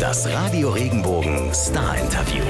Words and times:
Das 0.00 0.28
Radio 0.28 0.70
Regenbogen 0.70 1.54
Star 1.54 1.96
Interview. 1.96 2.42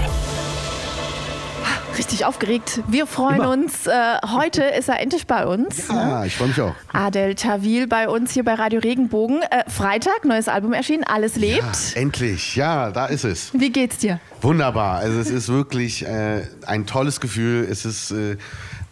Richtig 1.98 2.24
aufgeregt. 2.24 2.80
Wir 2.88 3.06
freuen 3.06 3.36
Immer. 3.36 3.50
uns. 3.50 3.86
Äh, 3.86 3.92
heute 4.34 4.64
ist 4.64 4.88
er 4.88 5.00
endlich 5.00 5.26
bei 5.26 5.46
uns. 5.46 5.88
Ja, 5.88 6.24
ich 6.24 6.34
freue 6.34 6.48
mich 6.48 6.60
auch. 6.60 6.74
Adel 6.94 7.34
Tawil 7.34 7.86
bei 7.86 8.08
uns 8.08 8.32
hier 8.32 8.42
bei 8.42 8.54
Radio 8.54 8.80
Regenbogen. 8.80 9.42
Äh, 9.42 9.68
Freitag, 9.70 10.24
neues 10.24 10.48
Album 10.48 10.72
erschienen, 10.72 11.04
Alles 11.04 11.36
lebt. 11.36 11.94
Endlich, 11.94 12.56
ja, 12.56 12.90
da 12.90 13.04
ist 13.06 13.24
es. 13.24 13.50
Wie 13.52 13.70
geht's 13.70 13.98
dir? 13.98 14.18
Wunderbar. 14.40 14.96
Also 14.96 15.20
es 15.20 15.30
ist 15.30 15.48
wirklich 15.48 16.06
äh, 16.06 16.42
ein 16.66 16.86
tolles 16.86 17.20
Gefühl. 17.20 17.68
Es 17.70 17.84
ist 17.84 18.12
äh, 18.12 18.38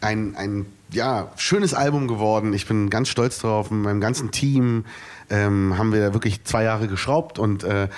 ein, 0.03 0.37
ein 0.37 0.67
ja, 0.91 1.31
schönes 1.37 1.75
Album 1.75 2.09
geworden. 2.09 2.53
Ich 2.53 2.67
bin 2.67 2.91
ganz 2.91 3.09
stolz 3.09 3.39
drauf. 3.39 3.71
Mit 3.71 3.83
meinem 3.83 4.01
ganzen 4.01 4.31
Team 4.31 4.85
ähm, 5.31 5.77
haben 5.79 5.93
wir 5.93 6.09
da 6.09 6.15
wirklich 6.15 6.45
zwei 6.45 6.63
Jahre 6.65 6.89
geschraubt 6.89 7.39
und, 7.39 7.65
äh, 7.65 7.89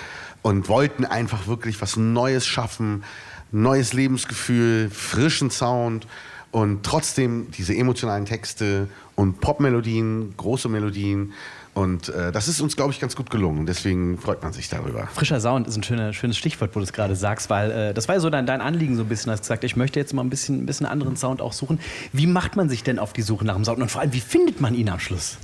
und 0.47 0.69
wollten 0.69 1.03
einfach 1.03 1.47
wirklich 1.47 1.81
was 1.81 1.97
Neues 1.97 2.47
schaffen. 2.47 3.03
Neues 3.51 3.91
Lebensgefühl, 3.91 4.89
frischen 4.89 5.51
Sound 5.51 6.07
und 6.51 6.83
trotzdem 6.83 7.51
diese 7.51 7.75
emotionalen 7.75 8.23
Texte 8.23 8.87
und 9.15 9.41
Popmelodien, 9.41 10.35
große 10.37 10.69
Melodien. 10.69 11.33
Und 11.77 12.09
äh, 12.09 12.31
das 12.31 12.47
ist 12.47 12.59
uns, 12.59 12.75
glaube 12.75 12.91
ich, 12.91 12.99
ganz 12.99 13.15
gut 13.15 13.29
gelungen. 13.29 13.67
Deswegen 13.67 14.17
freut 14.17 14.41
man 14.41 14.51
sich 14.51 14.67
darüber. 14.67 15.05
Frischer 15.13 15.39
Sound 15.39 15.67
ist 15.67 15.77
ein 15.77 15.83
schöner, 15.83 16.11
schönes 16.11 16.35
Stichwort, 16.35 16.71
wo 16.73 16.79
du 16.79 16.83
es 16.83 16.91
gerade 16.91 17.15
sagst, 17.15 17.51
weil 17.51 17.69
äh, 17.69 17.93
das 17.93 18.07
war 18.07 18.15
ja 18.15 18.19
so 18.19 18.31
dein, 18.31 18.47
dein 18.47 18.61
Anliegen 18.61 18.95
so 18.95 19.03
ein 19.03 19.07
bisschen. 19.07 19.27
Du 19.27 19.33
hast 19.33 19.41
gesagt, 19.41 19.63
ich 19.63 19.75
möchte 19.75 19.99
jetzt 19.99 20.11
mal 20.11 20.23
ein 20.23 20.31
bisschen, 20.31 20.63
ein 20.63 20.65
bisschen 20.65 20.87
anderen 20.87 21.17
Sound 21.17 21.39
auch 21.39 21.53
suchen. 21.53 21.79
Wie 22.13 22.25
macht 22.25 22.55
man 22.55 22.67
sich 22.67 22.81
denn 22.81 22.97
auf 22.97 23.13
die 23.13 23.21
Suche 23.21 23.45
nach 23.45 23.53
dem 23.53 23.63
Sound 23.63 23.79
und 23.79 23.91
vor 23.91 24.01
allem, 24.01 24.11
wie 24.11 24.21
findet 24.21 24.59
man 24.59 24.73
ihn 24.73 24.89
am 24.89 24.99
Schluss? 24.99 25.37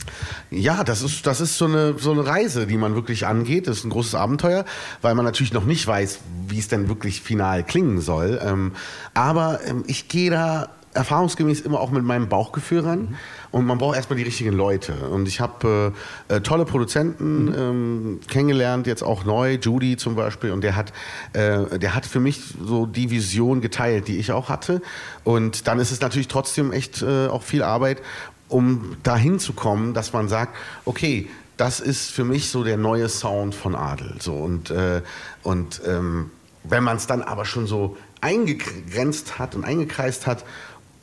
Ja, 0.50 0.84
das 0.84 1.04
ist, 1.04 1.28
das 1.28 1.40
ist 1.40 1.56
so, 1.60 1.66
eine, 1.66 2.00
so 2.00 2.14
eine 2.14 2.26
Reise, 2.26 2.66
die 2.66 2.78
man 2.78 2.96
wirklich 2.96 3.28
angeht. 3.28 3.68
Das 3.68 3.78
ist 3.78 3.84
ein 3.84 3.92
großes 3.92 4.16
Abenteuer, 4.16 4.66
weil 5.04 5.14
man 5.14 5.26
natürlich 5.26 5.54
noch 5.54 5.66
nicht 5.66 5.86
weiß, 5.86 6.18
wie 6.48 6.58
es 6.58 6.68
denn 6.68 6.90
wirklich 6.90 7.22
final 7.22 7.64
klingen 7.64 8.02
soll. 8.02 8.42
Ähm, 8.44 8.72
aber 9.14 9.60
ähm, 9.68 9.84
ich 9.86 10.08
gehe 10.08 10.32
da 10.32 10.70
erfahrungsgemäß 10.96 11.62
immer 11.62 11.80
auch 11.80 11.92
mit 11.92 12.04
meinem 12.04 12.30
Bauchgefühl 12.30 12.82
ran. 12.82 13.16
Und 13.54 13.68
man 13.68 13.78
braucht 13.78 13.96
erstmal 13.96 14.18
die 14.18 14.24
richtigen 14.24 14.52
Leute. 14.52 14.94
Und 15.12 15.28
ich 15.28 15.40
habe 15.40 15.94
äh, 16.28 16.38
äh, 16.38 16.42
tolle 16.42 16.66
Produzenten 16.66 17.54
ähm, 17.56 18.20
kennengelernt, 18.28 18.88
jetzt 18.88 19.04
auch 19.04 19.26
neu, 19.26 19.60
Judy 19.62 19.96
zum 19.96 20.16
Beispiel. 20.16 20.50
Und 20.50 20.62
der 20.64 20.76
hat, 20.76 20.92
äh, 21.34 21.78
der 21.78 21.94
hat 21.94 22.08
für 22.08 22.20
mich 22.20 22.42
so 22.66 22.88
die 22.88 23.12
Vision 23.12 23.62
geteilt, 23.62 24.08
die 24.08 24.18
ich 24.18 24.32
auch 24.32 24.50
hatte. 24.50 24.82
Und 25.24 25.68
dann 25.68 25.78
ist 25.78 25.92
es 25.92 26.02
natürlich 26.02 26.30
trotzdem 26.30 26.72
echt 26.72 27.04
äh, 27.04 27.28
auch 27.28 27.44
viel 27.44 27.62
Arbeit, 27.62 28.02
um 28.50 28.98
dahin 29.04 29.38
zu 29.38 29.54
kommen, 29.54 29.94
dass 29.94 30.14
man 30.14 30.30
sagt, 30.30 30.56
okay, 30.86 31.30
das 31.56 31.80
ist 31.80 32.10
für 32.10 32.24
mich 32.24 32.50
so 32.50 32.64
der 32.64 32.78
neue 32.78 33.08
Sound 33.08 33.54
von 33.54 33.76
Adel. 33.76 34.16
So, 34.20 34.34
und 34.34 34.72
äh, 34.72 35.04
und 35.44 35.80
ähm, 35.86 36.32
wenn 36.64 36.84
man 36.84 36.98
es 36.98 37.06
dann 37.06 37.22
aber 37.22 37.46
schon 37.46 37.68
so 37.68 37.98
eingegrenzt 38.20 39.38
hat 39.38 39.54
und 39.54 39.64
eingekreist 39.64 40.26
hat 40.26 40.44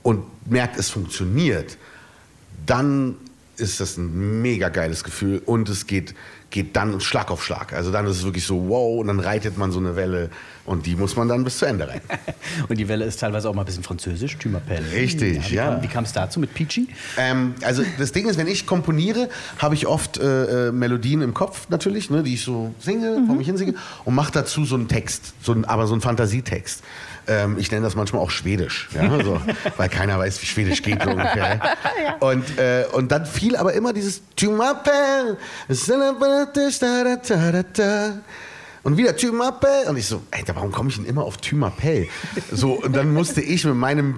und 0.02 0.24
merkt, 0.50 0.76
es 0.76 0.90
funktioniert, 0.90 1.78
dann 2.66 3.16
ist 3.56 3.80
das 3.80 3.96
ein 3.96 4.40
mega 4.42 4.70
geiles 4.70 5.04
Gefühl 5.04 5.42
und 5.44 5.68
es 5.68 5.86
geht, 5.86 6.14
geht 6.50 6.74
dann 6.76 7.00
Schlag 7.00 7.30
auf 7.30 7.44
Schlag. 7.44 7.72
Also 7.72 7.92
dann 7.92 8.06
ist 8.06 8.18
es 8.18 8.24
wirklich 8.24 8.44
so, 8.44 8.68
wow, 8.68 9.00
und 9.00 9.08
dann 9.08 9.20
reitet 9.20 9.58
man 9.58 9.70
so 9.70 9.78
eine 9.78 9.96
Welle 9.96 10.30
und 10.64 10.86
die 10.86 10.96
muss 10.96 11.16
man 11.16 11.28
dann 11.28 11.44
bis 11.44 11.58
zu 11.58 11.66
Ende 11.66 11.88
reiten. 11.88 12.08
Und 12.68 12.78
die 12.78 12.86
Welle 12.86 13.04
ist 13.04 13.18
teilweise 13.18 13.48
auch 13.48 13.54
mal 13.54 13.62
ein 13.62 13.66
bisschen 13.66 13.82
französisch, 13.82 14.36
Tu 14.36 14.48
m'appelles. 14.48 14.92
Richtig, 14.92 15.50
wie 15.50 15.54
ja. 15.56 15.70
Kam, 15.70 15.82
wie 15.82 15.88
kam 15.88 16.04
es 16.04 16.12
dazu 16.12 16.38
mit 16.38 16.54
Peachy? 16.54 16.86
Ähm, 17.16 17.54
also 17.62 17.82
das 17.98 18.12
Ding 18.12 18.28
ist, 18.28 18.38
wenn 18.38 18.46
ich 18.46 18.66
komponiere, 18.66 19.28
habe 19.58 19.74
ich 19.74 19.86
oft 19.86 20.18
äh, 20.18 20.68
äh, 20.68 20.72
Melodien 20.72 21.22
im 21.22 21.34
Kopf 21.34 21.68
natürlich, 21.70 22.10
ne, 22.10 22.22
die 22.22 22.34
ich 22.34 22.42
so 22.42 22.72
singe, 22.78 23.24
vor 23.26 23.34
mich 23.34 23.46
hinsinge 23.46 23.74
und 24.04 24.14
mache 24.14 24.32
dazu 24.32 24.64
so 24.64 24.76
einen 24.76 24.86
Text, 24.86 25.34
so 25.42 25.52
ein, 25.52 25.64
aber 25.64 25.86
so 25.86 25.94
einen 25.94 26.02
Fantasietext. 26.02 26.84
Ähm, 27.30 27.58
ich 27.58 27.70
nenne 27.70 27.84
das 27.84 27.94
manchmal 27.94 28.20
auch 28.20 28.30
Schwedisch, 28.30 28.88
ja, 28.92 29.08
so, 29.24 29.40
weil 29.76 29.88
keiner 29.88 30.18
weiß, 30.18 30.42
wie 30.42 30.46
Schwedisch 30.46 30.82
geht 30.82 31.00
so 31.00 31.10
ungefähr. 31.10 31.60
und, 32.20 32.58
äh, 32.58 32.86
und 32.92 33.12
dann 33.12 33.24
fiel 33.24 33.54
aber 33.54 33.72
immer 33.72 33.92
dieses 33.92 34.22
und 38.82 38.96
wieder 38.96 39.16
m'appelles. 39.32 39.88
Und 39.88 39.96
ich 39.96 40.06
so, 40.06 40.22
Alter, 40.32 40.56
warum 40.56 40.72
komme 40.72 40.88
ich 40.88 40.96
denn 40.96 41.04
immer 41.04 41.22
auf 41.22 41.36
m'appelles? 41.54 42.08
So, 42.50 42.72
und 42.72 42.96
dann 42.96 43.12
musste 43.12 43.40
ich 43.40 43.64
mit 43.64 43.76
meinem 43.76 44.16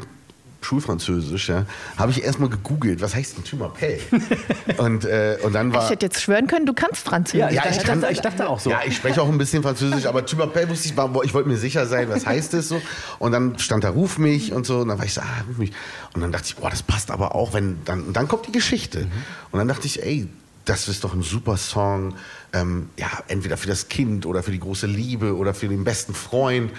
Schulfranzösisch, 0.64 1.48
ja, 1.48 1.66
habe 1.96 2.10
ich 2.12 2.22
erstmal 2.24 2.48
gegoogelt, 2.48 3.00
was 3.00 3.14
heißt 3.14 3.36
denn 3.36 3.60
m'appelles? 3.60 4.00
Und, 4.78 5.04
äh, 5.04 5.38
und 5.42 5.52
dann 5.54 5.72
war. 5.74 5.84
Ich 5.84 5.90
hätte 5.90 6.06
jetzt 6.06 6.20
schwören 6.22 6.46
können, 6.46 6.66
du 6.66 6.72
kannst 6.74 7.04
Französisch. 7.04 7.40
Ja, 7.40 7.50
Ja, 7.50 7.62
ich, 7.70 7.76
dachte- 7.78 8.00
kann, 8.00 8.04
ich 8.10 8.20
dachte 8.20 8.48
auch 8.48 8.60
so. 8.60 8.70
Ja, 8.70 8.80
ich 8.86 8.96
spreche 8.96 9.20
auch 9.20 9.28
ein 9.28 9.38
bisschen 9.38 9.62
Französisch, 9.62 10.06
aber 10.06 10.20
m'appelles 10.20 10.68
wusste 10.68 10.88
ich, 10.88 10.96
war- 10.96 11.10
ich 11.24 11.34
wollte 11.34 11.48
mir 11.48 11.56
sicher 11.56 11.86
sein, 11.86 12.08
was 12.08 12.26
heißt 12.26 12.54
das 12.54 12.68
so. 12.68 12.80
Und 13.18 13.32
dann 13.32 13.58
stand 13.58 13.84
da 13.84 13.90
Ruf 13.90 14.18
mich 14.18 14.52
und 14.52 14.66
so. 14.66 14.78
Und 14.80 14.88
dann 14.88 14.98
war 14.98 15.04
ich 15.04 15.14
so, 15.14 15.20
ah, 15.20 15.44
ruf 15.48 15.58
mich. 15.58 15.72
Und 16.14 16.20
dann 16.22 16.32
dachte 16.32 16.46
ich, 16.46 16.56
boah, 16.56 16.70
das 16.70 16.82
passt 16.82 17.10
aber 17.10 17.34
auch, 17.34 17.52
wenn 17.54 17.78
dann, 17.84 18.02
und 18.04 18.14
dann 18.16 18.28
kommt 18.28 18.46
die 18.46 18.52
Geschichte. 18.52 19.06
Und 19.50 19.58
dann 19.58 19.68
dachte 19.68 19.86
ich, 19.86 20.02
ey, 20.02 20.28
das 20.64 20.88
ist 20.88 21.02
doch 21.04 21.12
ein 21.14 21.22
super 21.22 21.56
Song. 21.56 22.14
Ähm, 22.52 22.88
ja, 22.96 23.08
entweder 23.28 23.56
für 23.56 23.66
das 23.68 23.88
Kind 23.88 24.26
oder 24.26 24.42
für 24.42 24.52
die 24.52 24.60
große 24.60 24.86
Liebe 24.86 25.34
oder 25.36 25.54
für 25.54 25.68
den 25.68 25.84
besten 25.84 26.14
Freund. 26.14 26.70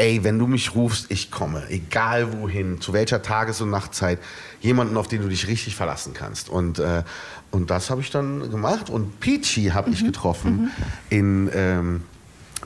Ey, 0.00 0.24
wenn 0.24 0.38
du 0.38 0.46
mich 0.46 0.74
rufst, 0.74 1.10
ich 1.10 1.30
komme, 1.30 1.62
egal 1.68 2.32
wohin, 2.40 2.80
zu 2.80 2.94
welcher 2.94 3.20
Tages- 3.20 3.60
und 3.60 3.68
Nachtzeit, 3.68 4.18
jemanden, 4.62 4.96
auf 4.96 5.08
den 5.08 5.20
du 5.20 5.28
dich 5.28 5.46
richtig 5.46 5.76
verlassen 5.76 6.14
kannst. 6.14 6.48
Und, 6.48 6.78
äh, 6.78 7.02
und 7.50 7.68
das 7.68 7.90
habe 7.90 8.00
ich 8.00 8.10
dann 8.10 8.50
gemacht. 8.50 8.88
Und 8.88 9.20
Peachy 9.20 9.66
habe 9.74 9.90
ich 9.90 10.02
getroffen 10.02 10.70
in, 11.10 11.50
ähm, 11.52 12.04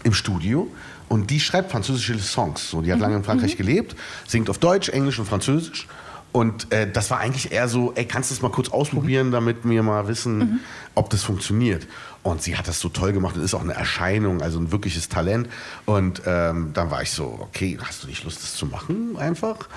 im 0.04 0.14
Studio. 0.14 0.70
Und 1.08 1.28
die 1.30 1.40
schreibt 1.40 1.72
französische 1.72 2.16
Songs. 2.20 2.70
So, 2.70 2.82
die 2.82 2.92
hat 2.92 3.00
lange 3.00 3.16
in 3.16 3.24
Frankreich 3.24 3.56
gelebt, 3.56 3.96
singt 4.28 4.48
auf 4.48 4.58
Deutsch, 4.58 4.88
Englisch 4.88 5.18
und 5.18 5.26
Französisch. 5.26 5.88
Und 6.30 6.72
äh, 6.72 6.88
das 6.88 7.10
war 7.10 7.18
eigentlich 7.18 7.50
eher 7.50 7.66
so, 7.66 7.92
ey, 7.96 8.04
kannst 8.04 8.30
du 8.30 8.34
das 8.36 8.42
mal 8.42 8.50
kurz 8.50 8.68
ausprobieren, 8.68 9.32
damit 9.32 9.58
wir 9.64 9.82
mal 9.82 10.06
wissen, 10.06 10.60
ob 10.94 11.10
das 11.10 11.24
funktioniert. 11.24 11.88
Und 12.24 12.42
sie 12.42 12.56
hat 12.56 12.66
das 12.66 12.80
so 12.80 12.88
toll 12.88 13.12
gemacht 13.12 13.36
und 13.36 13.42
ist 13.42 13.54
auch 13.54 13.60
eine 13.60 13.74
Erscheinung, 13.74 14.40
also 14.40 14.58
ein 14.58 14.72
wirkliches 14.72 15.10
Talent. 15.10 15.48
Und 15.84 16.22
ähm, 16.24 16.70
dann 16.72 16.90
war 16.90 17.02
ich 17.02 17.10
so, 17.10 17.38
okay, 17.38 17.78
hast 17.80 18.02
du 18.02 18.06
nicht 18.08 18.24
Lust, 18.24 18.42
das 18.42 18.54
zu 18.54 18.64
machen 18.64 19.16
einfach? 19.18 19.68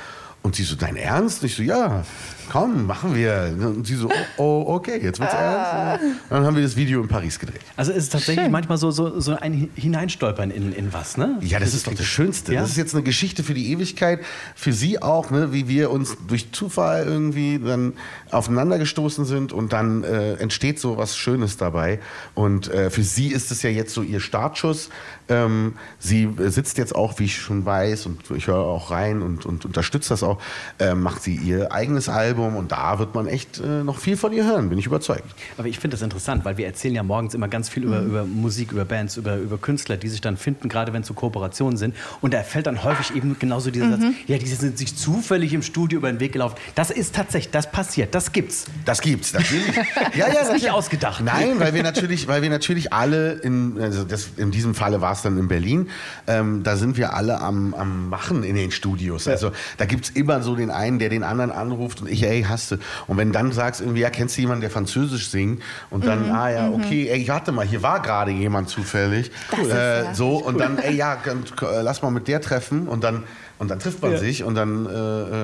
Und 0.47 0.55
sie 0.55 0.63
so, 0.63 0.77
dein 0.77 0.95
Ernst? 0.95 1.41
Und 1.41 1.47
ich 1.49 1.55
so, 1.57 1.61
ja, 1.61 2.05
komm, 2.49 2.85
machen 2.85 3.13
wir. 3.13 3.53
Und 3.59 3.85
sie 3.85 3.95
so, 3.95 4.09
oh, 4.37 4.63
oh 4.65 4.75
okay, 4.75 4.97
jetzt 5.03 5.19
wird's 5.19 5.33
ernst. 5.33 6.05
Und 6.05 6.17
dann 6.29 6.45
haben 6.45 6.55
wir 6.55 6.63
das 6.63 6.77
Video 6.77 7.01
in 7.01 7.09
Paris 7.09 7.37
gedreht. 7.37 7.59
Also 7.75 7.91
es 7.91 8.05
ist 8.05 8.13
tatsächlich 8.13 8.45
Schön. 8.45 8.51
manchmal 8.53 8.77
so, 8.77 8.89
so, 8.89 9.19
so 9.19 9.35
ein 9.35 9.69
Hineinstolpern 9.75 10.49
in, 10.49 10.71
in 10.71 10.93
was, 10.93 11.17
ne? 11.17 11.37
Ja, 11.41 11.59
das, 11.59 11.73
ist 11.73 11.85
doch 11.85 11.93
das 11.93 12.05
Schönste. 12.05 12.53
Ja? 12.53 12.61
Das 12.61 12.69
ist 12.69 12.77
jetzt 12.77 12.93
eine 12.93 13.03
Geschichte 13.03 13.43
für 13.43 13.53
die 13.53 13.73
Ewigkeit, 13.73 14.21
für 14.55 14.71
Sie 14.71 15.01
auch, 15.01 15.31
ne, 15.31 15.51
wie 15.51 15.67
wir 15.67 15.91
uns 15.91 16.15
durch 16.27 16.53
Zufall 16.53 17.03
irgendwie 17.05 17.59
dann 17.59 17.91
aufeinander 18.31 18.79
gestoßen 18.79 19.25
sind 19.25 19.51
und 19.51 19.73
dann 19.73 20.05
äh, 20.05 20.35
entsteht 20.35 20.79
so 20.79 20.97
was 20.97 21.17
Schönes 21.17 21.57
dabei. 21.57 21.99
Und 22.35 22.69
äh, 22.69 22.89
für 22.89 23.03
Sie 23.03 23.27
ist 23.27 23.51
es 23.51 23.63
ja 23.63 23.69
jetzt 23.69 23.93
so 23.93 24.01
Ihr 24.01 24.21
Startschuss. 24.21 24.89
Ähm, 25.29 25.73
sie 25.99 26.23
äh, 26.23 26.49
sitzt 26.49 26.77
jetzt 26.77 26.95
auch, 26.95 27.19
wie 27.19 27.25
ich 27.25 27.35
schon 27.35 27.65
weiß, 27.65 28.05
und 28.05 28.31
ich 28.31 28.47
höre 28.47 28.59
auch 28.59 28.91
rein 28.91 29.21
und, 29.21 29.45
und 29.45 29.65
unterstützt 29.65 30.09
das 30.09 30.23
auch, 30.23 30.36
äh, 30.79 30.93
macht 30.93 31.23
sie 31.23 31.35
ihr 31.35 31.71
eigenes 31.71 32.09
Album 32.09 32.55
und 32.55 32.71
da 32.71 32.99
wird 32.99 33.15
man 33.15 33.27
echt 33.27 33.59
äh, 33.59 33.83
noch 33.83 33.99
viel 33.99 34.17
von 34.17 34.33
ihr 34.33 34.45
hören, 34.45 34.69
bin 34.69 34.77
ich 34.77 34.85
überzeugt. 34.85 35.25
Aber 35.57 35.67
ich 35.67 35.79
finde 35.79 35.95
das 35.95 36.01
interessant, 36.01 36.45
weil 36.45 36.57
wir 36.57 36.65
erzählen 36.65 36.95
ja 36.95 37.03
morgens 37.03 37.33
immer 37.33 37.47
ganz 37.47 37.69
viel 37.69 37.83
über, 37.83 37.99
über 38.01 38.25
Musik, 38.25 38.71
über 38.71 38.85
Bands, 38.85 39.17
über, 39.17 39.37
über 39.37 39.57
Künstler, 39.57 39.97
die 39.97 40.09
sich 40.09 40.21
dann 40.21 40.37
finden, 40.37 40.69
gerade 40.69 40.93
wenn 40.93 41.01
es 41.01 41.07
so 41.07 41.13
Kooperationen 41.13 41.77
sind. 41.77 41.95
Und 42.21 42.33
da 42.33 42.43
fällt 42.43 42.67
dann 42.67 42.83
häufig 42.83 43.15
eben 43.15 43.37
genauso 43.39 43.71
dieser 43.71 43.91
Satz, 43.91 44.03
ja, 44.27 44.37
die 44.37 44.45
sind 44.47 44.77
sich 44.77 44.95
zufällig 44.95 45.53
im 45.53 45.61
Studio 45.61 45.99
über 45.99 46.11
den 46.11 46.19
Weg 46.19 46.33
gelaufen. 46.33 46.55
Das 46.75 46.91
ist 46.91 47.15
tatsächlich, 47.15 47.51
das 47.51 47.71
passiert, 47.71 48.13
das 48.15 48.31
gibt's. 48.31 48.65
Das 48.85 49.01
gibt's 49.01 49.33
natürlich. 49.33 49.67
Ja, 50.15 50.27
ja, 50.27 50.33
Das 50.33 50.47
ist 50.47 50.53
nicht 50.53 50.71
ausgedacht. 50.71 51.23
Nein, 51.23 51.59
weil 51.59 51.73
wir 51.73 51.83
natürlich, 51.83 52.27
weil 52.27 52.41
wir 52.41 52.49
natürlich 52.49 52.93
alle 52.93 53.33
in, 53.33 53.79
also 53.79 54.03
das, 54.03 54.29
in 54.37 54.51
diesem 54.51 54.73
Falle 54.73 55.01
war 55.01 55.13
es 55.13 55.21
dann 55.21 55.37
in 55.37 55.47
Berlin. 55.47 55.89
Ähm, 56.27 56.63
da 56.63 56.77
sind 56.77 56.97
wir 56.97 57.13
alle 57.13 57.39
am, 57.41 57.73
am 57.73 58.09
Machen 58.09 58.43
in 58.43 58.55
den 58.55 58.71
Studios. 58.71 59.27
Also 59.27 59.51
da 59.77 59.85
gibt's 59.85 60.11
immer 60.17 60.41
so 60.41 60.55
den 60.55 60.71
einen, 60.71 60.99
der 60.99 61.09
den 61.09 61.23
anderen 61.23 61.51
anruft 61.51 62.01
und 62.01 62.09
ich, 62.09 62.23
ey, 62.23 62.43
hast 62.43 62.71
du. 62.71 62.75
Und 63.07 63.17
wenn 63.17 63.31
dann 63.31 63.51
sagst 63.51 63.81
irgendwie, 63.81 64.01
ja, 64.01 64.09
kennst 64.09 64.35
du 64.37 64.41
jemanden, 64.41 64.61
der 64.61 64.71
Französisch 64.71 65.29
singt? 65.29 65.61
Und 65.89 66.05
dann, 66.05 66.29
ah 66.31 66.49
ja, 66.49 66.69
okay, 66.71 67.07
ey, 67.09 67.27
warte 67.27 67.51
mal, 67.51 67.65
hier 67.65 67.83
war 67.83 68.01
gerade 68.01 68.31
jemand 68.31 68.69
zufällig. 68.69 69.31
Das 69.51 69.59
ist 69.59 69.73
äh, 69.73 70.03
ja 70.03 70.13
so 70.13 70.37
und 70.37 70.59
dann, 70.59 70.77
ey, 70.77 70.95
ja, 70.95 71.13
äh, 71.15 71.81
lass 71.81 72.01
mal 72.01 72.11
mit 72.11 72.27
der 72.27 72.41
treffen 72.41 72.87
und 72.87 73.03
dann 73.03 73.23
und 73.59 73.71
dann 73.71 73.79
trifft 73.79 74.03
man 74.03 74.11
Ja. 74.11 74.17
sich 74.19 74.43
und 74.43 74.53
dann 74.53 74.85
äh, 74.85 74.89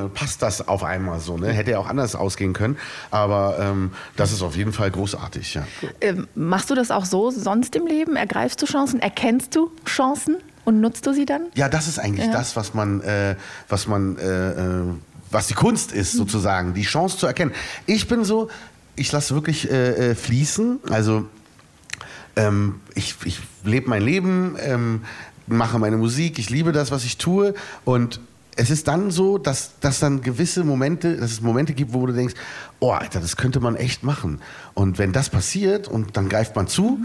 äh, 0.06 0.10
passt 0.10 0.44
das 0.44 0.68
auf 0.68 0.84
einmal 0.84 1.20
so. 1.20 1.38
Ne? 1.38 1.48
Hätte 1.48 1.72
ja 1.72 1.80
auch 1.80 1.88
anders 1.90 2.16
ausgehen 2.16 2.54
können, 2.54 2.78
aber 3.10 3.58
ähm, 3.60 3.92
das 4.16 4.32
ist 4.32 4.44
auf 4.44 4.56
jeden 4.56 4.72
Fall 4.72 4.92
großartig. 4.92 5.56
Ja. 5.56 5.66
Ähm, 6.00 6.28
machst 6.36 6.70
du 6.70 6.76
das 6.76 6.92
auch 6.92 7.06
so 7.06 7.32
sonst 7.32 7.76
im 7.76 7.88
Leben? 7.88 8.16
Ergreifst 8.16 8.62
du 8.62 8.68
Chancen? 8.68 9.00
Erkennst 9.00 9.56
du 9.56 9.72
Chancen 9.88 10.38
und 10.66 10.82
nutzt 10.82 11.06
du 11.06 11.14
sie 11.14 11.26
dann? 11.26 11.44
Ja, 11.56 11.70
das 11.70 11.88
ist 11.88 12.00
eigentlich 12.00 12.28
Ja. 12.28 12.32
das, 12.34 12.56
was 12.56 12.74
man, 12.74 13.02
äh, 13.02 13.36
was 13.70 13.88
man, 13.88 14.18
äh, 14.18 14.52
äh, 14.52 14.84
was 15.32 15.48
die 15.48 15.54
Kunst 15.56 15.92
ist 15.92 16.14
sozusagen, 16.14 16.74
die 16.74 16.84
Chance 16.84 17.18
zu 17.18 17.28
erkennen. 17.28 17.52
Ich 17.86 18.08
bin 18.08 18.24
so, 18.24 18.50
ich 18.96 19.12
lasse 19.12 19.34
wirklich 19.34 19.70
äh, 19.72 20.12
äh, 20.12 20.16
fließen, 20.16 20.80
also 20.90 21.28
ähm, 22.36 22.82
ich, 22.96 23.16
ich 23.26 23.40
lebe 23.64 23.90
mein 23.90 24.02
Leben, 24.04 24.56
ähm, 24.60 25.02
mache 25.48 25.80
meine 25.80 25.98
Musik, 25.98 26.40
ich 26.40 26.50
liebe 26.50 26.72
das, 26.72 26.92
was 26.92 27.04
ich 27.04 27.18
tue 27.18 27.54
und 27.86 28.20
es 28.56 28.70
ist 28.70 28.88
dann 28.88 29.10
so, 29.10 29.40
dass, 29.40 29.80
dass 29.80 30.00
dann 30.00 30.22
gewisse 30.22 30.64
Momente, 30.64 31.18
dass 31.18 31.32
es 31.32 31.42
Momente 31.42 31.74
gibt, 31.74 31.92
wo 31.94 32.06
du 32.06 32.14
denkst, 32.14 32.36
oh 32.80 32.92
Alter, 32.92 33.20
das 33.20 33.36
könnte 33.36 33.60
man 33.60 33.76
echt 33.76 34.04
machen. 34.04 34.42
Und 34.76 35.00
wenn 35.00 35.12
das 35.12 35.32
passiert 35.32 35.88
und 35.88 36.18
dann 36.18 36.30
greift 36.30 36.56
man 36.56 36.68
zu, 36.68 37.00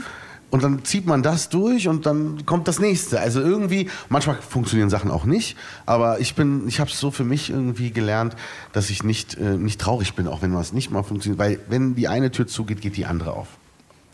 und 0.51 0.63
dann 0.63 0.85
zieht 0.85 1.07
man 1.07 1.23
das 1.23 1.49
durch 1.49 1.89
und 1.89 2.07
dann 2.07 2.47
kommt 2.47 2.69
das 2.69 2.79
nächste. 2.79 3.21
Also 3.21 3.41
irgendwie, 3.41 3.89
manchmal 4.09 4.37
funktionieren 4.37 4.91
Sachen 4.91 5.11
auch 5.11 5.25
nicht, 5.25 5.57
aber 5.87 6.21
ich 6.21 6.35
bin, 6.35 6.67
ich 6.69 6.81
habe 6.81 6.91
es 6.91 6.99
so 6.99 7.11
für 7.11 7.25
mich 7.25 7.51
irgendwie 7.51 7.91
gelernt, 7.91 8.37
dass 8.73 8.91
ich 8.91 9.03
nicht, 9.03 9.37
äh, 9.37 9.57
nicht 9.57 9.81
traurig 9.81 10.15
bin, 10.15 10.27
auch 10.27 10.43
wenn 10.43 10.55
was 10.55 10.73
nicht 10.73 10.91
mal 10.91 11.03
funktioniert, 11.03 11.39
weil 11.39 11.61
wenn 11.69 11.95
die 11.95 12.09
eine 12.09 12.31
Tür 12.31 12.47
zugeht, 12.47 12.81
geht 12.81 12.97
die 12.97 13.07
andere 13.07 13.33
auf. 13.33 13.49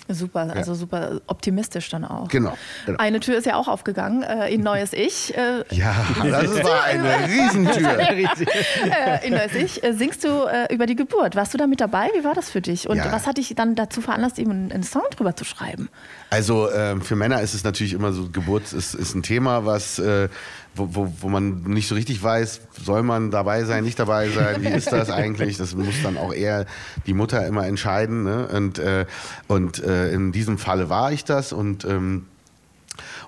Super, 0.08 0.52
also 0.54 0.74
super 0.74 1.20
optimistisch 1.26 1.88
dann 1.88 2.04
auch. 2.04 2.28
Genau, 2.28 2.56
genau. 2.84 2.98
Eine 2.98 3.20
Tür 3.20 3.38
ist 3.38 3.46
ja 3.46 3.56
auch 3.56 3.68
aufgegangen, 3.68 4.22
äh, 4.22 4.48
in 4.52 4.62
Neues 4.62 4.92
Ich. 4.92 5.34
Äh, 5.36 5.64
Ja, 5.70 5.94
das 6.22 6.62
war 6.62 6.84
eine 6.84 7.26
Riesentür. 7.26 7.98
äh, 7.98 9.26
in 9.26 9.32
Neues 9.34 9.54
Ich 9.54 9.82
äh, 9.82 9.92
singst 9.94 10.24
du 10.24 10.28
äh, 10.44 10.72
über 10.74 10.86
die 10.86 10.96
Geburt. 10.96 11.36
Warst 11.36 11.54
du 11.54 11.58
da 11.58 11.66
mit 11.66 11.80
dabei? 11.80 12.08
Wie 12.18 12.24
war 12.24 12.34
das 12.34 12.50
für 12.50 12.60
dich? 12.60 12.88
Und 12.88 12.98
Ja. 12.98 13.10
was 13.12 13.26
hat 13.26 13.38
dich 13.38 13.54
dann 13.54 13.74
dazu 13.76 14.00
veranlasst, 14.02 14.38
eben 14.38 14.50
einen, 14.50 14.72
einen 14.72 14.82
Song 14.82 15.02
drüber 15.16 15.36
zu 15.36 15.44
schreiben? 15.44 15.88
Also 16.30 16.70
ähm, 16.70 17.00
für 17.00 17.16
Männer 17.16 17.40
ist 17.40 17.54
es 17.54 17.64
natürlich 17.64 17.92
immer 17.94 18.12
so, 18.12 18.28
Geburt 18.30 18.72
ist, 18.72 18.94
ist 18.94 19.14
ein 19.14 19.22
Thema, 19.22 19.64
was, 19.64 19.98
äh, 19.98 20.28
wo, 20.74 20.88
wo, 20.94 21.12
wo 21.20 21.28
man 21.28 21.62
nicht 21.62 21.88
so 21.88 21.94
richtig 21.94 22.22
weiß, 22.22 22.60
soll 22.82 23.02
man 23.02 23.30
dabei 23.30 23.64
sein, 23.64 23.84
nicht 23.84 23.98
dabei 23.98 24.28
sein, 24.28 24.62
wie 24.62 24.68
ist 24.68 24.92
das 24.92 25.10
eigentlich? 25.10 25.56
Das 25.56 25.74
muss 25.74 26.02
dann 26.02 26.16
auch 26.16 26.32
eher 26.32 26.66
die 27.06 27.14
Mutter 27.14 27.46
immer 27.46 27.66
entscheiden. 27.66 28.24
Ne? 28.24 28.48
Und, 28.48 28.78
äh, 28.78 29.06
und 29.46 29.82
äh, 29.82 30.12
in 30.12 30.32
diesem 30.32 30.58
Falle 30.58 30.88
war 30.88 31.12
ich 31.12 31.24
das 31.24 31.52
und, 31.52 31.84
ähm, 31.84 32.26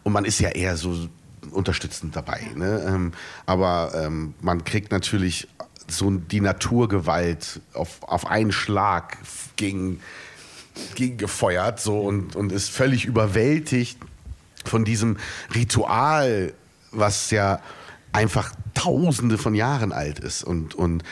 und 0.02 0.12
man 0.12 0.25
ist 0.25 0.40
ja 0.40 0.50
eher 0.50 0.76
so 0.76 1.08
unterstützend 1.50 2.16
dabei. 2.16 2.40
Ne? 2.54 2.84
Ähm, 2.87 3.12
aber 3.46 3.92
ähm, 3.94 4.34
man 4.40 4.64
kriegt 4.64 4.92
natürlich 4.92 5.49
so 5.88 6.10
die 6.10 6.40
Naturgewalt 6.40 7.60
auf, 7.72 8.02
auf 8.02 8.26
einen 8.26 8.52
Schlag 8.52 9.19
gegen 9.56 10.00
gegengefeuert 10.94 11.81
so 11.81 12.00
und, 12.00 12.37
und 12.37 12.52
ist 12.52 12.70
völlig 12.70 13.06
überwältigt 13.06 13.99
von 14.64 14.84
diesem 14.84 15.16
Ritual, 15.54 16.52
was 16.92 17.30
ja 17.30 17.60
einfach 18.12 18.52
tausende 18.74 19.38
von 19.38 19.54
Jahren 19.54 19.92
alt 19.92 20.18
ist. 20.18 20.42
Und, 20.42 20.74
und, 20.74 21.02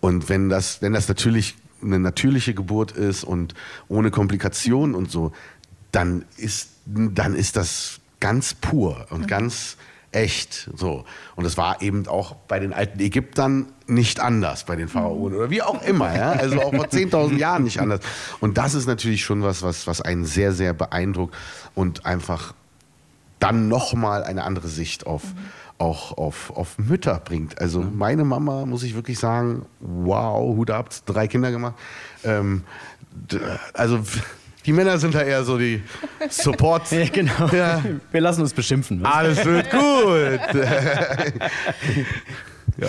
und 0.00 0.28
wenn, 0.28 0.48
das, 0.48 0.82
wenn 0.82 0.92
das 0.92 1.08
natürlich 1.08 1.56
eine 1.82 1.98
natürliche 1.98 2.54
Geburt 2.54 2.92
ist 2.92 3.24
und 3.24 3.54
ohne 3.88 4.10
Komplikationen 4.10 4.94
und 4.94 5.10
so, 5.10 5.32
dann 5.92 6.24
ist, 6.36 6.70
dann 6.86 7.34
ist 7.34 7.56
das 7.56 8.00
ganz 8.20 8.54
pur 8.54 9.06
und 9.10 9.28
ganz 9.28 9.76
echt 10.14 10.70
so. 10.74 11.04
Und 11.36 11.44
es 11.44 11.56
war 11.56 11.82
eben 11.82 12.06
auch 12.06 12.34
bei 12.48 12.58
den 12.58 12.72
alten 12.72 13.00
Ägyptern 13.00 13.66
nicht 13.86 14.20
anders, 14.20 14.64
bei 14.64 14.76
den 14.76 14.88
Pharaonen 14.88 15.36
oder 15.36 15.50
wie 15.50 15.62
auch 15.62 15.82
immer. 15.82 16.14
Ja? 16.16 16.32
Also 16.32 16.62
auch 16.62 16.74
vor 16.74 16.86
10.000 16.86 17.36
Jahren 17.36 17.64
nicht 17.64 17.80
anders. 17.80 18.00
Und 18.40 18.56
das 18.56 18.74
ist 18.74 18.86
natürlich 18.86 19.24
schon 19.24 19.42
was, 19.42 19.62
was, 19.62 19.86
was 19.86 20.00
einen 20.00 20.24
sehr, 20.24 20.52
sehr 20.52 20.72
beeindruckt 20.72 21.34
und 21.74 22.06
einfach 22.06 22.54
dann 23.38 23.68
nochmal 23.68 24.24
eine 24.24 24.44
andere 24.44 24.68
Sicht 24.68 25.06
auf, 25.06 25.22
auch 25.78 26.16
auf, 26.16 26.50
auf 26.56 26.78
Mütter 26.78 27.20
bringt. 27.24 27.60
Also 27.60 27.80
meine 27.80 28.24
Mama, 28.24 28.66
muss 28.66 28.82
ich 28.82 28.94
wirklich 28.94 29.18
sagen, 29.18 29.66
wow, 29.80 30.56
Hut 30.56 30.70
ab, 30.70 30.90
drei 31.06 31.28
Kinder 31.28 31.50
gemacht. 31.50 31.74
Ähm, 32.24 32.64
also 33.72 34.00
die 34.66 34.72
Männer 34.72 34.98
sind 34.98 35.14
da 35.14 35.22
eher 35.22 35.44
so 35.44 35.58
die 35.58 35.82
Support. 36.30 36.90
Ja, 36.90 37.06
genau. 37.06 37.48
Ja. 37.52 37.82
Wir 38.10 38.20
lassen 38.20 38.40
uns 38.40 38.54
beschimpfen. 38.54 39.04
Alles 39.04 39.44
wird 39.44 39.70
gut. 39.70 40.40
ja, 42.78 42.88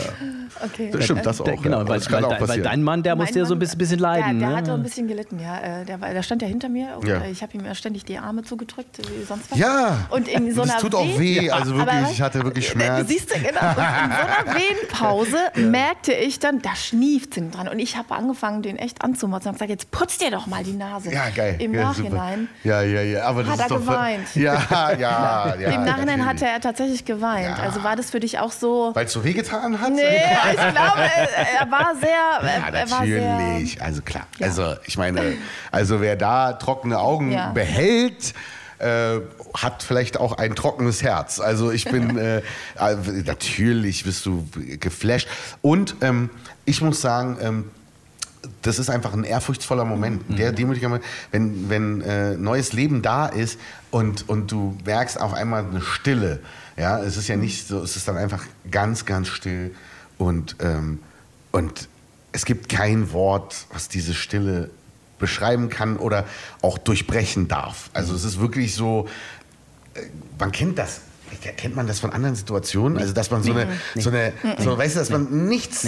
Okay. 0.63 0.89
das 0.91 1.03
stimmt, 1.03 1.25
das 1.25 1.41
auch. 1.41 1.45
Genau, 1.61 1.79
ja. 1.81 1.87
weil, 1.87 1.99
das 1.99 2.07
kann 2.07 2.23
weil, 2.23 2.25
auch 2.25 2.37
dein- 2.39 2.47
weil 2.47 2.61
dein 2.61 2.83
Mann, 2.83 3.03
der 3.03 3.15
Mein 3.15 3.23
musste 3.25 3.39
ja 3.39 3.45
so 3.45 3.53
ein 3.55 3.59
bisschen, 3.59 3.77
bisschen 3.77 3.99
leiden. 3.99 4.39
Der, 4.39 4.47
der 4.47 4.49
ne? 4.49 4.55
hat 4.63 4.69
auch 4.69 4.73
ein 4.75 4.83
bisschen 4.83 5.07
gelitten, 5.07 5.39
ja. 5.39 5.59
Äh, 5.81 5.85
Der, 5.85 5.99
war, 6.01 6.11
der 6.13 6.23
stand 6.23 6.41
ja 6.41 6.47
hinter 6.47 6.69
mir 6.69 6.97
und 6.97 7.07
Ja. 7.07 7.19
äh, 7.21 7.31
ich 7.31 7.41
habe 7.41 7.53
ihm 7.57 7.65
ja 7.65 7.75
ständig 7.75 8.05
die 8.05 8.17
Arme 8.17 8.43
zugedrückt, 8.43 8.97
wie 8.99 9.23
sonst 9.25 9.51
was. 9.51 9.59
Ja. 9.59 10.07
Und 10.09 10.27
in 10.27 10.53
so 10.53 10.61
einer 10.61 10.75
es 10.75 10.81
tut 10.81 10.95
auch 10.95 11.19
weh, 11.19 11.49
also 11.51 11.73
Aber 11.73 11.85
wirklich, 11.85 11.95
weißt- 12.07 12.11
ich 12.11 12.21
hatte 12.21 12.43
wirklich 12.43 12.67
äh, 12.67 12.71
Schmerz. 12.71 13.07
Siehst 13.09 13.29
du, 13.35 13.39
genau. 13.39 13.59
Und 13.59 13.77
in 13.77 14.11
so 14.11 14.49
einer 14.49 14.55
Wehenpause 14.55 15.37
merkte 15.55 16.13
ich 16.13 16.39
dann, 16.39 16.61
da 16.61 16.75
schnieft 16.75 17.35
hinten 17.35 17.51
dran. 17.51 17.67
Und 17.67 17.79
ich 17.79 17.97
habe 17.97 18.13
angefangen, 18.15 18.61
den 18.61 18.77
echt 18.77 19.01
anzumotzen 19.03 19.49
und 19.49 19.55
gesagt, 19.55 19.69
jetzt 19.69 19.91
putz 19.91 20.17
dir 20.17 20.31
doch 20.31 20.47
mal 20.47 20.63
die 20.63 20.73
Nase. 20.73 21.11
Ja, 21.11 21.29
geil. 21.35 21.57
Im 21.59 21.73
ja, 21.73 21.93
super. 21.93 22.09
Nachhinein. 22.09 22.47
Ja, 22.63 22.81
ja, 22.81 23.01
ja. 23.01 23.23
Aber 23.25 23.43
das 23.43 23.51
Hat 23.53 23.59
ist 23.59 23.63
er 23.65 23.69
doch 23.69 23.79
geweint. 23.85 24.35
Ja, 24.35 24.61
ja, 24.97 25.55
ja. 25.59 25.69
Im 25.71 25.83
Nachhinein 25.83 26.25
hatte 26.25 26.45
er 26.45 26.59
tatsächlich 26.61 27.05
geweint. 27.05 27.57
Ja. 27.57 27.63
Also 27.63 27.83
war 27.83 27.95
das 27.95 28.11
für 28.11 28.19
dich 28.19 28.39
auch 28.39 28.51
so. 28.51 28.91
Weil 28.93 29.05
es 29.05 29.13
so 29.13 29.23
wehgetan 29.23 29.64
hat? 29.79 29.91
Nee, 29.91 30.01
ich 30.51 30.57
glaube, 30.57 31.01
er, 31.01 31.71
war 31.71 31.95
sehr. 31.99 32.09
Ja, 32.09 32.67
Er, 32.67 32.73
er 32.73 32.91
war 32.91 33.05
sehr 33.05 33.37
natürlich. 33.37 33.81
Also 33.81 34.01
klar. 34.01 34.27
Ja. 34.37 34.47
Also 34.47 34.75
ich 34.85 34.97
meine, 34.97 35.33
also 35.71 36.01
wer 36.01 36.15
da 36.15 36.53
trockene 36.53 36.99
Augen 36.99 37.31
Ja. 37.31 37.51
behält, 37.51 38.33
äh, 38.79 39.19
hat 39.55 39.83
vielleicht 39.83 40.17
auch 40.19 40.37
ein 40.37 40.55
trockenes 40.55 41.01
Herz. 41.01 41.39
Also 41.39 41.71
ich 41.71 41.85
bin 41.85 42.17
äh, 42.17 42.37
äh, 42.39 42.43
natürlich 43.25 44.03
bist 44.03 44.25
du 44.25 44.47
geflasht. 44.79 45.27
Und 45.61 45.95
ähm, 46.01 46.29
ich 46.65 46.81
muss 46.81 47.01
sagen, 47.01 47.37
ähm, 47.41 47.71
das 48.61 48.79
ist 48.79 48.89
einfach 48.89 49.13
ein 49.13 49.23
ehrfurchtsvoller 49.23 49.85
Moment, 49.85 50.29
Mhm. 50.29 50.35
der 50.35 50.51
demütiger 50.51 50.89
Moment, 50.89 51.05
wenn, 51.31 51.69
wenn 51.69 52.01
äh, 52.01 52.35
neues 52.37 52.73
Leben 52.73 53.01
da 53.01 53.25
ist 53.27 53.59
und, 53.91 54.27
und 54.29 54.51
du 54.51 54.77
merkst 54.85 55.19
auf 55.19 55.33
einmal 55.33 55.65
eine 55.65 55.81
Stille. 55.81 56.39
Ja, 56.77 56.99
es 57.01 57.17
ist 57.17 57.27
ja 57.27 57.37
nicht 57.37 57.67
so, 57.67 57.81
es 57.81 57.95
ist 57.95 58.07
dann 58.07 58.17
einfach 58.17 58.43
ganz, 58.69 59.05
ganz 59.05 59.27
still 59.29 59.73
und, 60.17 60.57
ähm, 60.59 60.99
und 61.51 61.87
es 62.31 62.45
gibt 62.45 62.67
kein 62.69 63.13
Wort, 63.13 63.65
was 63.71 63.87
diese 63.87 64.13
Stille 64.13 64.69
beschreiben 65.19 65.69
kann 65.69 65.95
oder 65.95 66.25
auch 66.61 66.77
durchbrechen 66.77 67.47
darf. 67.47 67.89
Also 67.93 68.13
es 68.13 68.25
ist 68.25 68.39
wirklich 68.39 68.75
so, 68.75 69.07
äh, 69.93 70.01
man 70.37 70.51
kennt 70.51 70.77
das. 70.77 71.01
Kennt 71.57 71.75
man 71.75 71.87
das 71.87 71.99
von 71.99 72.11
anderen 72.11 72.35
Situationen? 72.35 72.97
Also, 72.97 73.11
dass 73.11 73.29
man 73.31 73.43
so 73.43 73.51
eine, 73.51 73.67
so 73.95 74.09
eine 74.09 74.31
so, 74.59 74.77
weißt 74.77 74.95
du, 74.95 74.99
dass 74.99 75.09
man 75.09 75.47
nichts 75.47 75.85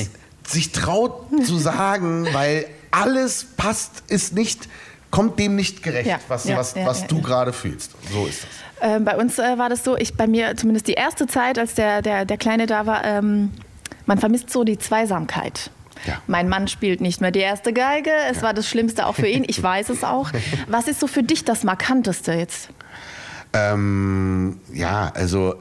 sich 0.49 0.71
traut 0.71 1.27
zu 1.45 1.57
sagen, 1.57 2.27
weil 2.31 2.65
alles 2.91 3.45
passt, 3.57 4.03
ist 4.07 4.33
nicht, 4.33 4.67
kommt 5.11 5.39
dem 5.39 5.55
nicht 5.55 5.83
gerecht, 5.83 6.07
Ja, 6.07 6.19
was, 6.27 6.45
ja, 6.45 6.57
was, 6.57 6.75
ja, 6.75 6.85
was 6.85 7.01
ja, 7.01 7.07
du 7.07 7.17
ja. 7.17 7.23
gerade 7.23 7.53
fühlst. 7.53 7.91
So 8.11 8.25
ist 8.25 8.43
das. 8.43 8.49
Ähm, 8.79 9.05
bei 9.05 9.17
uns 9.17 9.39
äh, 9.39 9.57
war 9.57 9.69
das 9.69 9.83
so, 9.83 9.97
ich 9.97 10.15
bei 10.15 10.27
mir 10.27 10.55
zumindest 10.55 10.87
die 10.87 10.93
erste 10.93 11.25
Zeit, 11.27 11.57
als 11.57 11.73
der, 11.73 12.01
der, 12.01 12.25
der 12.25 12.37
Kleine 12.37 12.67
da 12.67 12.85
war, 12.85 13.03
ähm, 13.05 13.51
man 14.05 14.19
vermisst 14.19 14.51
so 14.51 14.63
die 14.63 14.77
Zweisamkeit. 14.77 15.71
Ja. 16.05 16.21
Mein 16.27 16.47
Mann 16.47 16.67
spielt 16.67 17.01
nicht 17.01 17.21
mehr 17.21 17.31
die 17.31 17.39
erste 17.39 17.73
Geige. 17.73 18.11
Es 18.29 18.41
war 18.41 18.53
das 18.53 18.69
Schlimmste 18.69 19.07
auch 19.07 19.15
für 19.15 19.27
ihn. 19.27 19.43
Ich 19.47 19.61
weiß 19.61 19.89
es 19.89 20.03
auch. 20.03 20.31
Was 20.67 20.87
ist 20.87 20.99
so 20.99 21.07
für 21.07 21.23
dich 21.23 21.43
das 21.43 21.63
Markanteste 21.63 22.33
jetzt? 22.33 22.69
Ähm, 23.53 24.59
ja, 24.71 25.11
also 25.15 25.55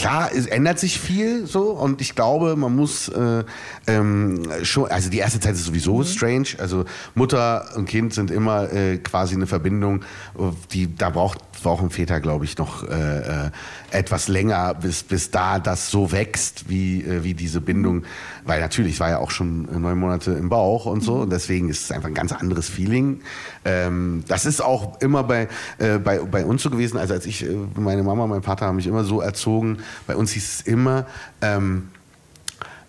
klar, 0.00 0.30
es 0.34 0.46
ändert 0.46 0.78
sich 0.78 0.98
viel 0.98 1.46
so 1.46 1.72
und 1.72 2.00
ich 2.00 2.14
glaube, 2.14 2.56
man 2.56 2.74
muss 2.74 3.08
äh, 3.08 3.44
ähm, 3.86 4.48
schon, 4.62 4.90
also 4.90 5.10
die 5.10 5.18
erste 5.18 5.40
Zeit 5.40 5.52
ist 5.52 5.64
sowieso 5.64 6.02
strange. 6.04 6.48
Also 6.58 6.86
Mutter 7.14 7.68
und 7.76 7.84
Kind 7.86 8.14
sind 8.14 8.30
immer 8.30 8.72
äh, 8.72 8.96
quasi 8.96 9.34
eine 9.34 9.46
Verbindung, 9.46 10.02
die 10.72 10.94
da 10.96 11.10
braucht 11.10 11.38
brauchen 11.60 11.90
Väter, 11.90 12.20
glaube 12.20 12.44
ich, 12.44 12.58
noch 12.58 12.82
äh, 12.82 13.46
äh, 13.46 13.50
etwas 13.90 14.28
länger, 14.28 14.74
bis, 14.74 15.02
bis 15.02 15.30
da 15.30 15.58
das 15.58 15.90
so 15.90 16.12
wächst, 16.12 16.68
wie, 16.68 17.02
äh, 17.02 17.24
wie 17.24 17.34
diese 17.34 17.60
Bindung. 17.60 18.04
Weil 18.44 18.60
natürlich, 18.60 18.94
ich 18.94 19.00
war 19.00 19.10
ja 19.10 19.18
auch 19.18 19.30
schon 19.30 19.68
äh, 19.68 19.78
neun 19.78 19.98
Monate 19.98 20.32
im 20.32 20.48
Bauch 20.48 20.86
und 20.86 21.02
so. 21.02 21.16
Und 21.16 21.30
deswegen 21.30 21.68
ist 21.68 21.84
es 21.84 21.92
einfach 21.92 22.08
ein 22.08 22.14
ganz 22.14 22.32
anderes 22.32 22.68
Feeling. 22.68 23.20
Ähm, 23.64 24.24
das 24.28 24.46
ist 24.46 24.60
auch 24.60 25.00
immer 25.00 25.24
bei, 25.24 25.48
äh, 25.78 25.98
bei, 25.98 26.18
bei 26.18 26.44
uns 26.44 26.62
so 26.62 26.70
gewesen. 26.70 26.96
Also 26.96 27.14
als 27.14 27.26
ich, 27.26 27.44
äh, 27.44 27.56
meine 27.76 28.02
Mama, 28.02 28.26
mein 28.26 28.42
Vater 28.42 28.66
haben 28.66 28.76
mich 28.76 28.86
immer 28.86 29.04
so 29.04 29.20
erzogen. 29.20 29.78
Bei 30.06 30.16
uns 30.16 30.32
hieß 30.32 30.60
es 30.60 30.60
immer, 30.62 31.06
ähm, 31.42 31.88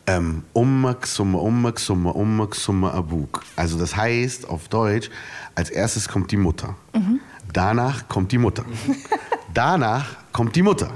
ähm, 0.08 0.44
Ummak, 0.54 1.08
Summe, 1.08 1.38
Ummak, 1.38 1.80
Summe, 1.80 2.14
Ummak, 2.14 2.56
Summe, 2.56 2.92
Abuk. 2.92 3.44
Also 3.56 3.78
das 3.78 3.96
heißt 3.96 4.50
auf 4.50 4.68
Deutsch, 4.68 5.10
als 5.56 5.70
erstes 5.70 6.10
kommt 6.10 6.32
die 6.32 6.38
Mutter. 6.38 6.76
Danach 7.54 8.08
kommt 8.08 8.32
die 8.32 8.38
Mutter. 8.38 8.66
Danach 9.54 10.18
kommt 10.32 10.56
die 10.56 10.62
Mutter. 10.62 10.92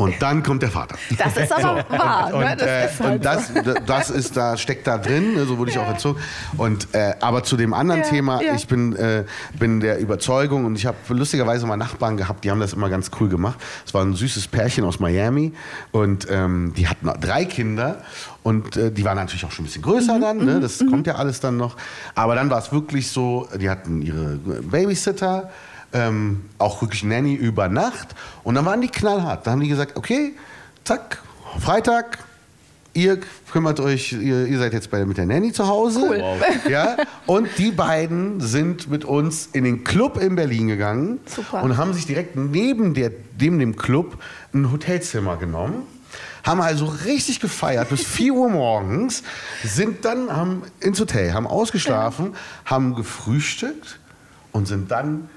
Und 0.00 0.14
dann 0.22 0.44
kommt 0.44 0.62
der 0.62 0.70
Vater. 0.70 0.96
Das 1.18 1.36
ist 1.36 1.52
aber 1.52 1.84
wahr. 1.90 2.32
Und, 2.32 2.44
ne? 2.44 2.56
das 2.56 2.68
äh, 2.68 2.86
ist 2.86 3.00
halt 3.00 3.14
und 3.16 3.24
das, 3.24 3.52
das 3.84 4.10
ist 4.10 4.36
da 4.36 4.56
steckt 4.56 4.86
da 4.86 4.96
drin, 4.96 5.34
ne, 5.34 5.44
so 5.44 5.58
wurde 5.58 5.72
ich 5.72 5.78
auch 5.78 5.88
erzogen. 5.88 6.20
Und 6.56 6.94
äh, 6.94 7.14
aber 7.20 7.42
zu 7.42 7.56
dem 7.56 7.74
anderen 7.74 8.02
Ja, 8.02 8.08
Thema, 8.08 8.40
ja. 8.40 8.54
ich 8.54 8.68
bin 8.68 8.94
äh, 8.94 9.24
bin 9.58 9.80
der 9.80 9.98
Überzeugung 9.98 10.66
und 10.66 10.76
ich 10.76 10.86
habe 10.86 10.96
lustigerweise 11.08 11.66
mal 11.66 11.76
Nachbarn 11.76 12.16
gehabt, 12.16 12.44
die 12.44 12.52
haben 12.52 12.60
das 12.60 12.74
immer 12.74 12.88
ganz 12.88 13.10
cool 13.18 13.28
gemacht. 13.28 13.58
Es 13.84 13.92
war 13.92 14.04
ein 14.04 14.14
süßes 14.14 14.46
Pärchen 14.46 14.84
aus 14.84 15.00
Miami 15.00 15.52
und 15.90 16.28
ähm, 16.30 16.74
die 16.76 16.86
hatten 16.86 17.10
drei 17.20 17.44
Kinder 17.44 18.00
und 18.44 18.76
äh, 18.76 18.92
die 18.92 19.04
waren 19.04 19.16
natürlich 19.16 19.44
auch 19.46 19.50
schon 19.50 19.64
ein 19.64 19.66
bisschen 19.66 19.82
größer 19.82 20.14
Mhm, 20.18 20.20
dann. 20.20 20.44
Ne? 20.44 20.60
Das 20.60 20.78
kommt 20.78 21.08
ja 21.08 21.16
alles 21.16 21.40
dann 21.40 21.56
noch. 21.56 21.76
Aber 22.14 22.36
dann 22.36 22.50
war 22.50 22.60
es 22.60 22.70
wirklich 22.70 23.10
so, 23.10 23.48
die 23.60 23.68
hatten 23.68 24.00
ihre 24.02 24.36
Babysitter. 24.62 25.50
Ähm, 25.92 26.44
auch 26.58 26.82
wirklich 26.82 27.02
Nanny 27.02 27.34
über 27.34 27.68
Nacht 27.68 28.08
und 28.44 28.54
dann 28.54 28.66
waren 28.66 28.80
die 28.80 28.88
knallhart. 28.88 29.46
Da 29.46 29.52
haben 29.52 29.60
die 29.60 29.68
gesagt, 29.68 29.96
okay, 29.96 30.34
zack, 30.84 31.22
Freitag, 31.58 32.18
ihr 32.98 33.18
kümmert 33.50 33.80
euch, 33.80 34.12
ihr, 34.12 34.46
ihr 34.46 34.58
seid 34.58 34.72
jetzt 34.72 34.90
bei, 34.90 35.04
mit 35.04 35.16
der 35.16 35.26
Nanny 35.26 35.52
zu 35.52 35.66
Hause. 35.66 36.00
Cool. 36.00 36.22
Ja, 36.70 36.96
und 37.26 37.48
die 37.56 37.70
beiden 37.70 38.40
sind 38.40 38.90
mit 38.90 39.04
uns 39.04 39.48
in 39.52 39.64
den 39.64 39.84
Club 39.84 40.20
in 40.20 40.36
Berlin 40.36 40.68
gegangen 40.68 41.20
Super. 41.26 41.62
und 41.62 41.76
haben 41.76 41.94
sich 41.94 42.06
direkt 42.06 42.36
neben, 42.36 42.94
der, 42.94 43.10
neben 43.40 43.58
dem 43.58 43.76
Club 43.76 44.18
ein 44.52 44.70
Hotelzimmer 44.70 45.36
genommen. 45.36 45.82
Haben 46.44 46.60
also 46.60 46.86
richtig 46.86 47.40
gefeiert 47.40 47.88
bis 47.90 48.04
4 48.04 48.32
Uhr 48.32 48.48
morgens, 48.48 49.22
sind 49.64 50.04
dann 50.04 50.34
haben 50.34 50.62
ins 50.80 51.00
Hotel, 51.00 51.32
haben 51.32 51.46
ausgeschlafen, 51.46 52.34
haben 52.64 52.94
gefrühstückt 52.94 53.98
und 54.52 54.66
sind 54.66 54.90
dann 54.90 55.28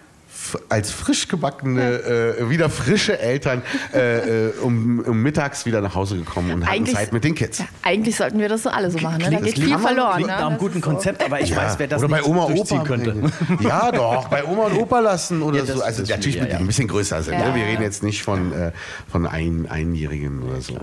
als 0.70 0.92
frisch 0.92 1.28
gebackene, 1.28 2.38
äh, 2.40 2.50
wieder 2.50 2.70
frische 2.70 3.20
Eltern 3.20 3.62
äh, 3.94 4.48
äh, 4.48 4.52
um, 4.62 5.00
um 5.00 5.22
mittags 5.22 5.66
wieder 5.66 5.82
nach 5.82 5.96
Hause 5.96 6.18
gekommen 6.18 6.52
und 6.52 6.66
hatten 6.66 6.74
Eigentlich- 6.76 6.96
Zeit 6.96 7.14
mit 7.14 7.24
den 7.24 7.36
Kids. 7.36 7.60
Ja, 7.60 7.66
eigentlich 7.84 8.16
sollten 8.16 8.40
wir 8.40 8.50
das 8.50 8.64
so 8.64 8.70
alle 8.70 8.90
so 8.92 9.00
machen. 9.00 9.20
Ne? 9.20 9.30
Da 9.32 9.40
geht 9.40 9.56
viel 9.60 9.78
verloren. 9.78 10.14
klingt 10.16 10.30
Ne? 10.30 10.36
nach 10.38 10.48
einem 10.48 10.58
guten 10.58 10.82
so. 10.82 10.90
Konzept, 10.90 11.24
aber 11.24 11.40
ich 11.42 11.56
weiß, 11.56 11.80
wer 11.80 11.88
das 11.88 12.00
oder 12.02 12.10
bei 12.10 12.18
nicht 12.20 12.28
Oma 12.30 12.48
durchziehen 12.48 12.80
Opa 12.80 12.88
könnte. 12.88 13.16
Ja, 13.62 13.92
doch, 13.92 14.28
bei 14.30 14.44
Oma 14.46 14.64
und 14.66 14.78
Opa 14.78 15.00
lassen 15.00 15.42
oder 15.42 15.60
Ja, 15.60 15.66
das- 15.66 15.76
so. 15.78 15.84
Also 15.84 16.02
natürlich 16.04 16.36
ja, 16.36 16.44
ja. 16.44 16.50
die 16.50 16.56
ein 16.56 16.68
bisschen 16.68 16.88
größer 16.88 17.22
sind. 17.24 17.34
Ja, 17.40 17.50
ne? 17.50 17.56
Wir 17.56 17.64
ja. 17.64 17.70
reden 17.70 17.84
jetzt 17.84 18.04
nicht 18.04 18.24
von, 18.24 18.52
äh, 18.52 18.72
von 19.12 19.26
ein, 19.28 19.68
Einjährigen 19.70 20.44
oder 20.44 20.62
so. 20.62 20.78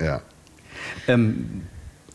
Ja. 0.00 0.20
Ähm, 1.08 1.62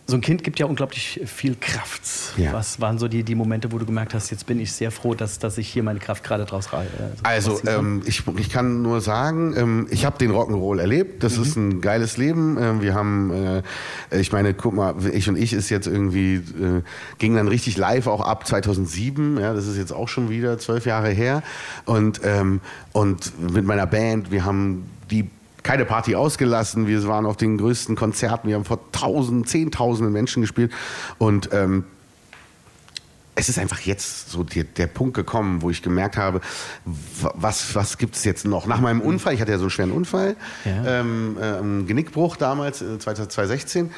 so 0.10 0.16
ein 0.16 0.22
Kind 0.22 0.42
gibt 0.46 0.58
ja 0.58 0.66
unglaublich 0.66 1.20
viel 1.26 1.56
Kraft. 1.60 2.02
Ja. 2.38 2.54
Was 2.54 2.80
waren 2.80 2.98
so 2.98 3.10
die, 3.10 3.24
die 3.24 3.36
Momente, 3.36 3.74
wo 3.74 3.78
du 3.78 3.86
gemerkt 3.86 4.14
hast, 4.14 4.30
jetzt 4.32 4.46
bin 4.46 4.58
ich 4.58 4.72
sehr 4.72 4.90
froh, 4.90 5.14
dass, 5.16 5.38
dass 5.38 5.58
ich 5.58 5.68
hier 5.68 5.84
meine 5.84 6.00
Kraft 6.00 6.24
gerade 6.24 6.46
draus 6.46 6.72
rei- 6.72 6.86
äh, 6.86 6.88
Also 7.24 7.56
kann? 7.56 7.80
ähm, 7.80 8.02
ich, 8.06 8.24
ich 8.38 8.50
kann 8.50 8.82
nur 8.82 9.02
sagen, 9.02 9.54
ähm, 9.58 9.88
ich 9.90 10.06
habe 10.06 10.18
den 10.18 10.32
Rock'n'Roll 10.32 10.80
erlebt. 10.80 11.24
Das 11.24 11.38
ist 11.38 11.58
ein 11.58 11.82
geiles 11.82 12.16
Leben. 12.16 12.58
Ähm, 12.58 12.82
wir 12.82 12.94
haben, 12.94 13.32
äh, 13.34 13.64
ich 14.18 14.32
meine, 14.32 14.54
guck 14.54 14.74
mal, 14.74 14.96
ich 15.14 15.28
und 15.28 15.38
ich 15.38 15.52
ist 15.52 15.70
jetzt 15.70 15.88
irgendwie, 15.88 16.36
äh, 16.36 16.84
ging 17.18 17.36
dann 17.36 17.50
richtig 17.50 17.76
live 17.78 18.08
auch 18.08 18.22
ab 18.22 18.48
2007. 18.48 19.38
Ja, 19.40 19.54
das 19.54 19.68
ist 19.68 19.76
jetzt 19.78 19.92
auch 19.92 20.08
schon 20.08 20.30
wieder 20.30 20.58
zwölf 20.58 20.86
Jahre 20.86 21.10
her. 21.10 21.44
Und, 21.84 22.22
ähm, 22.24 22.62
und 22.94 23.34
mit 23.52 23.66
meiner 23.66 23.88
Band, 23.88 24.32
wir 24.32 24.46
haben 24.46 24.86
die 25.12 25.30
keine 25.64 25.86
Party 25.86 26.16
ausgelassen. 26.16 26.88
Wir 26.88 27.06
waren 27.08 27.26
auf 27.26 27.38
den 27.38 27.58
größten 27.58 27.96
Konzerten. 27.96 28.48
Wir 28.48 28.56
haben 28.56 28.66
vor 28.66 28.80
tausend, 28.92 29.50
zehntausenden 29.50 30.14
Menschen 30.14 30.42
gespielt. 30.42 30.72
Und 31.18 31.50
ähm, 31.54 31.84
es 33.40 33.50
ist 33.50 33.60
einfach 33.60 33.80
jetzt 33.82 34.32
so 34.32 34.44
die, 34.44 34.64
der 34.64 34.88
Punkt 34.88 35.14
gekommen, 35.14 35.62
wo 35.62 35.70
ich 35.70 35.84
gemerkt 35.84 36.18
habe, 36.18 36.42
wa- 37.22 37.34
was, 37.36 37.76
was 37.76 38.00
gibt 38.00 38.16
es 38.16 38.24
jetzt 38.24 38.46
noch? 38.46 38.66
Nach 38.66 38.80
meinem 38.82 39.00
Unfall, 39.00 39.36
ich 39.36 39.42
hatte 39.42 39.52
ja 39.52 39.60
so 39.60 39.66
einen 39.66 39.70
schweren 39.70 39.92
Unfall, 39.92 40.36
Ja. 40.66 41.02
ähm, 41.02 41.38
äh, 41.40 41.44
einen 41.44 41.86
Genickbruch 41.86 42.36
damals, 42.38 42.82
äh, 42.82 42.98
2016. 42.98 43.92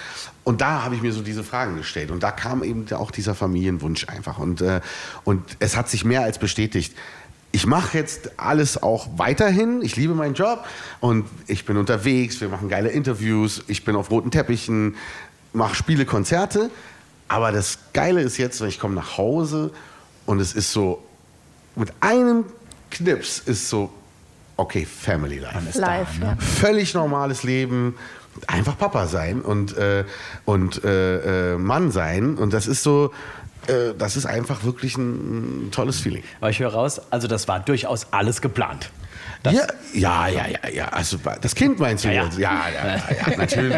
Und 0.43 0.59
da 0.59 0.83
habe 0.83 0.95
ich 0.95 1.01
mir 1.01 1.13
so 1.13 1.21
diese 1.21 1.45
Fragen 1.45 1.77
gestellt. 1.77 2.11
Und 2.11 2.21
da 2.21 2.31
kam 2.31 2.63
eben 2.63 2.85
auch 2.91 3.11
dieser 3.11 3.33
Familienwunsch 3.33 4.09
einfach. 4.09 4.39
Und, 4.39 4.59
äh, 4.61 4.81
und 5.23 5.41
es 5.59 5.77
hat 5.77 5.87
sich 5.89 6.03
mehr 6.03 6.23
als 6.23 6.37
bestätigt. 6.37 6.93
Ich 7.51 7.65
mache 7.65 7.97
jetzt 7.97 8.39
alles 8.39 8.81
auch 8.81 9.07
weiterhin. 9.17 9.81
Ich 9.81 9.95
liebe 9.95 10.13
meinen 10.13 10.35
Job 10.35 10.65
und 10.99 11.25
ich 11.47 11.65
bin 11.65 11.77
unterwegs. 11.77 12.39
Wir 12.41 12.49
machen 12.49 12.69
geile 12.69 12.89
Interviews. 12.89 13.63
Ich 13.67 13.83
bin 13.85 13.95
auf 13.95 14.11
roten 14.11 14.29
Teppichen, 14.29 14.95
mache 15.53 15.75
Spiele, 15.75 16.05
Konzerte. 16.05 16.69
Aber 17.27 17.51
das 17.51 17.79
Geile 17.93 18.21
ist 18.21 18.37
jetzt, 18.37 18.61
wenn 18.61 18.69
ich 18.69 18.79
komme 18.79 18.95
nach 18.95 19.17
Hause 19.17 19.71
und 20.25 20.39
es 20.39 20.53
ist 20.53 20.71
so, 20.71 21.03
mit 21.75 21.91
einem 22.01 22.45
Knips 22.91 23.39
ist 23.39 23.69
so, 23.69 23.91
okay, 24.57 24.85
Family 24.85 25.39
Life. 25.39 25.79
Live. 25.79 26.19
ne? 26.19 26.25
Ja. 26.25 26.35
Völlig 26.39 26.93
normales 26.93 27.43
Leben, 27.43 27.95
einfach 28.47 28.77
Papa 28.77 29.07
sein 29.07 29.41
und, 29.41 29.77
äh, 29.77 30.05
und 30.45 30.83
äh, 30.83 31.53
äh, 31.53 31.57
Mann 31.57 31.91
sein. 31.91 32.35
Und 32.37 32.53
das 32.53 32.67
ist 32.67 32.83
so, 32.83 33.11
äh, 33.67 33.93
das 33.97 34.17
ist 34.17 34.25
einfach 34.25 34.63
wirklich 34.63 34.97
ein, 34.97 35.67
ein 35.67 35.71
tolles 35.71 35.99
Feeling. 35.99 36.23
Aber 36.39 36.49
ich 36.49 36.59
höre 36.59 36.73
raus, 36.73 37.01
also 37.09 37.27
das 37.27 37.47
war 37.47 37.59
durchaus 37.59 38.07
alles 38.11 38.41
geplant. 38.41 38.91
Das, 39.41 39.53
ja, 39.53 39.67
ja, 39.93 40.27
ja, 40.27 40.47
ja, 40.47 40.69
ja. 40.69 40.85
Also 40.89 41.17
das 41.41 41.55
Kind 41.55 41.79
meinst 41.79 42.03
du 42.03 42.09
Ja, 42.09 42.13
ja. 42.13 42.23
jetzt? 42.25 42.37
Ja, 42.37 42.51
ja, 42.73 42.87
ja, 42.87 43.31
ja, 43.31 43.37
natürlich. 43.37 43.73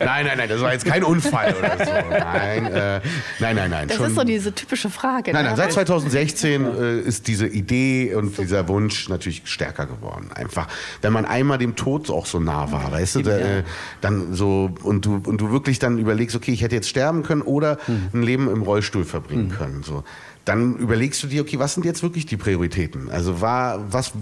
Nein, 0.00 0.24
nein, 0.26 0.38
nein, 0.38 0.48
das 0.48 0.60
war 0.62 0.72
jetzt 0.72 0.86
kein 0.86 1.04
Unfall 1.04 1.54
oder 1.54 1.84
so. 1.84 1.92
Nein, 2.10 2.66
äh, 2.72 3.00
nein, 3.38 3.56
nein, 3.56 3.70
nein. 3.70 3.88
Das 3.88 3.98
schon- 3.98 4.06
ist 4.06 4.14
so 4.14 4.24
diese 4.24 4.54
typische 4.54 4.88
Frage. 4.88 5.32
Nein, 5.32 5.42
ne? 5.44 5.48
nein, 5.50 5.56
seit 5.56 5.72
2016 5.72 6.64
äh, 6.64 6.98
ist 7.00 7.28
diese 7.28 7.46
Idee 7.46 8.14
und 8.14 8.38
dieser 8.38 8.66
Wunsch 8.68 9.10
natürlich 9.10 9.42
stärker 9.44 9.84
geworden. 9.84 10.30
Einfach, 10.34 10.68
wenn 11.02 11.12
man 11.12 11.26
einmal 11.26 11.58
dem 11.58 11.76
Tod 11.76 12.08
auch 12.08 12.24
so 12.24 12.40
nah 12.40 12.72
war, 12.72 12.90
weißt 12.92 13.16
du, 13.16 13.22
da, 13.22 13.36
äh, 13.36 13.62
dann 14.00 14.32
so 14.32 14.70
und 14.82 15.04
du 15.04 15.20
und 15.26 15.42
du 15.42 15.50
wirklich 15.50 15.78
dann 15.78 15.98
überlegst, 15.98 16.34
okay, 16.36 16.52
ich 16.52 16.62
hätte 16.62 16.74
jetzt 16.74 16.88
sterben 16.88 17.22
können 17.22 17.42
oder 17.42 17.76
ein 18.14 18.22
Leben 18.22 18.50
im 18.50 18.62
Rollstuhl 18.62 19.04
verbringen 19.04 19.50
können, 19.50 19.82
so. 19.82 20.04
Dann 20.46 20.74
überlegst 20.76 21.22
du 21.22 21.26
dir, 21.28 21.42
okay, 21.42 21.58
was 21.58 21.74
sind 21.74 21.84
jetzt 21.84 22.02
wirklich 22.02 22.24
die 22.26 22.36
Prioritäten? 22.36 23.10
Also 23.10 23.40
war 23.42 23.78
was 23.92 24.12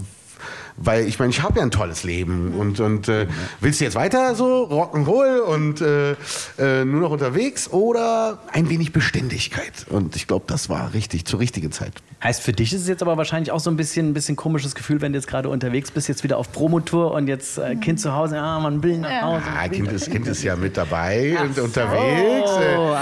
weil 0.77 1.07
ich 1.07 1.19
meine, 1.19 1.31
ich 1.31 1.41
habe 1.41 1.59
ja 1.59 1.63
ein 1.63 1.71
tolles 1.71 2.03
Leben 2.03 2.53
und, 2.57 2.79
und 2.79 3.07
äh, 3.07 3.27
willst 3.59 3.79
du 3.79 3.85
jetzt 3.85 3.95
weiter 3.95 4.35
so 4.35 4.67
Rock'n'Roll 4.69 5.39
und 5.39 5.81
äh, 5.81 6.11
äh, 6.57 6.85
nur 6.85 7.01
noch 7.01 7.11
unterwegs 7.11 7.69
oder 7.71 8.39
ein 8.51 8.69
wenig 8.69 8.91
Beständigkeit? 8.93 9.85
Und 9.89 10.15
ich 10.15 10.27
glaube, 10.27 10.45
das 10.47 10.69
war 10.69 10.93
richtig 10.93 11.25
zur 11.25 11.39
richtigen 11.39 11.71
Zeit. 11.71 11.93
Heißt, 12.23 12.41
für 12.41 12.51
dich 12.51 12.71
ist 12.71 12.81
es 12.81 12.87
jetzt 12.87 13.01
aber 13.01 13.17
wahrscheinlich 13.17 13.51
auch 13.51 13.59
so 13.59 13.71
ein 13.71 13.77
bisschen 13.77 14.09
ein 14.09 14.13
bisschen 14.13 14.35
komisches 14.35 14.75
Gefühl, 14.75 15.01
wenn 15.01 15.11
du 15.11 15.17
jetzt 15.17 15.27
gerade 15.27 15.49
unterwegs 15.49 15.89
bist, 15.89 16.07
jetzt 16.07 16.23
wieder 16.23 16.37
auf 16.37 16.51
Promotour 16.51 17.13
und 17.13 17.27
jetzt 17.27 17.57
äh, 17.57 17.75
Kind 17.75 17.99
zu 17.99 18.13
Hause, 18.13 18.35
ja, 18.35 18.59
man 18.59 18.83
will 18.83 18.99
nach 18.99 19.21
Hause. 19.21 19.43
Ah, 19.57 19.67
kind 19.67 19.91
ist, 19.91 20.11
kind 20.11 20.27
ist 20.27 20.43
ja 20.43 20.55
mit 20.55 20.77
dabei 20.77 21.37
und 21.41 21.57
unterwegs. 21.57 22.51
Oh, 22.77 22.93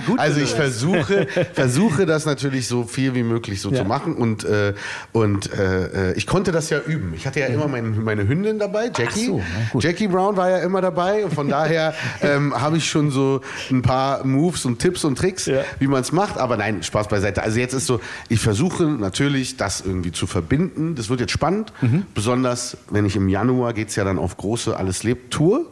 gut. 0.00 0.18
Also 0.18 0.40
ich 0.40 0.50
versuche, 0.54 1.26
versuche 1.54 2.06
das 2.06 2.26
natürlich 2.26 2.66
so 2.68 2.84
viel 2.84 3.14
wie 3.14 3.22
möglich 3.22 3.60
so 3.60 3.70
Ja. 3.70 3.78
zu 3.82 3.84
machen 3.84 4.14
und, 4.14 4.44
äh, 4.44 4.74
und 5.12 5.52
äh, 5.52 6.12
ich 6.14 6.26
konnte 6.26 6.52
das 6.52 6.70
ja 6.70 6.80
üben. 6.80 7.12
Ich 7.14 7.26
hatte 7.26 7.40
ja 7.40 7.46
immer 7.46 7.68
meine, 7.68 7.88
meine 7.88 8.26
Hündin 8.28 8.58
dabei, 8.58 8.90
Jackie. 8.96 9.26
so. 9.26 9.42
Jackie 9.78 10.08
Brown 10.08 10.36
war 10.36 10.50
ja 10.50 10.58
immer 10.58 10.80
dabei 10.80 11.24
und 11.24 11.34
von 11.34 11.48
daher 11.48 11.94
ähm, 12.22 12.54
habe 12.60 12.76
ich 12.76 12.88
schon 12.88 13.10
so 13.10 13.40
ein 13.70 13.82
paar 13.82 14.24
Moves 14.26 14.64
und 14.64 14.78
Tipps 14.78 15.04
und 15.04 15.16
Tricks, 15.18 15.46
Ja. 15.46 15.62
wie 15.78 15.86
man 15.86 16.00
es 16.02 16.12
macht. 16.12 16.38
Aber 16.38 16.56
nein, 16.56 16.82
Spaß 16.82 17.08
beiseite. 17.08 17.42
Also 17.42 17.58
jetzt 17.58 17.72
ist 17.74 17.86
so, 17.86 18.00
ich 18.28 18.40
versuche 18.40 18.84
natürlich 18.84 19.56
das 19.56 19.80
irgendwie 19.80 20.12
zu 20.12 20.26
verbinden. 20.26 20.94
Das 20.94 21.08
wird 21.10 21.20
jetzt 21.20 21.32
spannend, 21.32 21.72
Mhm. 21.80 22.04
besonders 22.14 22.76
wenn 22.90 23.06
ich 23.06 23.16
im 23.16 23.28
Januar 23.28 23.72
geht 23.72 23.88
es 23.88 23.96
ja 23.96 24.04
dann 24.04 24.18
auf 24.18 24.36
große 24.36 24.76
Alles 24.76 25.02
lebt 25.02 25.32
Tour. 25.32 25.66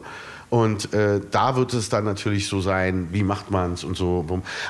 Und 0.51 0.93
äh, 0.93 1.21
da 1.31 1.55
wird 1.55 1.73
es 1.73 1.87
dann 1.87 2.03
natürlich 2.03 2.47
so 2.49 2.59
sein, 2.59 3.07
wie 3.13 3.23
macht 3.23 3.51
man 3.51 3.71
es 3.71 3.85
und 3.85 3.95
so. 3.95 4.25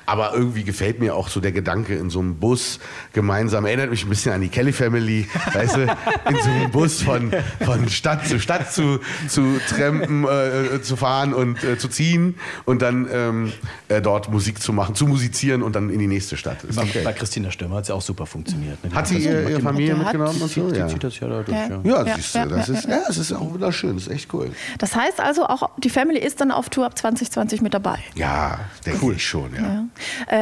Aber 0.06 0.34
irgendwie 0.36 0.64
gefällt 0.64 1.00
mir 1.00 1.16
auch 1.16 1.28
so 1.28 1.40
der 1.40 1.52
Gedanke 1.52 1.96
in 1.96 2.12
so 2.12 2.20
einem 2.20 2.36
Bus 2.36 2.80
gemeinsam. 3.14 3.66
Erinnert 3.66 3.90
mich 3.90 4.04
ein 4.04 4.10
bisschen 4.10 4.32
an 4.32 4.42
die 4.42 4.50
Kelly 4.50 4.74
Family, 4.74 5.28
weißt 5.54 5.78
du, 5.78 5.82
in 5.82 6.36
so 6.44 6.50
einem 6.52 6.70
Bus 6.72 7.02
von, 7.02 7.34
von 7.66 7.90
Stadt 7.90 8.28
zu 8.28 8.40
Stadt 8.40 8.72
zu, 8.72 9.00
zu 9.28 9.60
trampen, 9.70 10.24
äh, 10.28 10.84
zu 10.84 10.96
fahren 10.96 11.34
und 11.34 11.64
äh, 11.64 11.80
zu 11.80 11.88
ziehen 11.88 12.36
und 12.66 12.84
dann 12.84 13.08
ähm, 13.12 13.52
äh, 13.88 14.04
dort 14.04 14.30
Musik 14.32 14.62
zu 14.62 14.74
machen, 14.74 14.94
zu 14.94 15.08
musizieren 15.08 15.64
und 15.64 15.76
dann 15.76 15.90
in 15.90 15.98
die 15.98 16.06
nächste 16.08 16.38
Stadt. 16.38 16.60
Okay. 16.78 17.02
bei 17.04 17.14
Christina 17.14 17.50
Stürmer 17.50 17.78
hat 17.78 17.84
es 17.86 17.88
ja 17.90 17.96
auch 17.96 18.02
super 18.04 18.28
funktioniert. 18.28 18.84
ne? 18.84 18.92
Die 18.92 18.96
Hat 18.96 19.08
sie 19.08 19.16
das 19.16 19.24
ihr, 19.24 19.32
immer 19.32 19.50
ihre 19.50 19.58
gemacht. 19.60 19.74
Familie 19.74 19.96
mitgenommen 19.96 20.42
und 20.44 20.52
so? 20.52 20.70
Die 20.70 20.78
Ja, 20.78 20.88
zieht 20.88 21.04
das 21.04 21.20
ja 21.20 21.28
da 21.28 21.42
durch, 21.42 21.58
Ja. 21.58 21.68
ja. 21.70 21.82
ja, 21.84 22.06
Ja, 22.06 22.16
siehst 22.16 22.36
du, 22.36 22.40
ja, 22.40 22.46
das 22.46 22.70
ist, 22.70 22.86
ja, 22.88 23.00
es 23.10 23.18
ist 23.18 23.34
auch 23.34 23.50
wunderschön, 23.52 23.96
das 23.96 24.04
ist 24.06 24.14
echt 24.14 24.32
cool. 24.34 24.52
Das 24.78 24.96
heißt 24.96 25.20
also, 25.20 25.48
auch 25.48 25.71
die 25.78 25.90
Family 25.90 26.20
ist 26.20 26.42
dann 26.42 26.52
auf 26.52 26.70
Tour 26.70 26.86
ab 26.86 26.98
2020 26.98 27.62
mit 27.62 27.74
dabei. 27.74 27.98
Ja, 28.16 28.60
denke 28.86 29.14
ich 29.14 29.26
schon, 29.26 29.54
ja. 29.56 29.62
Ja. 29.62 29.84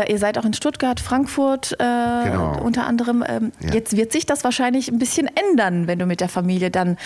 Äh, 0.01 0.11
ihr 0.11 0.17
seid 0.19 0.37
auch 0.37 0.45
in 0.45 0.53
Stuttgart, 0.53 0.99
Frankfurt 0.99 1.73
äh, 1.73 1.75
Genau. 1.77 2.59
unter 2.63 2.85
anderem. 2.85 3.23
Ähm, 3.27 3.51
Ja. 3.59 3.73
Jetzt 3.73 3.95
wird 3.95 4.11
sich 4.11 4.25
das 4.25 4.43
wahrscheinlich 4.43 4.89
ein 4.89 4.99
bisschen 4.99 5.29
ändern, 5.49 5.87
wenn 5.87 5.99
du 5.99 6.05
mit 6.05 6.19
der 6.21 6.29
Familie 6.29 6.71
dann 6.71 6.97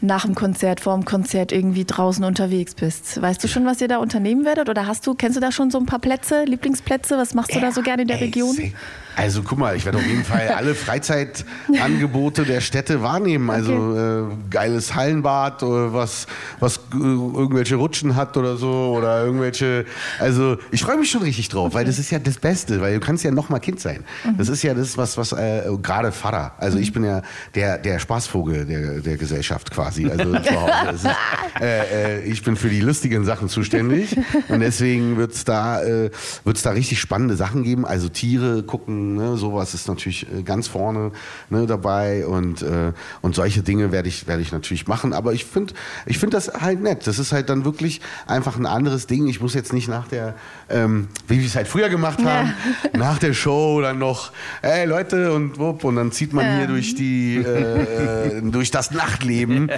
nach 0.00 0.24
dem 0.24 0.34
Konzert, 0.34 0.80
vor 0.80 0.94
dem 0.94 1.04
Konzert 1.04 1.52
irgendwie 1.52 1.84
draußen 1.84 2.24
unterwegs 2.24 2.74
bist. 2.74 3.20
Weißt 3.20 3.42
du 3.42 3.48
schon, 3.48 3.66
was 3.66 3.80
ihr 3.80 3.88
da 3.88 3.98
unternehmen 3.98 4.44
werdet? 4.44 4.68
Oder 4.68 4.86
hast 4.86 5.06
du, 5.06 5.14
kennst 5.14 5.36
du 5.36 5.40
da 5.40 5.50
schon 5.52 5.70
so 5.70 5.78
ein 5.78 5.86
paar 5.86 5.98
Plätze, 5.98 6.44
Lieblingsplätze? 6.44 7.18
Was 7.18 7.34
machst 7.34 7.54
du 7.54 7.60
da 7.60 7.72
so 7.72 7.82
gerne 7.82 8.02
in 8.02 8.08
der 8.08 8.18
Ey, 8.18 8.24
Region? 8.26 8.54
se- 8.54 8.72
Also 9.16 9.42
guck 9.42 9.58
mal, 9.58 9.76
ich 9.76 9.84
werde 9.84 9.98
auf 9.98 10.06
jeden 10.06 10.24
Fall 10.24 10.48
alle 10.48 10.74
Freizeitangebote 10.74 12.44
der 12.44 12.60
Städte 12.60 13.02
wahrnehmen. 13.02 13.50
Also 13.50 13.96
äh, 13.96 14.22
geiles 14.50 14.94
Hallenbad, 14.94 15.62
oder 15.62 15.92
was, 15.92 16.26
was 16.60 16.76
äh, 16.76 16.96
irgendwelche 16.96 17.76
Rutschen 17.76 18.16
hat 18.16 18.36
oder 18.36 18.56
so 18.56 18.94
oder 18.96 19.24
irgendwelche. 19.24 19.84
Also 20.18 20.56
ich 20.70 20.82
freue 20.82 20.96
mich 20.96 21.10
schon 21.10 21.22
richtig 21.22 21.48
drauf, 21.48 21.74
weil 21.74 21.84
das 21.84 21.98
ist 21.98 22.10
ja 22.10 22.18
das 22.18 22.38
Beste, 22.38 22.80
weil 22.80 22.94
du 22.94 23.00
kannst 23.00 23.24
ja 23.24 23.30
noch 23.30 23.48
mal 23.48 23.60
Kind 23.60 23.80
sein. 23.80 24.04
Das 24.36 24.48
ist 24.48 24.62
ja 24.62 24.74
das, 24.74 24.96
was, 24.98 25.16
was 25.16 25.32
äh, 25.32 25.62
gerade 25.82 26.12
Vater. 26.12 26.52
Also 26.58 26.78
ich 26.78 26.92
bin 26.92 27.04
ja 27.04 27.22
der, 27.54 27.78
der 27.78 27.98
Spaßvogel 27.98 28.66
der, 28.66 29.00
der 29.00 29.16
Gesellschaft 29.16 29.70
quasi. 29.70 30.08
Also 30.10 30.34
Ist, 30.34 31.06
äh, 31.60 32.18
äh, 32.18 32.24
ich 32.24 32.42
bin 32.42 32.56
für 32.56 32.68
die 32.68 32.80
lustigen 32.80 33.24
Sachen 33.24 33.48
zuständig 33.48 34.16
und 34.48 34.60
deswegen 34.60 35.16
wird 35.16 35.32
es 35.32 35.44
da, 35.44 35.82
äh, 35.82 36.10
wird's 36.44 36.62
da 36.62 36.70
richtig 36.70 37.00
spannende 37.00 37.36
Sachen 37.36 37.62
geben. 37.62 37.86
Also 37.86 38.08
Tiere 38.08 38.62
gucken, 38.62 39.03
ne, 39.04 39.36
sowas 39.36 39.74
ist 39.74 39.88
natürlich 39.88 40.26
äh, 40.32 40.42
ganz 40.42 40.68
vorne 40.68 41.12
ne, 41.50 41.66
dabei 41.66 42.26
und, 42.26 42.62
äh, 42.62 42.92
und 43.20 43.34
solche 43.34 43.62
Dinge 43.62 43.92
werde 43.92 44.08
ich, 44.08 44.26
werde 44.26 44.42
ich 44.42 44.52
natürlich 44.52 44.86
machen. 44.86 45.12
Aber 45.12 45.32
ich 45.32 45.44
finde 45.44 45.74
ich 46.06 46.18
find 46.18 46.34
das 46.34 46.48
halt 46.48 46.80
nett. 46.82 47.06
Das 47.06 47.18
ist 47.18 47.32
halt 47.32 47.48
dann 47.48 47.64
wirklich 47.64 48.00
einfach 48.26 48.56
ein 48.56 48.66
anderes 48.66 49.06
Ding. 49.06 49.26
Ich 49.26 49.40
muss 49.40 49.54
jetzt 49.54 49.72
nicht 49.72 49.88
nach 49.88 50.08
der, 50.08 50.34
ähm, 50.70 51.08
wie 51.28 51.38
wir 51.40 51.46
es 51.46 51.56
halt 51.56 51.68
früher 51.68 51.88
gemacht 51.88 52.24
haben, 52.24 52.54
nach 52.92 53.18
der 53.18 53.32
Show 53.34 53.80
dann 53.82 53.98
noch, 53.98 54.32
ey 54.62 54.86
Leute 54.86 55.32
und 55.32 55.58
wupp, 55.58 55.84
und 55.84 55.96
dann 55.96 56.12
zieht 56.12 56.32
man 56.32 56.56
hier 56.58 56.66
durch 56.66 56.94
die, 56.94 57.36
äh, 57.36 58.40
durch 58.42 58.70
das 58.70 58.90
Nachtleben. 58.90 59.70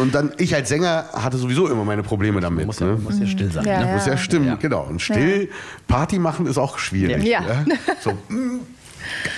und 0.00 0.14
dann, 0.14 0.32
ich 0.38 0.54
als 0.54 0.68
Sänger 0.68 1.06
hatte 1.12 1.36
sowieso 1.38 1.68
immer 1.68 1.84
meine 1.84 2.02
Probleme 2.02 2.40
damit. 2.40 2.66
Muss 2.66 2.80
ja, 2.80 2.86
ne? 2.86 2.96
muss 2.96 3.18
ja 3.18 3.26
still 3.26 3.50
sein. 3.50 3.64
Ja, 3.64 3.80
ne? 3.80 3.86
ja. 3.86 3.92
Muss 3.94 4.06
ja 4.06 4.16
stimmen, 4.16 4.46
Ja. 4.46 4.54
genau. 4.56 4.82
Und 4.88 5.00
still 5.02 5.48
Party 5.88 6.18
machen 6.18 6.46
ist 6.46 6.58
auch 6.58 6.78
schwierig. 6.78 7.24
Ja. 7.24 7.42
So, 8.02 8.12
mm, 8.28 8.60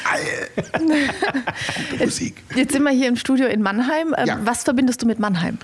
geil. 0.04 0.48
Musik. 1.98 2.42
Jetzt 2.54 2.72
sind 2.72 2.82
wir 2.82 2.90
hier 2.90 3.08
im 3.08 3.16
Studio 3.16 3.46
in 3.46 3.62
Mannheim. 3.62 4.14
Ähm, 4.16 4.26
Ja. 4.26 4.38
Was 4.44 4.62
verbindest 4.64 5.02
du 5.02 5.06
mit 5.06 5.18
Mannheim? 5.18 5.58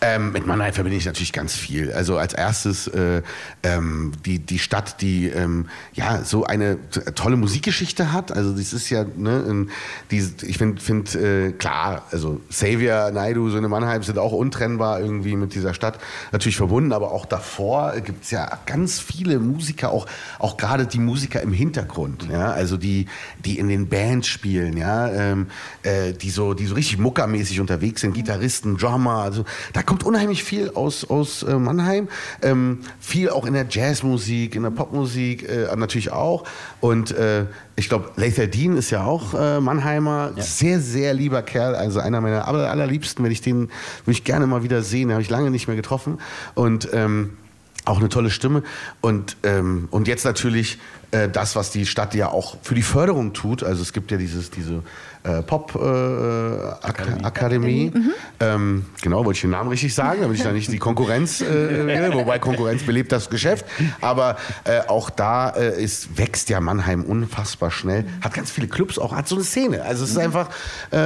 Ähm, 0.00 0.32
mit 0.32 0.46
Mannheim 0.46 0.72
verbinde 0.72 0.96
ich 0.96 1.06
natürlich 1.06 1.32
ganz 1.32 1.54
viel. 1.54 1.92
Also 1.92 2.18
als 2.18 2.32
erstes 2.32 2.86
äh, 2.88 3.22
ähm, 3.64 4.12
die, 4.24 4.38
die 4.38 4.60
Stadt, 4.60 5.00
die 5.00 5.26
ähm, 5.26 5.68
ja 5.92 6.22
so 6.22 6.44
eine 6.44 6.78
tolle 7.14 7.36
Musikgeschichte 7.36 8.12
hat. 8.12 8.30
Also 8.30 8.52
das 8.52 8.72
ist 8.72 8.90
ja, 8.90 9.04
ne, 9.16 9.44
in, 9.48 9.70
die, 10.10 10.24
ich 10.42 10.58
finde, 10.58 10.80
find, 10.80 11.14
äh, 11.16 11.52
klar, 11.52 12.02
also 12.12 12.40
Xavier, 12.48 13.10
Naidu, 13.12 13.50
so 13.50 13.58
in 13.58 13.68
Mannheim 13.68 14.02
sind 14.02 14.18
auch 14.18 14.32
untrennbar 14.32 15.00
irgendwie 15.00 15.34
mit 15.36 15.54
dieser 15.54 15.74
Stadt 15.74 15.98
natürlich 16.32 16.56
verbunden, 16.56 16.92
aber 16.92 17.10
auch 17.12 17.26
davor 17.26 17.94
gibt 18.00 18.24
es 18.24 18.30
ja 18.30 18.58
ganz 18.66 19.00
viele 19.00 19.40
Musiker, 19.40 19.90
auch, 19.90 20.06
auch 20.38 20.56
gerade 20.56 20.86
die 20.86 20.98
Musiker 20.98 21.42
im 21.42 21.52
Hintergrund, 21.52 22.28
ja, 22.30 22.50
also 22.50 22.76
die, 22.76 23.06
die 23.44 23.58
in 23.58 23.68
den 23.68 23.88
Bands 23.88 24.28
spielen, 24.28 24.76
ja, 24.76 25.08
ähm, 25.08 25.48
äh, 25.82 26.12
die, 26.12 26.30
so, 26.30 26.54
die 26.54 26.66
so 26.66 26.74
richtig 26.74 26.98
muckermäßig 26.98 27.60
unterwegs 27.60 28.02
sind, 28.02 28.14
Gitarristen, 28.14 28.76
Drummer, 28.76 29.22
also 29.22 29.44
da 29.72 29.82
kommt 29.88 30.04
unheimlich 30.04 30.44
viel 30.44 30.72
aus, 30.74 31.08
aus 31.08 31.42
äh, 31.44 31.54
Mannheim, 31.54 32.08
ähm, 32.42 32.80
viel 33.00 33.30
auch 33.30 33.46
in 33.46 33.54
der 33.54 33.64
Jazzmusik, 33.70 34.54
in 34.54 34.62
der 34.62 34.70
Popmusik 34.70 35.48
äh, 35.48 35.74
natürlich 35.76 36.12
auch. 36.12 36.44
Und 36.82 37.10
äh, 37.12 37.46
ich 37.74 37.88
glaube, 37.88 38.10
Lethal 38.16 38.48
Dean 38.48 38.76
ist 38.76 38.90
ja 38.90 39.04
auch 39.04 39.32
äh, 39.32 39.60
Mannheimer, 39.60 40.32
sehr, 40.36 40.80
sehr 40.80 41.14
lieber 41.14 41.40
Kerl, 41.40 41.74
also 41.74 42.00
einer 42.00 42.20
meiner 42.20 42.46
aller, 42.46 42.70
allerliebsten, 42.70 43.24
wenn 43.24 43.32
ich 43.32 43.40
den, 43.40 43.60
würde 43.60 44.10
ich 44.10 44.24
gerne 44.24 44.46
mal 44.46 44.62
wieder 44.62 44.82
sehen, 44.82 45.08
den 45.08 45.12
habe 45.14 45.22
ich 45.22 45.30
lange 45.30 45.50
nicht 45.50 45.68
mehr 45.68 45.76
getroffen. 45.76 46.18
Und 46.54 46.90
ähm, 46.92 47.38
auch 47.86 47.98
eine 47.98 48.10
tolle 48.10 48.28
Stimme. 48.28 48.64
Und, 49.00 49.38
ähm, 49.42 49.88
und 49.90 50.06
jetzt 50.06 50.26
natürlich 50.26 50.78
äh, 51.10 51.28
das, 51.28 51.56
was 51.56 51.70
die 51.70 51.86
Stadt 51.86 52.14
ja 52.14 52.28
auch 52.28 52.56
für 52.62 52.74
die 52.74 52.82
Förderung 52.82 53.32
tut. 53.32 53.62
Also 53.62 53.82
es 53.82 53.92
gibt 53.92 54.10
ja 54.10 54.16
dieses, 54.18 54.50
diese 54.50 54.82
äh, 55.24 55.42
Pop-Akademie. 55.42 57.20
Äh, 57.22 57.26
Akademie. 57.26 57.92
Ähm, 58.40 58.86
genau, 59.02 59.24
wollte 59.24 59.36
ich 59.36 59.40
den 59.42 59.50
Namen 59.50 59.68
richtig 59.70 59.94
sagen, 59.94 60.20
damit 60.22 60.36
ich 60.38 60.42
da 60.44 60.52
nicht 60.52 60.70
die 60.70 60.78
Konkurrenz, 60.78 61.40
äh, 61.40 62.12
wobei 62.14 62.38
Konkurrenz 62.38 62.82
belebt 62.84 63.10
das 63.12 63.28
Geschäft. 63.30 63.64
Aber 64.00 64.36
äh, 64.64 64.80
auch 64.86 65.10
da 65.10 65.50
äh, 65.50 65.82
ist, 65.82 66.16
wächst 66.18 66.48
ja 66.50 66.60
Mannheim 66.60 67.02
unfassbar 67.02 67.70
schnell. 67.70 68.04
Hat 68.20 68.34
ganz 68.34 68.50
viele 68.50 68.68
Clubs, 68.68 68.98
auch 68.98 69.12
hat 69.12 69.28
so 69.28 69.34
eine 69.36 69.44
Szene. 69.44 69.82
Also 69.82 70.04
es 70.04 70.10
ist 70.10 70.18
einfach 70.18 70.50
äh, 70.92 70.96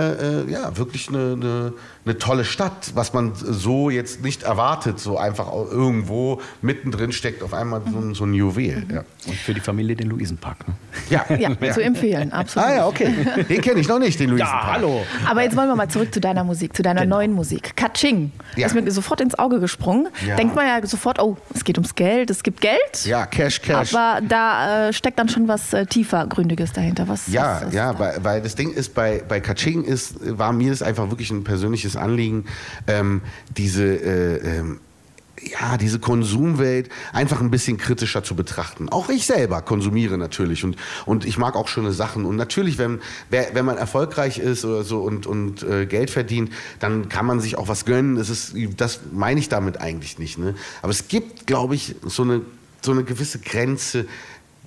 äh, 0.43 0.51
ja, 0.51 0.77
wirklich 0.77 1.09
eine, 1.09 1.33
eine, 1.33 1.73
eine 2.05 2.19
tolle 2.19 2.45
Stadt, 2.45 2.93
was 2.95 3.13
man 3.13 3.33
so 3.35 3.89
jetzt 3.91 4.23
nicht 4.23 4.43
erwartet, 4.43 4.99
so 5.01 5.17
einfach 5.19 5.51
irgendwo 5.53 6.41
mittendrin 6.61 7.13
steckt 7.13 7.43
auf 7.43 7.55
einmal 7.55 7.83
so, 7.91 7.99
ein- 7.99 8.15
so 8.15 8.25
ein 8.25 8.35
Juwel. 8.35 8.85
Ja. 8.93 9.05
Und 9.27 9.37
für 9.37 9.55
die 9.55 9.61
Familie 9.61 9.92
den 9.95 10.09
Luisenpark. 10.11 10.69
Ne? 10.69 10.75
Ja. 11.11 11.25
Ja, 11.37 11.73
zu 11.73 11.83
empfehlen, 11.83 12.33
absolut. 12.33 12.69
Ah 12.69 12.75
ja, 12.75 12.87
okay. 12.87 13.13
Den 13.49 13.61
kenne 13.61 13.81
ich 13.81 13.89
noch 13.89 13.99
nicht, 13.99 14.19
den 14.21 14.31
Luisenpark. 14.31 14.83
Aber 15.29 15.43
jetzt 15.43 15.57
wollen 15.57 15.69
wir 15.69 15.77
mal 15.77 15.89
zurück 15.89 16.13
zu 16.13 16.21
deiner 16.21 16.45
Musik, 16.45 16.77
zu 16.77 16.83
deiner 16.83 17.05
neuen 17.05 17.33
Musik. 17.33 17.77
Katsching. 17.77 18.33
Ja. 18.57 18.67
Ist 18.67 18.75
mir 18.75 18.91
sofort 18.91 19.21
ins 19.21 19.39
Auge 19.39 19.61
gesprungen. 19.61 20.09
Ja. 20.27 20.37
Denkt 20.37 20.55
man 20.55 20.67
ja 20.67 20.85
sofort, 20.87 21.21
oh, 21.21 21.37
es 21.55 21.65
geht 21.65 21.79
ums 21.79 21.95
Geld, 21.95 22.31
es 22.31 22.43
gibt 22.43 22.61
Geld. 22.61 23.05
Ja, 23.05 23.27
Cash, 23.27 23.63
Cash. 23.63 23.95
Aber 23.95 24.21
da 24.27 24.89
äh, 24.89 24.93
steckt 24.93 25.19
dann 25.19 25.29
schon 25.29 25.49
was 25.49 25.73
äh, 25.73 25.87
tiefergründiges 25.87 26.73
dahinter. 26.73 27.09
Was, 27.09 27.27
Ja, 27.29 27.61
was 27.61 27.69
ist 27.69 27.75
ja, 27.75 27.93
da? 27.93 27.99
weil, 27.99 28.25
weil 28.25 28.43
das 28.43 28.55
Ding 28.55 28.73
ist, 28.73 28.95
bei, 28.95 29.23
bei 29.27 29.41
Kaching 29.41 29.85
ist, 29.85 30.15
war 30.39 30.53
mir 30.53 30.71
das 30.71 30.83
einfach 30.83 31.11
wirklich 31.11 31.31
ein 31.31 31.45
persönliches 31.45 31.97
Anliegen, 31.97 32.45
ähm, 32.87 33.23
diese, 33.57 33.85
äh, 33.85 34.59
ähm, 34.59 34.81
ja, 35.51 35.77
diese 35.77 35.99
Konsumwelt 35.99 36.89
einfach 37.13 37.41
ein 37.41 37.51
bisschen 37.51 37.77
kritischer 37.77 38.23
zu 38.23 38.35
betrachten. 38.35 38.89
Auch 38.89 39.09
ich 39.09 39.27
selber 39.27 39.63
konsumiere 39.63 40.19
natürlich 40.19 40.65
und, 40.65 40.77
und 41.07 41.25
ich 41.25 41.39
mag 41.39 41.57
auch 41.57 41.69
schöne 41.69 41.93
Sachen. 41.93 42.25
Und 42.25 42.37
natürlich, 42.37 42.79
wenn, 42.79 43.01
wer, 43.31 43.55
wenn 43.55 43.65
man 43.65 43.77
erfolgreich 43.77 44.39
ist 44.39 44.65
oder 44.65 44.85
so 44.85 45.01
und, 45.01 45.27
und 45.27 45.63
äh, 45.63 45.87
Geld 45.87 46.11
verdient, 46.11 46.53
dann 46.79 47.09
kann 47.09 47.27
man 47.27 47.41
sich 47.41 47.59
auch 47.59 47.69
was 47.69 47.85
gönnen. 47.85 48.17
Das, 48.17 48.31
ist, 48.31 48.55
das 48.77 49.01
meine 49.13 49.41
ich 49.41 49.49
damit 49.49 49.81
eigentlich 49.81 50.19
nicht. 50.19 50.39
Ne? 50.39 50.55
Aber 50.81 50.91
es 50.91 51.09
gibt, 51.09 51.47
glaube 51.47 51.75
ich, 51.75 51.97
so 52.05 52.23
eine, 52.23 52.43
so 52.81 52.93
eine 52.93 53.05
gewisse 53.05 53.39
Grenze, 53.39 54.07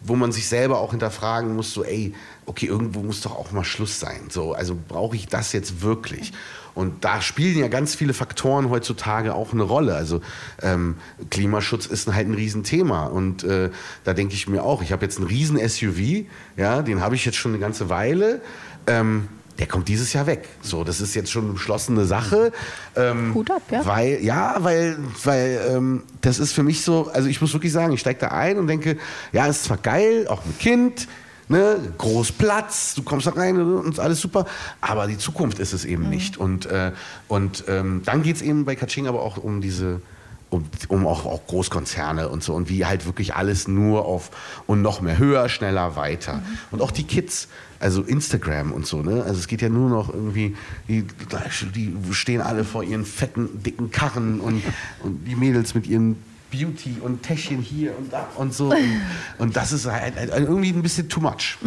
wo 0.04 0.16
man 0.16 0.32
sich 0.32 0.48
selber 0.48 0.80
auch 0.80 0.92
hinterfragen 0.92 1.56
muss, 1.56 1.74
so 1.74 1.84
ey, 1.84 2.14
okay, 2.46 2.68
irgendwo 2.68 3.02
muss 3.02 3.22
doch 3.22 3.36
auch 3.36 3.52
mal 3.52 3.64
Schluss 3.64 4.00
sein. 4.00 4.28
So, 4.30 4.54
also 4.54 4.78
brauche 4.88 5.16
ich 5.16 5.28
das 5.28 5.52
jetzt 5.52 5.82
wirklich? 5.82 6.32
Und 6.76 7.06
da 7.06 7.22
spielen 7.22 7.58
ja 7.58 7.70
ganz 7.70 7.96
viele 7.96 8.14
Faktoren 8.14 8.70
heutzutage 8.70 9.34
auch 9.34 9.54
eine 9.54 9.64
Rolle. 9.64 9.96
Also 9.96 10.22
ähm, 10.62 10.98
Klimaschutz 11.32 11.86
ist 11.86 12.14
halt 12.14 12.28
ein 12.28 12.34
Riesenthema. 12.34 13.06
Und 13.06 13.44
äh, 13.44 13.72
da 14.04 14.14
denke 14.14 14.34
ich 14.36 14.48
mir 14.48 14.64
auch, 14.64 14.84
ich 14.84 14.92
habe 14.92 15.06
jetzt 15.06 15.18
einen 15.18 15.28
riesen 15.28 15.58
SUV, 15.58 16.26
ja, 16.58 16.82
den 16.82 17.02
habe 17.02 17.16
ich 17.16 17.26
jetzt 17.26 17.38
schon 17.38 17.52
eine 17.52 17.60
ganze 17.60 17.90
Weile. 17.90 18.42
Ähm, 18.88 19.30
der 19.58 19.68
kommt 19.68 19.88
dieses 19.88 20.12
Jahr 20.12 20.28
weg. 20.28 20.50
So, 20.62 20.84
das 20.84 21.00
ist 21.00 21.16
jetzt 21.16 21.32
schon 21.32 21.46
eine 21.46 21.54
beschlossene 21.54 22.06
Sache. 22.06 22.52
Ähm, 22.96 23.34
Hut 23.34 23.50
ab, 23.50 23.62
ja. 23.72 23.86
Weil, 23.86 24.22
ja, 24.22 24.58
weil, 24.60 24.98
weil 25.24 25.62
ähm, 25.70 26.04
das 26.20 26.40
ist 26.40 26.52
für 26.52 26.64
mich 26.64 26.82
so, 26.82 27.10
also 27.14 27.30
ich 27.30 27.40
muss 27.40 27.54
wirklich 27.54 27.72
sagen, 27.72 27.94
ich 27.94 28.02
steige 28.02 28.20
da 28.20 28.28
ein 28.30 28.58
und 28.58 28.68
denke, 28.68 28.98
ja, 29.32 29.48
ist 29.48 29.64
zwar 29.64 29.78
geil, 29.78 30.28
auch 30.28 30.44
ein 30.46 30.58
Kind, 30.60 31.08
ne, 31.48 31.78
groß 31.98 32.32
Platz, 32.34 32.96
du 32.96 33.04
kommst 33.04 33.28
da 33.28 33.32
rein 33.32 33.60
und 33.60 33.94
ist 33.94 34.00
alles 34.00 34.20
super, 34.20 34.46
aber 34.82 35.08
die 35.08 35.18
Zukunft 35.18 35.60
ist 35.60 35.74
es 35.74 35.86
eben 35.86 36.10
nicht. 36.10 36.38
Und, 36.38 36.66
äh, 36.66 36.92
und 37.28 37.66
ähm, 37.68 38.02
dann 38.06 38.24
geht 38.24 38.38
es 38.38 38.42
eben 38.42 38.66
bei 38.66 38.76
Kaching 38.76 39.08
aber 39.08 39.22
auch 39.22 39.38
um 39.38 39.62
diese 39.62 40.02
um, 40.50 40.66
um 40.88 41.08
auch, 41.08 41.26
auch 41.26 41.46
Großkonzerne 41.48 42.30
und 42.30 42.44
so 42.44 42.54
und 42.54 42.70
wie 42.70 42.86
halt 42.86 43.06
wirklich 43.06 43.36
alles 43.36 43.68
nur 43.68 44.06
auf 44.06 44.32
und 44.68 44.82
noch 44.82 45.02
mehr 45.02 45.18
höher, 45.18 45.50
schneller, 45.50 45.96
weiter. 45.96 46.42
Und 46.72 46.82
auch 46.82 46.92
die 46.92 47.04
Kids, 47.04 47.48
also 47.80 48.02
Instagram 48.04 48.72
und 48.72 48.86
so, 48.86 49.02
ne? 49.02 49.24
Also 49.24 49.40
es 49.40 49.48
geht 49.48 49.62
ja 49.62 49.70
nur 49.70 49.90
noch 49.90 50.14
irgendwie, 50.14 50.56
die, 50.88 51.04
die 51.04 51.94
stehen 52.14 52.42
alle 52.42 52.64
vor 52.64 52.84
ihren 52.84 53.06
fetten, 53.06 53.64
dicken 53.64 53.92
Karren 53.92 54.40
und, 54.40 54.62
und 55.04 55.26
die 55.26 55.36
Mädels 55.36 55.76
mit 55.76 55.88
ihren 55.88 56.16
Beauty 56.56 56.98
und 57.02 57.24
Täschchen 57.24 57.62
hier 57.62 57.98
und 57.98 58.14
da 58.14 58.28
und 58.36 58.54
so. 58.54 58.70
Und, 58.70 59.02
und 59.38 59.56
das 59.56 59.72
ist 59.72 59.86
halt, 59.86 60.16
halt 60.16 60.32
irgendwie 60.32 60.70
ein 60.70 60.82
bisschen 60.82 61.10
too 61.10 61.20
much. 61.20 61.58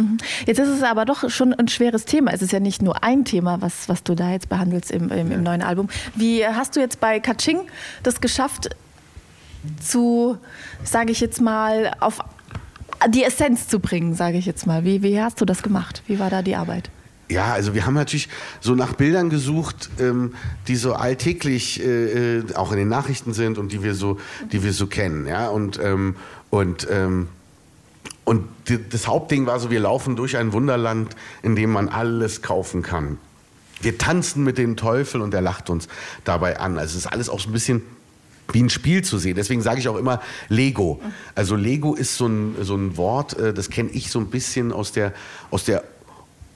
Jetzt 0.45 0.59
ist 0.59 0.69
es 0.69 0.83
aber 0.83 1.05
doch 1.05 1.29
schon 1.29 1.53
ein 1.53 1.67
schweres 1.67 2.05
Thema. 2.05 2.31
Es 2.31 2.41
ist 2.41 2.51
ja 2.51 2.59
nicht 2.59 2.81
nur 2.81 3.03
ein 3.03 3.25
Thema, 3.25 3.61
was, 3.61 3.89
was 3.89 4.03
du 4.03 4.15
da 4.15 4.31
jetzt 4.31 4.49
behandelst 4.49 4.91
im, 4.91 5.09
im, 5.11 5.31
im 5.31 5.43
neuen 5.43 5.61
Album. 5.61 5.89
Wie 6.15 6.45
hast 6.45 6.75
du 6.75 6.79
jetzt 6.79 6.99
bei 6.99 7.19
Kaching 7.19 7.61
das 8.03 8.21
geschafft, 8.21 8.69
zu, 9.81 10.37
sage 10.83 11.11
ich 11.11 11.19
jetzt 11.19 11.41
mal, 11.41 11.93
auf 11.99 12.19
die 13.07 13.23
Essenz 13.23 13.67
zu 13.67 13.79
bringen, 13.79 14.13
sage 14.13 14.37
ich 14.37 14.45
jetzt 14.45 14.67
mal. 14.67 14.83
Wie, 14.83 15.03
wie 15.03 15.21
hast 15.21 15.39
du 15.41 15.45
das 15.45 15.63
gemacht? 15.63 16.03
Wie 16.07 16.19
war 16.19 16.29
da 16.29 16.41
die 16.41 16.55
Arbeit? 16.55 16.89
Ja, 17.29 17.53
also 17.53 17.75
wir 17.75 17.85
haben 17.85 17.93
natürlich 17.93 18.27
so 18.59 18.73
nach 18.73 18.93
Bildern 18.93 19.29
gesucht, 19.29 19.91
ähm, 19.99 20.33
die 20.67 20.75
so 20.75 20.93
alltäglich 20.93 21.79
äh, 21.79 22.37
äh, 22.39 22.55
auch 22.55 22.71
in 22.71 22.79
den 22.79 22.89
Nachrichten 22.89 23.33
sind 23.33 23.59
und 23.59 23.71
die 23.71 23.83
wir 23.83 23.93
so, 23.93 24.19
die 24.51 24.63
wir 24.63 24.73
so 24.73 24.87
kennen, 24.87 25.27
ja 25.27 25.47
und 25.49 25.79
ähm, 25.81 26.15
und 26.49 26.87
ähm, 26.89 27.27
und 28.25 28.47
die, 28.67 28.79
das 28.89 29.07
Hauptding 29.07 29.45
war 29.45 29.59
so, 29.59 29.69
wir 29.71 29.79
laufen 29.79 30.15
durch 30.15 30.37
ein 30.37 30.53
Wunderland, 30.53 31.15
in 31.41 31.55
dem 31.55 31.71
man 31.71 31.87
alles 31.87 32.41
kaufen 32.41 32.81
kann. 32.81 33.17
Wir 33.81 33.97
tanzen 33.97 34.43
mit 34.43 34.57
dem 34.57 34.75
Teufel 34.75 35.21
und 35.21 35.33
er 35.33 35.41
lacht 35.41 35.69
uns 35.69 35.87
dabei 36.25 36.59
an. 36.59 36.77
Also 36.77 36.97
es 36.97 37.05
ist 37.05 37.11
alles 37.11 37.29
auch 37.29 37.39
so 37.39 37.49
ein 37.49 37.53
bisschen 37.53 37.81
wie 38.51 38.61
ein 38.61 38.69
Spiel 38.69 39.03
zu 39.03 39.17
sehen. 39.17 39.35
Deswegen 39.35 39.61
sage 39.61 39.79
ich 39.79 39.87
auch 39.87 39.97
immer 39.97 40.21
Lego. 40.47 41.01
Also 41.35 41.55
Lego 41.55 41.95
ist 41.95 42.17
so 42.17 42.27
ein, 42.27 42.55
so 42.61 42.75
ein 42.75 42.97
Wort, 42.97 43.37
äh, 43.37 43.53
das 43.53 43.69
kenne 43.69 43.89
ich 43.91 44.11
so 44.11 44.19
ein 44.19 44.27
bisschen 44.27 44.73
aus 44.73 44.91
der, 44.91 45.13
aus 45.49 45.63
der 45.63 45.83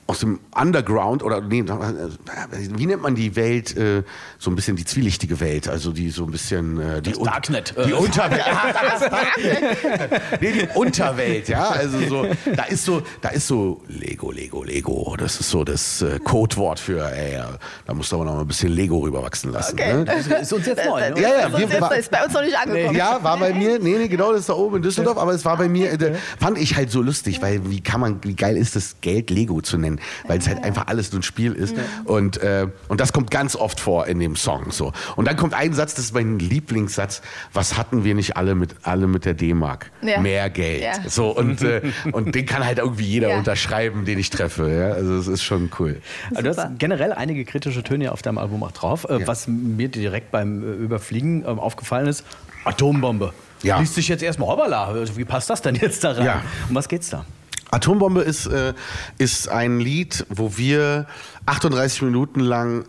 aus 0.06 0.20
dem 0.20 0.39
Underground 0.54 1.24
oder 1.24 1.39
nee, 1.42 1.63
wie 1.63 2.86
nennt 2.86 3.02
man 3.02 3.16
die 3.16 3.36
Welt, 3.36 3.76
äh, 3.78 4.04
so 4.38 4.52
ein 4.52 4.56
bisschen 4.56 4.76
die 4.76 4.84
zwielichtige 4.86 5.39
Welt, 5.39 5.68
also 5.70 5.92
die 5.92 6.10
so 6.10 6.26
ein 6.26 6.32
bisschen 6.32 6.80
äh, 6.80 7.02
die, 7.02 7.12
Das 7.13 7.20
Darknet. 7.24 7.74
die 7.88 7.94
Unterwelt, 7.94 8.42
nee, 10.42 10.52
die 10.52 10.68
Unterwelt, 10.76 11.48
ja, 11.48 11.70
also 11.70 12.00
so, 12.08 12.28
da 12.56 12.63
ist 12.63 12.86
so, 12.86 13.02
da 13.22 13.30
ist 13.30 13.48
so 13.48 13.82
Lego, 13.88 14.32
Lego, 14.32 14.63
Lego, 14.63 15.16
das 15.18 15.39
ist 15.39 15.50
so 15.50 15.63
das 15.63 16.02
äh, 16.02 16.20
Codewort 16.20 16.80
für, 16.80 17.10
ey, 17.12 17.39
da 17.86 17.94
musst 17.94 18.12
du 18.12 18.16
aber 18.18 18.26
noch 18.26 18.36
mal 18.36 18.42
ein 18.42 18.48
bisschen 18.48 18.72
Lego 18.74 19.00
rüberwachsen 19.00 19.52
lassen. 19.52 19.76
Ne? 19.78 20.06
Das 20.06 20.28
ist 20.28 20.54
uns 20.54 20.66
jetzt 20.66 20.86
neu. 20.86 21.00
Ne? 21.12 21.22
Ja, 21.22 21.30
ja, 21.30 21.50
Das 21.50 21.62
ist, 21.62 21.70
wir- 21.72 21.80
jetzt, 21.80 21.98
ist 21.98 22.12
bei 22.12 22.24
uns 22.24 22.34
noch 22.34 22.42
nicht 22.42 22.58
angekommen. 22.58 22.96
Ja, 22.98 23.24
war 23.24 23.38
bei 23.38 23.54
mir, 23.54 23.80
nee, 23.80 23.98
nee, 23.98 24.08
genau, 24.08 24.32
das 24.32 24.42
ist 24.42 24.50
da 24.50 24.54
oben 24.54 24.78
in 24.78 24.82
Düsseldorf, 24.82 25.18
aber 25.18 25.34
es 25.34 25.46
war 25.46 25.58
bei 25.58 25.68
mir, 25.70 25.92
äh, 25.94 26.16
fand 26.39 26.58
ich 26.58 26.76
halt 26.76 26.92
so 26.92 27.02
lustig, 27.02 27.42
weil 27.42 27.70
wie 27.70 27.82
kann 27.82 28.02
man, 28.02 28.20
wie 28.24 28.36
geil 28.36 28.58
ist 28.58 28.76
das 28.76 28.96
Geld 29.02 29.30
Lego 29.30 29.62
zu 29.62 29.78
nennen, 29.78 29.92
weil 30.27 30.39
es 30.39 30.47
halt 30.47 30.63
einfach 30.63 30.88
alles 30.88 31.12
nur 31.12 31.19
ein 31.19 31.23
Spiel 31.23 31.53
ist 31.53 31.75
und, 32.06 32.38
äh, 32.38 32.67
und 32.88 32.99
das 33.01 33.13
kommt 33.13 33.32
ganz 33.32 33.56
oft 33.56 33.79
vor 33.79 34.08
in 34.08 34.19
dem 34.19 34.36
Song, 34.36 34.71
so. 34.71 34.91
Und 35.15 35.27
dann 35.27 35.36
kommt 35.38 35.53
ein 35.53 35.73
Satz, 35.73 35.93
das 35.95 36.06
ist 36.06 36.13
mein 36.13 36.39
Lieblingssatz, 36.39 37.21
was 37.53 37.77
hatten 37.77 38.03
wir 38.03 38.15
nicht 38.15 38.38
alle 38.38 38.56
mit, 38.56 38.75
alle 38.84 39.08
mit 39.08 39.25
der 39.25 39.34
D-Mark? 39.34 39.91
Ja. 40.01 40.19
Mehr 40.19 40.49
Geld. 40.49 40.82
Ja. 40.84 40.93
So, 41.10 41.36
und, 41.36 41.62
äh, 41.62 41.82
und 42.12 42.36
den 42.36 42.45
kann 42.45 42.65
halt 42.65 42.77
irgendwie 42.79 43.06
jeder 43.06 43.29
Ja. 43.29 43.38
unterschreiben, 43.38 44.06
den 44.06 44.19
ich 44.19 44.29
treffe, 44.29 44.69
ja, 44.71 44.93
also 44.93 45.15
es 45.17 45.27
ist 45.27 45.43
schon 45.43 45.69
cool. 45.79 46.01
Also 46.32 46.41
du 46.43 46.53
Super. 46.53 46.69
hast 46.69 46.79
generell 46.79 47.13
einige 47.13 47.45
kritische 47.45 47.84
Töne 47.84 48.12
auf 48.12 48.21
deinem 48.21 48.38
Album 48.38 48.63
auch 48.63 48.71
drauf. 48.71 49.06
Äh, 49.10 49.19
Ja. 49.19 49.27
Was 49.27 49.47
mir 49.47 49.88
direkt 49.89 50.32
beim 50.32 50.63
äh, 50.63 50.75
Überfliegen 50.75 51.43
ähm, 51.47 51.60
aufgefallen 51.60 52.08
ist, 52.08 52.23
Atombombe. 52.65 53.34
Ja. 53.62 53.79
Liest 53.79 53.95
sich 53.95 54.08
jetzt 54.08 54.23
erstmal, 54.23 54.49
hoppala, 54.49 54.93
wie 55.15 55.25
passt 55.25 55.49
das 55.49 55.62
denn 55.62 55.75
jetzt 55.75 56.03
da 56.03 56.12
rein? 56.12 56.25
Ja. 56.25 56.41
Um 56.69 56.75
was 56.75 56.88
geht's 56.89 57.10
da? 57.10 57.25
Atombombe 57.73 58.21
ist, 58.21 58.45
äh, 58.47 58.73
ist 59.17 59.49
ein 59.49 59.79
Lied, 59.79 60.25
wo 60.29 60.57
wir 60.57 61.07
38 61.45 62.03
Minuten 62.03 62.39
lang 62.39 62.86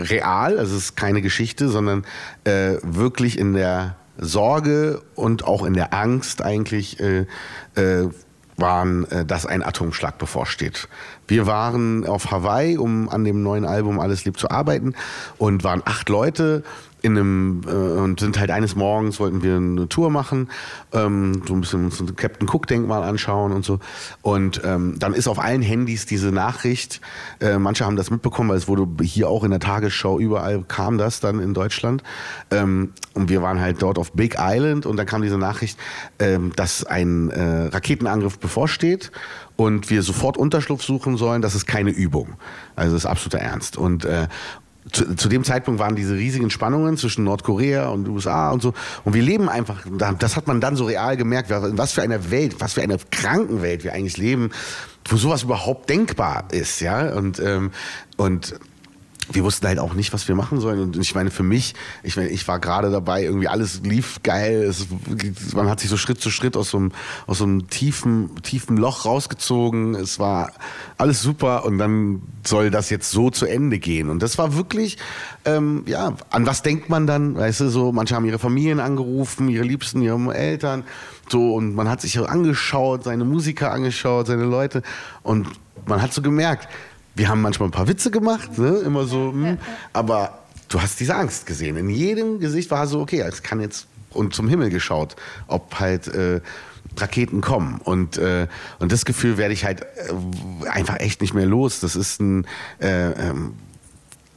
real, 0.00 0.58
also 0.58 0.76
es 0.76 0.84
ist 0.84 0.96
keine 0.96 1.22
Geschichte, 1.22 1.68
sondern 1.68 2.04
äh, 2.44 2.76
wirklich 2.82 3.38
in 3.38 3.54
der 3.54 3.96
Sorge 4.18 5.02
und 5.14 5.44
auch 5.44 5.64
in 5.64 5.74
der 5.74 5.92
Angst 5.92 6.42
eigentlich 6.42 7.00
äh, 7.00 7.26
äh, 7.74 8.08
waren, 8.56 9.10
äh, 9.10 9.24
dass 9.24 9.46
ein 9.46 9.62
Atomschlag 9.62 10.18
bevorsteht. 10.18 10.88
Wir 11.26 11.46
waren 11.46 12.06
auf 12.06 12.30
Hawaii, 12.30 12.78
um 12.78 13.08
an 13.08 13.24
dem 13.24 13.42
neuen 13.42 13.64
Album 13.64 13.98
Alles 13.98 14.24
Lieb 14.24 14.38
zu 14.38 14.50
arbeiten 14.50 14.94
und 15.38 15.64
waren 15.64 15.82
acht 15.84 16.08
Leute 16.08 16.62
in 17.04 17.18
einem 17.18 17.60
äh, 17.66 17.70
und 17.70 18.18
sind 18.18 18.38
halt 18.38 18.50
eines 18.50 18.76
Morgens 18.76 19.20
wollten 19.20 19.42
wir 19.42 19.56
eine 19.56 19.88
Tour 19.90 20.08
machen, 20.08 20.48
ähm, 20.92 21.42
so 21.46 21.52
ein 21.52 21.60
bisschen 21.60 21.84
uns 21.84 22.00
ein 22.00 22.16
Captain 22.16 22.48
Cook 22.48 22.66
Denkmal 22.66 23.02
anschauen 23.02 23.52
und 23.52 23.62
so. 23.62 23.78
Und 24.22 24.62
ähm, 24.64 24.94
dann 24.98 25.12
ist 25.12 25.28
auf 25.28 25.38
allen 25.38 25.60
Handys 25.60 26.06
diese 26.06 26.32
Nachricht. 26.32 27.02
Äh, 27.40 27.58
manche 27.58 27.84
haben 27.84 27.96
das 27.96 28.10
mitbekommen, 28.10 28.48
weil 28.48 28.56
es 28.56 28.68
wurde 28.68 28.86
hier 29.04 29.28
auch 29.28 29.44
in 29.44 29.50
der 29.50 29.60
Tagesschau 29.60 30.18
überall 30.18 30.64
kam 30.66 30.96
das 30.96 31.20
dann 31.20 31.40
in 31.40 31.52
Deutschland. 31.52 32.02
Ähm, 32.50 32.94
und 33.12 33.28
wir 33.28 33.42
waren 33.42 33.60
halt 33.60 33.82
dort 33.82 33.98
auf 33.98 34.12
Big 34.12 34.36
Island 34.38 34.86
und 34.86 34.96
dann 34.96 35.04
kam 35.04 35.20
diese 35.20 35.36
Nachricht, 35.36 35.78
ähm, 36.18 36.52
dass 36.56 36.86
ein 36.86 37.28
äh, 37.28 37.66
Raketenangriff 37.66 38.38
bevorsteht 38.38 39.12
und 39.56 39.90
wir 39.90 40.02
sofort 40.02 40.38
Unterschlupf 40.38 40.82
suchen 40.82 41.18
sollen. 41.18 41.42
Das 41.42 41.54
ist 41.54 41.66
keine 41.66 41.90
Übung. 41.90 42.36
Also 42.76 42.94
das 42.94 43.04
ist 43.04 43.10
absoluter 43.10 43.38
Ernst. 43.38 43.76
Und 43.76 44.06
äh, 44.06 44.26
zu, 44.92 45.14
zu 45.16 45.28
dem 45.28 45.44
Zeitpunkt 45.44 45.80
waren 45.80 45.96
diese 45.96 46.14
riesigen 46.14 46.50
Spannungen 46.50 46.96
zwischen 46.96 47.24
Nordkorea 47.24 47.88
und 47.88 48.06
USA 48.08 48.50
und 48.50 48.60
so. 48.62 48.74
Und 49.04 49.14
wir 49.14 49.22
leben 49.22 49.48
einfach, 49.48 49.84
da- 49.98 50.12
das 50.12 50.36
hat 50.36 50.46
man 50.46 50.60
dann 50.60 50.76
so 50.76 50.84
real 50.84 51.16
gemerkt, 51.16 51.50
was 51.50 51.92
für 51.92 52.02
einer 52.02 52.30
Welt, 52.30 52.56
was 52.58 52.74
für 52.74 52.82
eine 52.82 52.98
Krankenwelt 53.10 53.82
wir 53.84 53.92
eigentlich 53.94 54.16
leben, 54.18 54.50
wo 55.06 55.16
sowas 55.16 55.42
überhaupt 55.42 55.88
denkbar 55.90 56.44
ist, 56.52 56.80
ja. 56.80 57.14
Und, 57.14 57.38
ähm, 57.40 57.70
und 58.16 58.54
wir 59.32 59.44
wussten 59.44 59.66
halt 59.66 59.78
auch 59.78 59.94
nicht, 59.94 60.12
was 60.12 60.28
wir 60.28 60.34
machen 60.34 60.60
sollen. 60.60 60.80
Und 60.80 60.96
ich 60.96 61.14
meine, 61.14 61.30
für 61.30 61.42
mich, 61.42 61.74
ich 62.02 62.16
meine, 62.16 62.28
ich 62.28 62.46
war 62.46 62.58
gerade 62.58 62.90
dabei, 62.90 63.24
irgendwie 63.24 63.48
alles 63.48 63.80
lief 63.82 64.22
geil. 64.22 64.62
Es, 64.62 64.86
man 65.54 65.68
hat 65.68 65.80
sich 65.80 65.90
so 65.90 65.96
Schritt 65.96 66.20
zu 66.20 66.30
Schritt 66.30 66.56
aus 66.56 66.70
so 66.70 66.78
einem, 66.78 66.92
aus 67.26 67.38
so 67.38 67.44
einem 67.44 67.68
tiefen, 67.68 68.30
tiefen 68.42 68.76
Loch 68.76 69.04
rausgezogen. 69.04 69.94
Es 69.94 70.18
war 70.18 70.52
alles 70.98 71.22
super 71.22 71.64
und 71.64 71.78
dann 71.78 72.22
soll 72.44 72.70
das 72.70 72.90
jetzt 72.90 73.10
so 73.10 73.30
zu 73.30 73.46
Ende 73.46 73.78
gehen. 73.78 74.10
Und 74.10 74.22
das 74.22 74.38
war 74.38 74.56
wirklich, 74.56 74.98
ähm, 75.44 75.84
ja, 75.86 76.14
an 76.30 76.46
was 76.46 76.62
denkt 76.62 76.88
man 76.88 77.06
dann? 77.06 77.36
Weißt 77.36 77.60
du, 77.60 77.68
so, 77.68 77.92
manche 77.92 78.14
haben 78.14 78.24
ihre 78.24 78.38
Familien 78.38 78.80
angerufen, 78.80 79.48
ihre 79.48 79.64
Liebsten, 79.64 80.02
ihre 80.02 80.34
Eltern. 80.34 80.84
So, 81.28 81.54
und 81.54 81.74
man 81.74 81.88
hat 81.88 82.00
sich 82.00 82.18
angeschaut, 82.18 83.04
seine 83.04 83.24
Musiker 83.24 83.72
angeschaut, 83.72 84.26
seine 84.26 84.44
Leute. 84.44 84.82
Und 85.22 85.48
man 85.86 86.02
hat 86.02 86.12
so 86.12 86.22
gemerkt, 86.22 86.68
wir 87.14 87.28
haben 87.28 87.40
manchmal 87.40 87.68
ein 87.68 87.72
paar 87.72 87.88
Witze 87.88 88.10
gemacht, 88.10 88.58
ne? 88.58 88.78
immer 88.84 89.06
so, 89.06 89.32
hm, 89.32 89.58
aber 89.92 90.38
du 90.68 90.80
hast 90.80 90.98
diese 91.00 91.14
Angst 91.14 91.46
gesehen. 91.46 91.76
In 91.76 91.88
jedem 91.90 92.40
Gesicht 92.40 92.70
war 92.70 92.86
so, 92.86 93.00
okay, 93.00 93.20
es 93.20 93.42
kann 93.42 93.60
jetzt 93.60 93.86
und 94.10 94.34
zum 94.34 94.48
Himmel 94.48 94.70
geschaut, 94.70 95.16
ob 95.48 95.78
halt 95.80 96.06
äh, 96.08 96.40
Raketen 96.96 97.40
kommen. 97.40 97.80
Und, 97.82 98.16
äh, 98.18 98.46
und 98.78 98.92
das 98.92 99.04
Gefühl 99.04 99.36
werde 99.38 99.52
ich 99.54 99.64
halt 99.64 99.82
äh, 99.82 100.68
einfach 100.68 101.00
echt 101.00 101.20
nicht 101.20 101.34
mehr 101.34 101.46
los. 101.46 101.80
Das 101.80 101.96
ist 101.96 102.20
ein 102.20 102.46
äh, 102.80 103.10
ähm, 103.10 103.54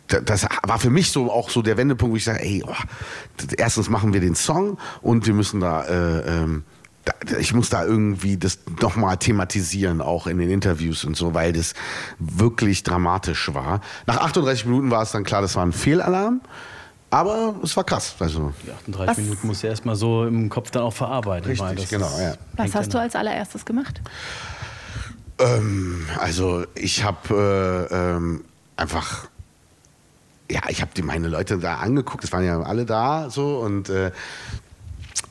da- 0.07 0.21
das 0.21 0.47
war 0.63 0.79
für 0.79 0.89
mich 0.89 1.11
so 1.11 1.31
auch 1.31 1.49
so 1.51 1.61
der 1.61 1.77
Wendepunkt, 1.77 2.13
wo 2.13 2.17
ich 2.17 2.23
sage, 2.23 2.41
ey, 2.41 2.63
oh, 2.65 2.73
erstens 3.57 3.89
machen 3.89 4.13
wir 4.13 4.21
den 4.21 4.35
Song 4.35 4.77
und 5.01 5.27
wir 5.27 5.33
müssen 5.33 5.59
da, 5.59 5.83
äh, 5.83 6.19
ähm, 6.43 6.63
da 6.63 6.76
ich 7.39 7.54
muss 7.54 7.70
da 7.70 7.84
irgendwie 7.86 8.38
das 8.38 8.60
nochmal 8.82 9.17
thematisieren, 9.17 10.02
auch 10.02 10.28
in 10.28 10.38
den 10.38 10.50
Interviews 10.50 11.04
und 11.06 11.15
so, 11.15 11.34
weil 11.34 11.54
das 11.54 11.74
wirklich 12.20 12.84
dramatisch 12.84 13.54
war. 13.54 13.82
Nach 14.06 14.17
38 14.17 14.65
Minuten 14.65 14.91
war 14.91 15.04
es 15.04 15.12
dann 15.12 15.24
klar, 15.24 15.41
das 15.41 15.56
war 15.56 15.65
ein 15.65 15.74
Fehlalarm, 15.74 16.41
aber 17.10 17.56
es 17.63 17.76
war 17.78 17.84
krass. 17.84 18.15
Also, 18.20 18.54
Die 18.65 18.72
38 18.72 19.08
Was- 19.10 19.17
Minuten 19.17 19.48
musst 19.48 19.63
du 19.63 19.67
erstmal 19.67 19.96
so 19.96 20.26
im 20.26 20.50
Kopf 20.50 20.72
dann 20.72 20.84
auch 20.84 20.93
verarbeiten. 20.93 21.52
Ich 21.52 21.62
Richtig, 21.62 21.89
genau, 21.89 22.10
ja. 22.20 22.36
Was 22.56 22.76
hast 22.76 22.93
du 22.93 22.98
ja- 22.98 23.04
als 23.04 23.15
allererstes 23.15 23.63
gemacht? 23.65 24.02
Ähm, 25.39 26.06
also 26.20 26.65
ich 26.76 27.04
habe 27.04 27.88
äh, 27.91 27.96
ähm, 27.96 28.43
einfach, 28.76 29.28
ja, 30.50 30.62
ich 30.70 30.82
habe 30.82 30.91
meine 31.04 31.28
Leute 31.28 31.58
da 31.60 31.76
angeguckt, 31.76 32.24
es 32.24 32.32
waren 32.32 32.43
ja 32.43 32.60
alle 32.62 32.86
da 32.86 33.30
so 33.30 33.60
und 33.60 33.89
äh, 33.89 34.12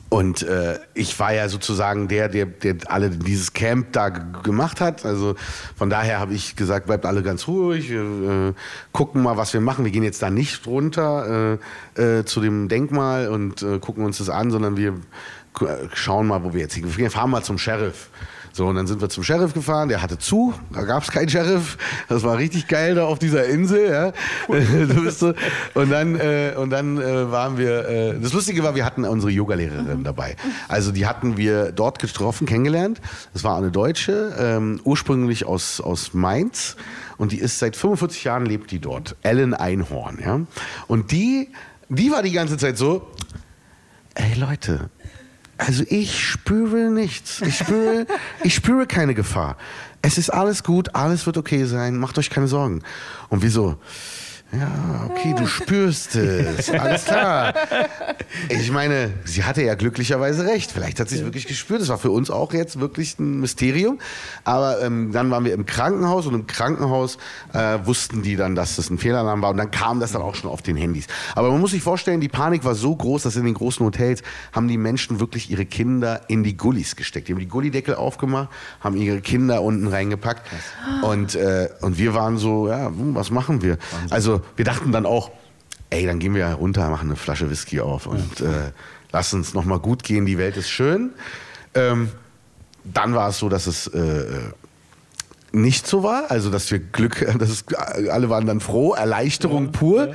und 0.09 0.41
äh, 0.43 0.79
ich 0.93 1.19
war 1.19 1.33
ja 1.33 1.49
sozusagen 1.49 2.07
der, 2.07 2.29
der, 2.29 2.45
der 2.45 2.75
alle 2.87 3.09
dieses 3.09 3.51
Camp 3.51 3.91
da 3.91 4.07
gemacht 4.07 4.79
hat. 4.79 5.05
Also 5.05 5.35
von 5.75 5.89
daher 5.89 6.19
habe 6.19 6.33
ich 6.33 6.55
gesagt, 6.55 6.85
bleibt 6.85 7.05
alle 7.05 7.23
ganz 7.23 7.47
ruhig, 7.47 7.89
wir 7.89 8.01
äh, 8.01 8.53
gucken 8.93 9.21
mal, 9.21 9.35
was 9.35 9.53
wir 9.53 9.59
machen. 9.59 9.83
Wir 9.83 9.91
gehen 9.91 10.03
jetzt 10.03 10.21
da 10.21 10.29
nicht 10.29 10.65
runter 10.65 11.59
äh, 11.95 12.19
äh, 12.19 12.25
zu 12.25 12.39
dem 12.39 12.69
Denkmal 12.69 13.27
und 13.27 13.61
äh, 13.63 13.79
gucken 13.79 14.05
uns 14.05 14.19
das 14.19 14.29
an, 14.29 14.49
sondern 14.49 14.77
wir 14.77 14.93
äh, 15.59 15.65
schauen 15.93 16.27
mal, 16.27 16.41
wo 16.43 16.53
wir 16.53 16.61
jetzt 16.61 16.75
hingehen. 16.75 16.95
Wir 16.95 17.11
fahren 17.11 17.29
mal 17.29 17.43
zum 17.43 17.57
Sheriff. 17.57 18.09
So, 18.57 18.65
und 18.65 18.75
dann 18.75 18.87
sind 18.87 19.01
wir 19.01 19.09
zum 19.09 19.23
Sheriff 19.23 19.53
gefahren, 19.53 19.87
der 19.87 20.01
hatte 20.01 20.17
zu, 20.17 20.51
da 20.71 20.81
gab 20.81 21.03
es 21.03 21.11
keinen 21.11 21.29
Sheriff. 21.29 21.77
Das 22.09 22.23
war 22.23 22.39
richtig 22.39 22.67
geil 22.67 22.95
da 22.95 23.05
auf 23.05 23.19
dieser 23.19 23.45
Insel. 23.45 23.87
Ja. 23.87 24.13
so. 25.11 25.35
Und 25.75 25.91
dann, 25.91 26.15
äh, 26.15 26.55
und 26.57 26.71
dann 26.71 26.97
äh, 26.97 27.31
waren 27.31 27.59
wir, 27.59 27.87
äh, 27.87 28.19
das 28.19 28.33
Lustige 28.33 28.63
war, 28.63 28.73
wir 28.73 28.83
hatten 28.83 29.05
unsere 29.05 29.31
Yogalehrerin 29.31 30.03
dabei. 30.03 30.37
Also 30.69 30.91
die 30.91 31.05
hatten 31.05 31.37
wir 31.37 31.71
dort 31.71 31.99
getroffen, 31.99 32.47
kennengelernt. 32.47 32.99
Das 33.31 33.43
war 33.43 33.55
eine 33.57 33.69
Deutsche, 33.69 34.35
ähm, 34.39 34.81
ursprünglich 34.83 35.45
aus, 35.45 35.79
aus 35.79 36.15
Mainz. 36.15 36.77
Und 37.17 37.33
die 37.33 37.37
ist 37.37 37.59
seit 37.59 37.75
45 37.75 38.23
Jahren, 38.23 38.47
lebt 38.47 38.71
die 38.71 38.79
dort. 38.79 39.17
Ellen 39.21 39.53
Einhorn. 39.53 40.17
Ja. 40.19 40.39
Und 40.87 41.11
die, 41.11 41.51
die 41.89 42.11
war 42.11 42.23
die 42.23 42.31
ganze 42.31 42.57
Zeit 42.57 42.79
so, 42.79 43.07
ey 44.15 44.33
Leute, 44.33 44.89
also 45.57 45.83
ich 45.87 46.23
spüre 46.23 46.89
nichts. 46.91 47.41
Ich 47.41 47.57
spüre, 47.57 48.05
ich 48.43 48.53
spüre 48.53 48.85
keine 48.87 49.13
Gefahr. 49.13 49.57
Es 50.01 50.17
ist 50.17 50.29
alles 50.29 50.63
gut, 50.63 50.95
alles 50.95 51.25
wird 51.25 51.37
okay 51.37 51.65
sein, 51.65 51.97
macht 51.97 52.17
euch 52.17 52.29
keine 52.29 52.47
Sorgen. 52.47 52.83
Und 53.29 53.41
wieso? 53.41 53.77
Ja, 54.53 55.09
okay, 55.09 55.35
du 55.37 55.45
spürst 55.45 56.15
es. 56.15 56.69
Alles 56.69 57.03
klar. 57.03 57.53
Ich 58.47 58.71
meine, 58.71 59.11
sie 59.25 59.43
hatte 59.43 59.61
ja 59.61 59.75
glücklicherweise 59.75 60.45
recht. 60.45 60.71
Vielleicht 60.71 61.01
hat 61.01 61.09
sie 61.09 61.17
es 61.17 61.23
wirklich 61.23 61.47
gespürt. 61.47 61.81
Das 61.81 61.89
war 61.89 61.97
für 61.97 62.11
uns 62.11 62.29
auch 62.29 62.53
jetzt 62.53 62.79
wirklich 62.79 63.19
ein 63.19 63.41
Mysterium. 63.41 63.99
Aber 64.45 64.81
ähm, 64.81 65.11
dann 65.11 65.29
waren 65.31 65.43
wir 65.43 65.53
im 65.53 65.65
Krankenhaus 65.65 66.27
und 66.27 66.33
im 66.33 66.47
Krankenhaus 66.47 67.17
äh, 67.53 67.79
wussten 67.83 68.21
die 68.21 68.37
dann, 68.37 68.55
dass 68.55 68.77
das 68.77 68.89
ein 68.89 68.97
Fehlalarm 68.97 69.41
war. 69.41 69.49
Und 69.49 69.57
dann 69.57 69.69
kam 69.69 69.99
das 69.99 70.13
dann 70.13 70.21
auch 70.21 70.35
schon 70.35 70.49
auf 70.49 70.61
den 70.61 70.77
Handys. 70.77 71.07
Aber 71.35 71.51
man 71.51 71.59
muss 71.59 71.71
sich 71.71 71.83
vorstellen, 71.83 72.21
die 72.21 72.29
Panik 72.29 72.63
war 72.63 72.75
so 72.75 72.95
groß, 72.95 73.23
dass 73.23 73.35
in 73.35 73.43
den 73.43 73.53
großen 73.53 73.85
Hotels 73.85 74.23
haben 74.53 74.69
die 74.69 74.77
Menschen 74.77 75.19
wirklich 75.19 75.51
ihre 75.51 75.65
Kinder 75.65 76.21
in 76.29 76.43
die 76.43 76.55
Gullis 76.55 76.95
gesteckt. 76.95 77.27
Die 77.27 77.33
haben 77.33 77.39
die 77.39 77.49
Gullideckel 77.49 77.95
aufgemacht, 77.95 78.47
haben 78.79 78.95
ihre 78.95 79.19
Kinder 79.19 79.61
unten 79.61 79.87
reingepackt. 79.87 80.49
Und, 81.01 81.35
äh, 81.35 81.67
und 81.81 81.97
wir 81.97 82.13
waren 82.13 82.37
so, 82.37 82.69
ja, 82.69 82.85
hm, 82.87 83.13
was 83.13 83.29
machen 83.29 83.61
wir? 83.61 83.77
Also 84.09 84.36
wir 84.55 84.65
dachten 84.65 84.91
dann 84.91 85.05
auch, 85.05 85.31
ey, 85.89 86.05
dann 86.05 86.19
gehen 86.19 86.35
wir 86.35 86.47
runter, 86.47 86.89
machen 86.89 87.09
eine 87.09 87.15
Flasche 87.15 87.49
Whisky 87.49 87.79
auf 87.79 88.07
und 88.07 88.41
äh, 88.41 88.71
lass 89.11 89.33
uns 89.33 89.53
nochmal 89.53 89.79
gut 89.79 90.03
gehen, 90.03 90.25
die 90.25 90.37
Welt 90.37 90.57
ist 90.57 90.69
schön. 90.69 91.11
Ähm, 91.73 92.11
dann 92.83 93.13
war 93.13 93.29
es 93.29 93.39
so, 93.39 93.49
dass 93.49 93.67
es 93.67 93.87
äh, 93.87 94.25
nicht 95.51 95.87
so 95.87 96.03
war, 96.03 96.29
also 96.29 96.49
dass 96.49 96.69
wir 96.71 96.79
Glück, 96.79 97.25
dass 97.39 97.49
es, 97.49 97.65
alle 97.75 98.29
waren 98.29 98.45
dann 98.45 98.59
froh, 98.59 98.93
Erleichterung 98.93 99.71
pur. 99.71 100.13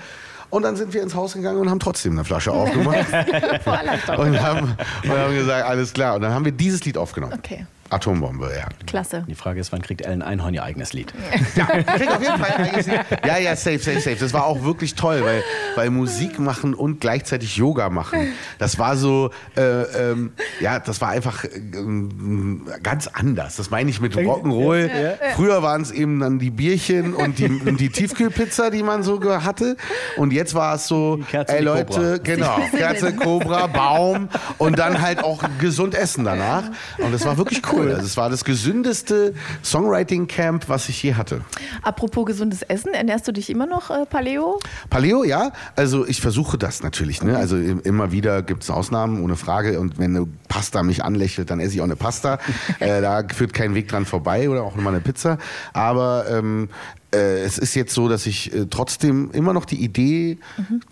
Und 0.50 0.64
dann 0.64 0.76
sind 0.76 0.92
wir 0.92 1.02
ins 1.02 1.14
Haus 1.14 1.32
gegangen 1.32 1.58
und 1.60 1.70
haben 1.70 1.80
trotzdem 1.80 2.12
eine 2.12 2.24
Flasche 2.24 2.52
aufgemacht 2.52 3.06
und 4.18 4.42
haben, 4.42 4.76
und 5.02 5.10
haben 5.10 5.34
gesagt, 5.34 5.66
alles 5.66 5.94
klar. 5.94 6.16
Und 6.16 6.20
dann 6.20 6.32
haben 6.32 6.44
wir 6.44 6.52
dieses 6.52 6.84
Lied 6.84 6.98
aufgenommen. 6.98 7.32
Okay, 7.32 7.64
Atombombe, 7.92 8.50
ja. 8.56 8.68
klasse. 8.86 9.24
Die 9.28 9.34
Frage 9.34 9.60
ist, 9.60 9.72
wann 9.72 9.82
kriegt 9.82 10.02
Ellen 10.02 10.22
Einhorn 10.22 10.54
ihr 10.54 10.62
eigenes 10.62 10.92
Lied? 10.92 11.12
Ja, 11.54 11.68
ich 11.78 11.86
krieg 11.86 12.10
auf 12.10 12.22
jeden 12.22 12.38
Fall 12.38 12.52
eigentlich. 12.56 12.86
Ja, 13.26 13.38
ja, 13.38 13.56
safe, 13.56 13.78
safe, 13.78 14.00
safe. 14.00 14.16
Das 14.16 14.32
war 14.32 14.46
auch 14.46 14.64
wirklich 14.64 14.94
toll, 14.94 15.22
weil, 15.24 15.42
weil 15.74 15.90
Musik 15.90 16.38
machen 16.38 16.74
und 16.74 17.00
gleichzeitig 17.00 17.56
Yoga 17.56 17.90
machen. 17.90 18.32
Das 18.58 18.78
war 18.78 18.96
so, 18.96 19.30
äh, 19.56 19.62
ähm, 19.62 20.32
ja, 20.60 20.78
das 20.78 21.00
war 21.00 21.10
einfach 21.10 21.44
ähm, 21.44 22.66
ganz 22.82 23.08
anders. 23.08 23.56
Das 23.56 23.70
meine 23.70 23.90
ich 23.90 24.00
mit 24.00 24.14
Rock'n'Roll. 24.16 24.90
Früher 25.34 25.62
waren 25.62 25.82
es 25.82 25.90
eben 25.90 26.20
dann 26.20 26.38
die 26.38 26.50
Bierchen 26.50 27.14
und 27.14 27.38
die, 27.38 27.46
und 27.46 27.78
die 27.78 27.90
Tiefkühlpizza, 27.90 28.70
die 28.70 28.82
man 28.82 29.02
so 29.02 29.20
hatte. 29.22 29.76
Und 30.16 30.32
jetzt 30.32 30.54
war 30.54 30.76
es 30.76 30.88
so, 30.88 31.20
Kerze, 31.30 31.56
ey 31.56 31.62
Leute, 31.62 32.20
genau, 32.22 32.58
Kerze, 32.70 33.14
Cobra, 33.14 33.66
Baum 33.66 34.28
und 34.58 34.78
dann 34.78 35.00
halt 35.00 35.22
auch 35.22 35.42
gesund 35.58 35.94
essen 35.94 36.24
danach. 36.24 36.64
Und 36.98 37.12
das 37.12 37.24
war 37.24 37.36
wirklich 37.36 37.62
cool. 37.72 37.81
Also 37.90 38.06
es 38.06 38.16
war 38.16 38.30
das 38.30 38.44
gesündeste 38.44 39.34
Songwriting-Camp, 39.64 40.68
was 40.68 40.88
ich 40.88 41.02
je 41.02 41.14
hatte. 41.14 41.40
Apropos 41.82 42.24
gesundes 42.26 42.62
Essen, 42.62 42.94
ernährst 42.94 43.26
du 43.26 43.32
dich 43.32 43.50
immer 43.50 43.66
noch 43.66 43.90
äh, 43.90 44.06
Paleo? 44.06 44.58
Paleo, 44.90 45.24
ja. 45.24 45.52
Also 45.76 46.06
ich 46.06 46.20
versuche 46.20 46.58
das 46.58 46.82
natürlich. 46.82 47.22
Ne? 47.22 47.36
Also 47.36 47.56
im- 47.56 47.80
immer 47.80 48.12
wieder 48.12 48.42
gibt 48.42 48.62
es 48.62 48.70
Ausnahmen, 48.70 49.22
ohne 49.22 49.36
Frage. 49.36 49.80
Und 49.80 49.98
wenn 49.98 50.16
eine 50.16 50.26
Pasta 50.48 50.82
mich 50.82 51.04
anlächelt, 51.04 51.50
dann 51.50 51.60
esse 51.60 51.74
ich 51.74 51.80
auch 51.80 51.84
eine 51.86 51.96
Pasta. 51.96 52.38
äh, 52.80 53.00
da 53.00 53.22
führt 53.34 53.52
kein 53.54 53.74
Weg 53.74 53.88
dran 53.88 54.04
vorbei 54.06 54.48
oder 54.48 54.62
auch 54.62 54.76
mal 54.76 54.90
eine 54.90 55.00
Pizza. 55.00 55.38
Aber 55.72 56.26
ähm, 56.30 56.68
äh, 57.14 57.42
es 57.42 57.58
ist 57.58 57.74
jetzt 57.74 57.92
so, 57.94 58.08
dass 58.08 58.26
ich 58.26 58.54
äh, 58.54 58.66
trotzdem 58.70 59.30
immer 59.32 59.52
noch 59.52 59.64
die 59.64 59.82
Idee 59.82 60.38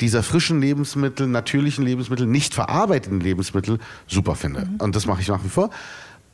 dieser 0.01 0.23
frischen 0.23 0.61
Lebensmittel, 0.61 1.27
natürlichen 1.27 1.85
Lebensmittel, 1.85 2.27
nicht 2.27 2.55
verarbeiteten 2.55 3.21
Lebensmittel 3.21 3.79
super 4.07 4.35
finde. 4.35 4.69
Und 4.79 4.97
das 4.97 5.07
mache 5.07 5.21
ich 5.21 5.29
nach 5.29 5.43
wie 5.45 5.49
vor. 5.49 5.71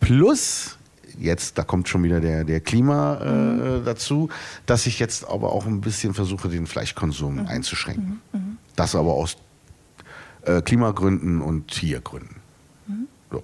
Plus 0.00 0.78
jetzt, 1.18 1.56
da 1.58 1.62
kommt 1.64 1.88
schon 1.88 2.02
wieder 2.04 2.20
der, 2.20 2.44
der 2.44 2.60
Klima 2.60 3.16
äh, 3.80 3.84
dazu, 3.84 4.28
dass 4.66 4.86
ich 4.86 4.98
jetzt 4.98 5.26
aber 5.28 5.52
auch 5.52 5.66
ein 5.66 5.80
bisschen 5.80 6.12
versuche, 6.14 6.48
den 6.48 6.66
Fleischkonsum 6.66 7.46
einzuschränken. 7.46 8.20
Das 8.76 8.94
aber 8.94 9.14
aus 9.14 9.36
äh, 10.42 10.60
Klimagründen 10.60 11.40
und 11.40 11.68
Tiergründen. 11.68 12.36
So. 13.32 13.42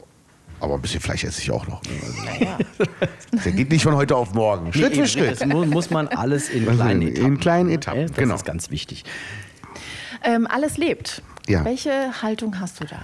Aber 0.61 0.75
ein 0.75 0.83
bisschen 0.83 1.01
Fleisch 1.01 1.25
esse 1.25 1.41
ich 1.41 1.51
auch 1.51 1.67
noch. 1.67 1.83
Ne? 1.85 2.57
Also, 2.59 2.91
Der 3.45 3.53
geht 3.53 3.71
nicht 3.71 3.83
von 3.83 3.97
heute 3.97 4.15
auf 4.17 4.35
morgen. 4.35 4.73
Schritt 4.73 4.95
für 4.95 5.07
Schritt. 5.09 5.41
Das 5.41 5.47
mu- 5.49 5.65
muss 5.65 5.88
man 5.91 6.09
alles 6.09 6.51
in 6.51 6.69
Also 6.69 6.83
kleinen 6.83 7.03
in 7.03 7.09
Etappen. 7.09 7.38
kleinen 7.41 7.65
machen, 7.69 7.75
Etappen, 7.79 8.01
ja? 8.03 8.07
Das 8.09 8.17
genau. 8.17 8.35
ist 8.35 8.45
ganz 8.45 8.71
wichtig. 8.71 9.05
Ähm, 10.23 10.47
alles 10.47 10.77
lebt. 10.77 11.23
Ja. 11.49 11.65
Welche 11.65 12.23
Haltung 12.23 12.61
hast 12.61 12.81
du 12.81 12.85
da? 12.85 13.01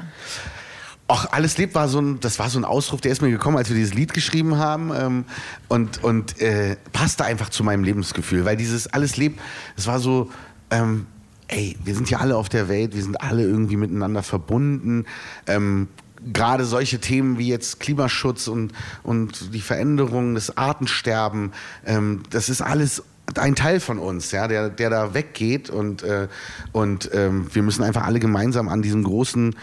Ach, 1.10 1.26
alles 1.30 1.56
lebt 1.56 1.74
war 1.74 1.88
so 1.88 2.00
ein, 2.00 2.20
das 2.20 2.38
war 2.38 2.50
so 2.50 2.58
ein 2.58 2.66
Ausruf, 2.66 3.00
der 3.00 3.10
ist 3.10 3.22
mir 3.22 3.30
gekommen, 3.30 3.56
als 3.56 3.70
wir 3.70 3.76
dieses 3.76 3.94
Lied 3.94 4.12
geschrieben 4.12 4.58
haben 4.58 4.92
ähm, 4.94 5.24
und 5.66 6.04
und 6.04 6.38
äh, 6.40 6.76
passte 6.92 7.24
einfach 7.24 7.48
zu 7.48 7.64
meinem 7.64 7.82
Lebensgefühl, 7.82 8.44
weil 8.44 8.58
dieses 8.58 8.88
alles 8.88 9.16
lebt, 9.16 9.40
es 9.76 9.86
war 9.86 10.00
so, 10.00 10.30
ähm, 10.70 11.06
ey, 11.48 11.76
wir 11.82 11.94
sind 11.94 12.10
ja 12.10 12.18
alle 12.18 12.36
auf 12.36 12.50
der 12.50 12.68
Welt, 12.68 12.94
wir 12.94 13.02
sind 13.02 13.20
alle 13.22 13.42
irgendwie 13.42 13.76
miteinander 13.76 14.22
verbunden. 14.22 15.06
Ähm, 15.46 15.88
Gerade 16.32 16.64
solche 16.64 16.98
Themen 16.98 17.38
wie 17.38 17.48
jetzt 17.48 17.78
Klimaschutz 17.80 18.48
und, 18.48 18.72
und 19.02 19.54
die 19.54 19.60
Veränderung, 19.60 20.34
das 20.34 20.56
Artensterben, 20.56 21.52
ähm, 21.86 22.24
das 22.30 22.48
ist 22.48 22.60
alles 22.60 23.04
ein 23.36 23.54
Teil 23.54 23.78
von 23.80 23.98
uns, 23.98 24.32
ja, 24.32 24.48
der, 24.48 24.68
der 24.70 24.90
da 24.90 25.14
weggeht 25.14 25.70
und, 25.70 26.02
äh, 26.02 26.28
und 26.72 27.10
ähm, 27.12 27.46
wir 27.52 27.62
müssen 27.62 27.82
einfach 27.82 28.04
alle 28.04 28.20
gemeinsam 28.20 28.68
an 28.68 28.82
diesem 28.82 29.04
großen 29.04 29.54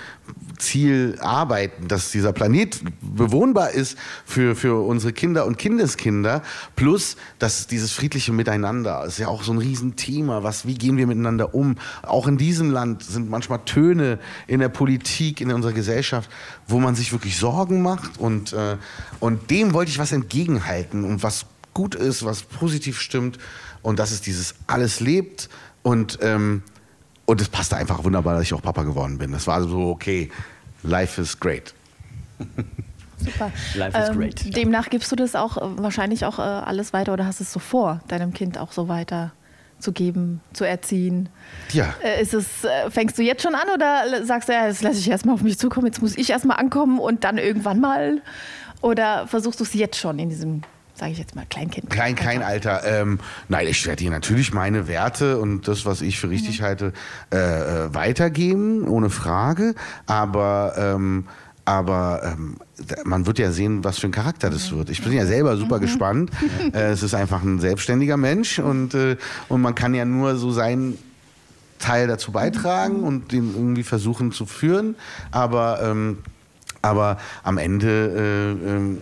Ziel 0.58 1.18
arbeiten, 1.22 1.88
dass 1.88 2.12
dieser 2.12 2.34
Planet 2.34 2.82
bewohnbar 3.02 3.72
ist 3.72 3.98
für, 4.26 4.56
für 4.56 4.86
unsere 4.86 5.14
Kinder 5.14 5.46
und 5.46 5.58
Kindeskinder, 5.58 6.42
plus 6.76 7.18
dass 7.40 7.68
dieses 7.68 7.92
friedliche 7.92 8.32
Miteinander 8.32 9.06
ist 9.06 9.20
ja 9.20 9.28
auch 9.28 9.44
so 9.44 9.54
ein 9.54 9.58
Riesenthema, 9.58 10.44
was, 10.44 10.66
wie 10.66 10.76
gehen 10.76 10.98
wir 10.98 11.08
miteinander 11.08 11.54
um? 11.56 11.78
Auch 12.04 12.28
in 12.28 12.38
diesem 12.38 12.72
Land 12.72 13.04
sind 13.04 13.30
manchmal 13.30 13.60
Töne 13.66 14.20
in 14.48 14.60
der 14.60 14.70
Politik, 14.70 15.42
in 15.42 15.52
unserer 15.52 15.74
Gesellschaft, 15.74 16.30
wo 16.68 16.80
man 16.80 16.96
sich 16.96 17.12
wirklich 17.12 17.38
Sorgen 17.38 17.82
macht 17.82 18.20
und, 18.20 18.54
äh, 18.54 18.78
und 19.20 19.50
dem 19.50 19.74
wollte 19.74 19.92
ich 19.92 20.00
was 20.00 20.12
entgegenhalten 20.12 21.04
und 21.04 21.24
was 21.24 21.46
gut 21.74 21.96
ist, 21.96 22.26
was 22.26 22.44
positiv 22.44 23.00
stimmt 23.00 23.38
und 23.82 24.00
dass 24.00 24.12
es 24.12 24.22
dieses 24.22 24.56
alles 24.68 25.00
lebt 25.00 25.50
und 25.84 26.20
ähm, 26.22 26.64
und 27.26 27.42
es 27.42 27.50
passte 27.50 27.76
einfach 27.76 28.04
wunderbar, 28.04 28.36
dass 28.36 28.44
ich 28.44 28.54
auch 28.54 28.62
Papa 28.62 28.84
geworden 28.84 29.18
bin. 29.18 29.32
Das 29.32 29.48
war 29.48 29.62
so 29.64 29.90
okay, 29.90 30.32
life 30.84 31.22
is 31.22 31.40
great. 31.40 31.74
Super. 33.18 33.52
Life 33.76 33.98
is 33.98 34.16
great, 34.16 34.44
ja. 34.44 34.52
Demnach 34.52 34.90
gibst 34.90 35.12
du 35.12 35.16
das 35.16 35.36
auch 35.36 35.58
äh, 35.58 35.62
wahrscheinlich 35.82 36.26
auch 36.26 36.38
äh, 36.38 36.42
alles 36.42 36.94
weiter 36.94 37.14
oder 37.14 37.26
hast 37.26 37.42
es 37.42 37.52
so 37.52 37.60
vor, 37.60 38.02
deinem 38.08 38.34
Kind 38.34 38.58
auch 38.58 38.72
so 38.72 38.88
weiter 38.88 39.32
zu 39.80 39.92
geben, 39.94 40.42
zu 40.54 40.66
erziehen? 40.66 41.30
Ja. 41.72 41.94
Äh, 42.04 42.22
ist 42.22 42.34
es, 42.34 42.64
äh, 42.64 42.90
fängst 42.90 43.18
du 43.18 43.24
jetzt 43.24 43.42
schon 43.42 43.56
an 43.56 43.70
oder 43.74 44.26
sagst 44.26 44.50
du, 44.50 44.54
ja, 44.54 44.68
das 44.68 44.82
lasse 44.82 45.00
ich 45.00 45.10
erstmal 45.10 45.36
auf 45.36 45.42
mich 45.42 45.58
zukommen, 45.58 45.88
jetzt 45.88 46.02
muss 46.02 46.18
ich 46.18 46.30
erstmal 46.30 46.58
ankommen 46.58 47.00
und 47.00 47.24
dann 47.24 47.38
irgendwann 47.38 47.80
mal? 47.80 48.22
Oder 48.82 49.28
versuchst 49.28 49.60
du 49.60 49.64
es 49.64 49.74
jetzt 49.74 49.98
schon 49.98 50.20
in 50.20 50.30
diesem, 50.30 50.62
sage 50.96 51.12
ich 51.12 51.18
jetzt 51.18 51.36
mal, 51.36 51.46
Kleinkind? 51.50 51.90
Kein, 51.90 52.16
kein 52.16 52.42
Alter. 52.42 52.84
Ähm, 52.86 53.20
nein, 53.50 53.68
ich 53.68 53.86
werde 53.86 54.04
dir 54.04 54.12
natürlich 54.12 54.54
meine 54.54 54.88
Werte 54.88 55.40
und 55.40 55.68
das, 55.68 55.86
was 55.86 56.02
ich 56.02 56.20
für 56.20 56.30
richtig 56.30 56.62
halte, 56.62 56.94
äh, 57.32 57.38
äh, 57.38 57.94
weitergeben, 57.94 58.88
ohne 58.88 59.10
Frage. 59.10 59.76
Aber, 60.06 60.74
ähm, 60.78 61.28
aber 61.66 62.22
ähm, 62.24 62.58
man 63.04 63.26
wird 63.26 63.40
ja 63.40 63.52
sehen, 63.52 63.84
was 63.84 64.00
für 64.00 64.08
ein 64.08 64.12
Charakter 64.12 64.50
das 64.50 64.72
wird. 64.72 64.90
Ich 64.90 65.04
bin 65.04 65.12
ja 65.12 65.26
selber 65.26 65.58
super 65.58 65.80
gespannt. 65.80 66.32
Äh, 66.74 66.92
es 66.92 67.04
ist 67.04 67.14
einfach 67.14 67.44
ein 67.44 67.60
selbstständiger 67.60 68.18
Mensch 68.18 68.60
und, 68.60 68.96
äh, 68.96 69.18
und 69.50 69.62
man 69.62 69.76
kann 69.76 69.94
ja 69.94 70.06
nur 70.06 70.36
so 70.36 70.52
sein. 70.52 70.98
Teil 71.78 72.08
dazu 72.08 72.32
beitragen 72.32 73.04
und 73.04 73.34
den 73.34 73.54
irgendwie 73.54 73.84
versuchen 73.84 74.32
zu 74.32 74.46
führen, 74.46 74.96
aber, 75.32 75.82
ähm, 75.84 76.20
aber 76.82 77.18
am 77.44 77.58
Ende 77.58 78.58
äh, 78.66 78.70
ähm, 78.70 79.02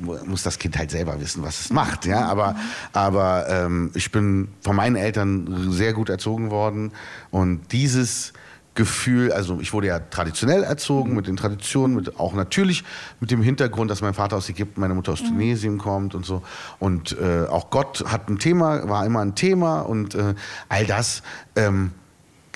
muss 0.00 0.42
das 0.42 0.58
Kind 0.58 0.76
halt 0.78 0.90
selber 0.90 1.20
wissen, 1.20 1.42
was 1.42 1.60
es 1.60 1.70
macht. 1.70 2.06
Ja? 2.06 2.26
Aber, 2.26 2.56
aber 2.92 3.46
ähm, 3.48 3.90
ich 3.94 4.10
bin 4.10 4.48
von 4.60 4.76
meinen 4.76 4.96
Eltern 4.96 5.70
sehr 5.70 5.92
gut 5.92 6.08
erzogen 6.08 6.50
worden 6.50 6.92
und 7.30 7.72
dieses 7.72 8.32
Gefühl, 8.74 9.32
also 9.32 9.60
ich 9.60 9.72
wurde 9.72 9.86
ja 9.86 10.00
traditionell 10.00 10.64
erzogen 10.64 11.14
mit 11.14 11.28
den 11.28 11.36
Traditionen, 11.36 11.94
mit, 11.94 12.18
auch 12.18 12.34
natürlich 12.34 12.82
mit 13.20 13.30
dem 13.30 13.40
Hintergrund, 13.40 13.90
dass 13.90 14.00
mein 14.00 14.14
Vater 14.14 14.36
aus 14.36 14.48
Ägypten, 14.48 14.80
meine 14.80 14.94
Mutter 14.94 15.12
aus 15.12 15.22
Tunesien 15.22 15.78
kommt 15.78 16.14
und 16.14 16.26
so. 16.26 16.42
Und 16.80 17.16
äh, 17.18 17.46
auch 17.46 17.70
Gott 17.70 18.04
hat 18.06 18.28
ein 18.28 18.38
Thema, 18.40 18.88
war 18.88 19.06
immer 19.06 19.20
ein 19.20 19.36
Thema 19.36 19.80
und 19.80 20.16
äh, 20.16 20.34
all 20.68 20.86
das. 20.86 21.22
Ähm, 21.54 21.92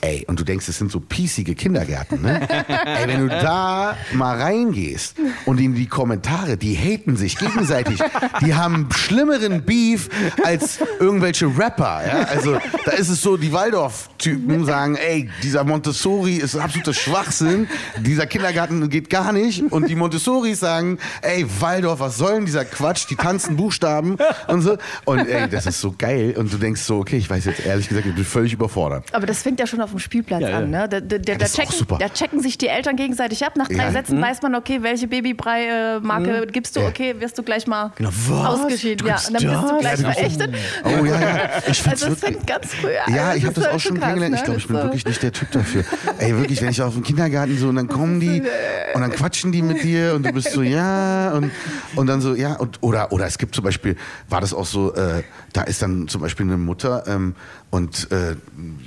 Ey, 0.00 0.24
und 0.28 0.38
du 0.38 0.44
denkst, 0.44 0.68
es 0.68 0.78
sind 0.78 0.92
so 0.92 1.00
piesige 1.00 1.56
Kindergärten, 1.56 2.22
ne? 2.22 2.40
Ey, 2.68 3.08
wenn 3.08 3.26
du 3.26 3.28
da 3.28 3.96
mal 4.12 4.40
reingehst 4.40 5.16
und 5.44 5.58
in 5.58 5.74
die 5.74 5.86
Kommentare, 5.86 6.56
die 6.56 6.76
haten 6.76 7.16
sich 7.16 7.36
gegenseitig. 7.36 7.98
Die 8.40 8.54
haben 8.54 8.88
schlimmeren 8.92 9.64
Beef 9.64 10.08
als 10.44 10.78
irgendwelche 11.00 11.46
Rapper, 11.46 12.02
ja? 12.06 12.22
Also, 12.28 12.58
da 12.84 12.92
ist 12.92 13.08
es 13.08 13.20
so, 13.20 13.36
die 13.36 13.52
Waldorf-Typen 13.52 14.64
sagen, 14.64 14.94
ey, 14.94 15.28
dieser 15.42 15.64
Montessori 15.64 16.36
ist 16.36 16.54
absoluter 16.56 16.94
Schwachsinn, 16.94 17.66
dieser 17.98 18.26
Kindergarten 18.26 18.88
geht 18.88 19.10
gar 19.10 19.32
nicht. 19.32 19.62
Und 19.62 19.88
die 19.88 19.96
Montessoris 20.28 20.60
sagen, 20.60 20.98
ey, 21.22 21.46
Waldorf, 21.60 22.00
was 22.00 22.16
soll 22.18 22.34
denn 22.34 22.44
dieser 22.46 22.64
Quatsch? 22.64 23.06
Die 23.10 23.16
tanzen 23.16 23.56
Buchstaben 23.56 24.16
und 24.46 24.60
so. 24.62 24.76
Und 25.04 25.26
ey, 25.26 25.48
das 25.48 25.66
ist 25.66 25.80
so 25.80 25.94
geil. 25.96 26.34
Und 26.36 26.52
du 26.52 26.58
denkst 26.58 26.82
so, 26.82 26.98
okay, 26.98 27.16
ich 27.16 27.28
weiß 27.30 27.44
jetzt 27.46 27.64
ehrlich 27.64 27.88
gesagt, 27.88 28.06
ich 28.06 28.14
bin 28.14 28.24
völlig 28.24 28.52
überfordert. 28.52 29.04
Aber 29.12 29.26
das 29.26 29.42
fängt 29.42 29.58
ja 29.60 29.66
schon 29.66 29.80
auf 29.80 29.90
dem 29.90 29.98
Spielplatz 29.98 30.42
Ja, 30.42 30.50
ja. 30.50 30.58
an. 30.58 30.70
Ne? 30.70 30.86
Da, 30.88 31.00
da, 31.00 31.18
da, 31.18 31.34
das 31.34 31.50
ist 31.50 31.54
auch 31.58 31.62
checken, 31.64 31.78
super. 31.78 31.98
da 31.98 32.08
checken 32.10 32.40
sich 32.40 32.58
die 32.58 32.68
Eltern 32.68 32.96
gegenseitig 32.96 33.44
ab. 33.44 33.54
Nach 33.56 33.68
drei 33.68 33.76
Ja. 33.84 33.92
Sätzen 33.92 34.20
weiß 34.20 34.42
man, 34.42 34.54
okay, 34.54 34.82
welche 34.82 35.08
Babybrei-Marke 35.08 36.46
gibst 36.52 36.76
du, 36.76 36.80
Ja. 36.80 36.88
okay, 36.88 37.14
wirst 37.18 37.38
du 37.38 37.42
gleich 37.42 37.66
mal 37.66 37.92
Genau, 37.96 38.10
was? 38.28 38.46
ausgeschieden. 38.60 38.98
Du 38.98 39.06
Ja, 39.06 39.16
und 39.16 39.34
dann 39.34 39.42
bist 39.42 39.44
du 39.44 39.68
das? 39.68 39.80
gleich 39.80 40.00
Ja, 40.00 40.08
du 40.08 40.12
verächtet. 40.12 40.54
Oh 40.84 41.04
ja, 41.04 41.20
ja. 41.20 41.50
Ich 41.68 41.86
Also 41.88 41.90
es 41.90 42.00
wirklich. 42.02 42.18
fängt 42.20 42.46
ganz 42.46 42.74
früh 42.74 42.88
an. 43.06 43.14
Ja, 43.14 43.34
ich 43.34 43.44
habe 43.44 43.54
das 43.54 43.66
auch 43.66 43.80
schon 43.80 43.96
krass, 43.98 44.08
kennengelernt. 44.14 44.32
ne? 44.34 44.38
Ich 44.38 44.44
glaube, 44.44 44.58
ich 44.60 44.66
bin 44.66 44.76
Das 44.76 44.84
ist 44.84 44.88
wirklich 44.88 45.06
nicht 45.06 45.22
der 45.22 45.32
Typ 45.32 45.50
dafür. 45.52 45.84
Ey, 46.18 46.36
wirklich, 46.36 46.60
wenn 46.60 46.70
ich 46.70 46.82
auf 46.82 46.92
dem 46.94 47.02
Kindergarten 47.02 47.56
so 47.58 47.68
und 47.68 47.76
dann 47.76 47.88
kommen 47.88 48.20
die 48.20 48.42
und 48.94 49.00
dann 49.00 49.10
quatschen 49.12 49.52
die 49.52 49.62
mit 49.62 49.82
dir 49.82 50.07
und 50.14 50.24
du 50.24 50.32
bist 50.32 50.52
so, 50.52 50.62
ja, 50.62 51.32
und, 51.32 51.50
und 51.96 52.06
dann 52.06 52.20
so, 52.20 52.34
ja, 52.34 52.54
und, 52.54 52.78
oder, 52.82 53.12
oder 53.12 53.26
es 53.26 53.38
gibt 53.38 53.54
zum 53.54 53.64
Beispiel, 53.64 53.96
war 54.28 54.40
das 54.40 54.54
auch 54.54 54.66
so, 54.66 54.94
äh, 54.94 55.22
da 55.52 55.62
ist 55.62 55.82
dann 55.82 56.08
zum 56.08 56.20
Beispiel 56.20 56.46
eine 56.46 56.56
Mutter 56.56 57.04
ähm, 57.06 57.34
und 57.70 58.10
äh, 58.10 58.36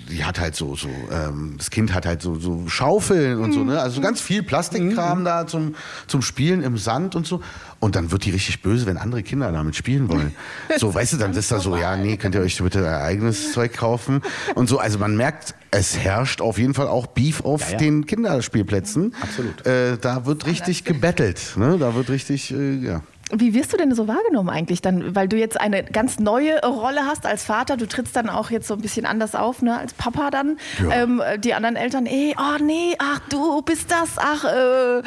die 0.10 0.24
hat 0.24 0.40
halt 0.40 0.56
so, 0.56 0.76
so 0.76 0.90
ähm, 1.12 1.56
das 1.58 1.70
Kind 1.70 1.94
hat 1.94 2.06
halt 2.06 2.22
so, 2.22 2.36
so 2.36 2.68
Schaufeln 2.68 3.40
und 3.40 3.54
so, 3.54 3.64
ne? 3.64 3.80
Also 3.80 3.98
so 3.98 4.02
ganz 4.02 4.22
viel 4.22 4.42
Plastikkram 4.44 5.24
da 5.24 5.46
zum, 5.46 5.76
zum 6.08 6.22
Spielen 6.22 6.64
im 6.64 6.78
Sand 6.78 7.16
und 7.16 7.28
so. 7.28 7.42
Und 7.80 7.96
dann 7.96 8.12
wird 8.12 8.26
die 8.26 8.32
richtig 8.32 8.62
böse, 8.62 8.86
wenn 8.86 8.98
andere 8.98 9.24
Kinder 9.24 9.52
damit 9.52 9.76
spielen 9.76 10.10
wollen. 10.10 10.36
So, 10.78 10.94
weißt 10.94 11.14
du, 11.14 11.18
dann 11.18 11.34
ist 11.34 11.52
da 11.52 11.60
so, 11.60 11.76
ja, 11.76 11.96
nee, 11.96 12.18
könnt 12.18 12.34
ihr 12.34 12.42
euch 12.42 12.62
bitte 12.62 12.80
euer 12.80 13.02
eigenes 13.02 13.52
Zeug 13.52 13.74
kaufen 13.74 14.22
und 14.56 14.70
so. 14.70 14.80
Also 14.80 15.00
man 15.00 15.16
merkt, 15.16 15.54
es 15.72 15.98
herrscht 15.98 16.42
auf 16.42 16.58
jeden 16.58 16.74
Fall 16.74 16.88
auch 16.88 17.08
Beef 17.08 17.42
auf 17.42 17.62
Ja, 17.68 17.72
ja. 17.72 17.78
den 17.78 18.06
Kinderspielplätzen. 18.06 19.16
Absolut. 19.22 19.66
Äh, 19.66 19.98
da 19.98 20.26
wird 20.26 20.46
richtig 20.46 20.84
gebettelt. 20.84 21.54
Ne? 21.56 21.78
Da 21.80 21.96
wird 21.96 22.10
richtig, 22.10 22.54
äh, 22.54 22.76
ja. 22.76 23.02
Wie 23.34 23.54
wirst 23.54 23.74
du 23.74 23.78
denn 23.78 23.94
so 23.94 24.08
wahrgenommen 24.08 24.50
eigentlich 24.50 24.82
dann? 24.82 25.15
Weil 25.15 25.28
du 25.28 25.38
jetzt 25.38 25.60
eine 25.60 25.84
ganz 25.84 26.20
neue 26.20 26.60
Rolle 26.62 27.02
hast 27.06 27.26
als 27.26 27.44
Vater. 27.44 27.78
Du 27.78 27.88
trittst 27.88 28.15
dann 28.15 28.30
auch 28.30 28.52
jetzt 28.52 28.67
so 28.67 28.74
ein 28.74 28.82
bisschen 28.82 29.06
anders 29.06 29.36
auf, 29.36 29.62
ne, 29.62 29.78
als 29.78 29.94
Papa 29.94 30.32
dann. 30.32 30.58
Ja. 30.82 31.04
Ähm, 31.04 31.22
die 31.39 31.54
anderen 31.54 31.76
Eltern, 31.76 32.06
ey, 32.06 32.36
oh 32.38 32.63
nee, 32.63 32.96
ach 33.00 33.20
du 33.30 33.62
bist 33.62 33.91
das, 33.91 34.17
ach, 34.17 34.44
äh, 34.46 35.02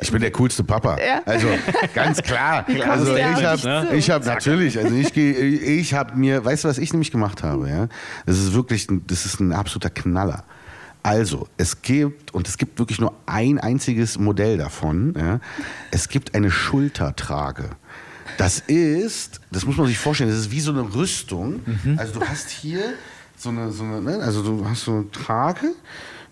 Ich 0.00 0.12
bin 0.12 0.20
der 0.20 0.32
coolste 0.32 0.64
Papa. 0.64 0.96
Ja. 0.98 1.22
Also 1.24 1.48
ganz 1.94 2.22
klar. 2.22 2.64
Also 2.88 3.16
ich 3.16 3.44
habe, 3.44 3.96
ich 3.96 4.10
habe 4.10 4.24
natürlich, 4.24 4.78
also 4.78 4.94
ich 4.94 5.12
gehe, 5.12 5.34
ich 5.34 5.94
habe 5.94 6.16
mir, 6.16 6.44
weißt 6.44 6.64
du, 6.64 6.68
was 6.68 6.78
ich 6.78 6.92
nämlich 6.92 7.10
gemacht 7.10 7.42
habe? 7.42 7.68
Ja, 7.68 7.88
das 8.26 8.38
ist 8.38 8.54
wirklich, 8.54 8.86
das 9.06 9.26
ist 9.26 9.40
ein 9.40 9.52
absoluter 9.52 9.90
Knaller. 9.90 10.44
Also, 11.06 11.46
es 11.56 11.82
gibt, 11.82 12.34
und 12.34 12.48
es 12.48 12.58
gibt 12.58 12.80
wirklich 12.80 12.98
nur 12.98 13.14
ein 13.26 13.60
einziges 13.60 14.18
Modell 14.18 14.58
davon, 14.58 15.14
ja, 15.16 15.40
es 15.92 16.08
gibt 16.08 16.34
eine 16.34 16.50
Schultertrage. 16.50 17.70
Das 18.38 18.58
ist, 18.58 19.40
das 19.52 19.64
muss 19.64 19.76
man 19.76 19.86
sich 19.86 19.98
vorstellen, 19.98 20.30
das 20.30 20.40
ist 20.40 20.50
wie 20.50 20.60
so 20.60 20.72
eine 20.72 20.94
Rüstung. 20.94 21.60
Also 21.96 22.18
du 22.18 22.26
hast 22.26 22.50
hier 22.50 22.80
so 23.36 23.50
eine, 23.50 23.70
so 23.70 23.84
eine 23.84 24.00
ne? 24.00 24.18
also 24.18 24.42
du 24.42 24.68
hast 24.68 24.82
so 24.82 24.92
eine 24.92 25.10
Trage, 25.12 25.74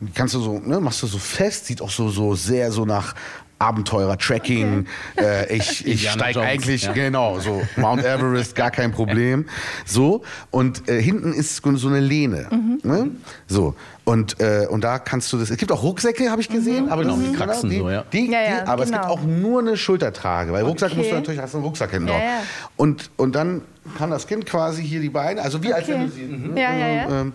die 0.01 0.13
kannst 0.13 0.35
du 0.35 0.41
so, 0.41 0.59
ne, 0.59 0.81
machst 0.81 1.03
du 1.03 1.07
so 1.07 1.19
fest, 1.19 1.67
sieht 1.67 1.81
auch 1.81 1.91
so, 1.91 2.09
so 2.09 2.35
sehr 2.35 2.73
so 2.73 2.85
nach 2.85 3.15
Abenteurer, 3.59 4.19
Tracking. 4.19 4.87
Äh, 5.17 5.57
ich 5.57 5.87
ich 5.87 6.11
steige 6.11 6.41
eigentlich, 6.41 6.83
ja. 6.85 6.93
genau, 6.93 7.39
so 7.39 7.63
Mount 7.77 8.05
Everest, 8.05 8.55
gar 8.55 8.71
kein 8.71 8.93
Problem. 8.93 9.47
So, 9.87 10.23
und 10.51 10.89
äh, 10.89 11.01
hinten 11.01 11.33
ist 11.33 11.63
so 11.65 11.89
eine 11.89 12.01
Lehne. 12.01 12.49
Ne? 12.83 13.11
So, 13.47 13.75
und, 14.05 14.39
äh, 14.41 14.67
und 14.69 14.83
da 14.85 14.99
kannst 14.99 15.33
du 15.33 15.39
das, 15.39 15.49
es 15.51 15.57
gibt 15.57 15.73
auch 15.73 15.83
Rucksäcke, 15.83 16.31
habe 16.31 16.43
ich 16.43 16.49
gesehen, 16.51 16.91
aber 16.91 17.03
Genau, 17.03 17.17
die 17.17 17.33
Kraxen 17.33 17.71
die, 17.71 17.79
so, 17.79 17.89
ja. 17.89 18.05
Die, 18.13 18.31
Ja, 18.31 18.41
ja, 18.43 18.61
die, 18.63 18.69
aber 18.69 18.83
es 18.83 18.91
gibt 18.91 19.01
genau. 19.03 19.15
auch 19.15 19.23
nur 19.23 19.61
eine 19.61 19.77
Schultertrage, 19.79 20.53
weil 20.53 20.65
Rucksack 20.65 20.91
Okay. 20.91 20.99
musst 20.99 21.11
du 21.11 21.15
natürlich, 21.15 21.41
hast 21.41 21.55
du 21.55 21.59
einen 21.59 21.65
Rucksack 21.67 21.91
hinten 21.91 22.09
Ja, 22.09 22.15
drauf. 22.15 22.23
ja. 22.23 22.43
Und, 22.77 23.11
und 23.17 23.35
dann 23.35 23.63
kann 23.97 24.11
das 24.11 24.27
Kind 24.27 24.45
quasi 24.47 24.83
hier 24.85 25.01
die 25.01 25.09
Beine, 25.09 25.41
also 25.43 25.63
wie 25.63 25.73
als 25.73 25.85
Okay. 25.89 25.95
wenn 25.95 26.07
du 26.07 26.13
sie 26.13 26.23
ne, 26.25 26.61
Ja, 26.61 26.75
ja, 26.75 26.89
ja. 26.89 27.21
ähm, 27.21 27.33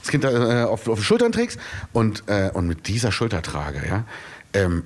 das 0.00 0.10
Kind 0.10 0.24
äh, 0.24 0.64
auf, 0.64 0.88
auf 0.88 0.98
die 0.98 1.04
Schultern 1.04 1.32
trägst 1.32 1.58
und, 1.92 2.24
äh, 2.26 2.50
und 2.52 2.66
mit 2.66 2.88
dieser 2.88 3.12
Schultertrage, 3.12 3.80
ja, 3.88 4.04
ähm, 4.52 4.82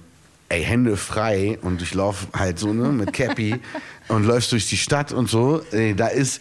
ey, 0.48 0.62
Hände 0.62 0.96
frei 0.96 1.58
und 1.62 1.82
ich 1.82 1.94
laufe 1.94 2.26
halt 2.32 2.58
so 2.58 2.72
ne, 2.72 2.88
mit 2.88 3.12
Cappy 3.12 3.60
und 4.08 4.24
läufst 4.24 4.52
durch 4.52 4.68
die 4.68 4.76
Stadt 4.76 5.12
und 5.12 5.28
so, 5.28 5.62
ey, 5.72 5.94
da 5.94 6.08
ist, 6.08 6.40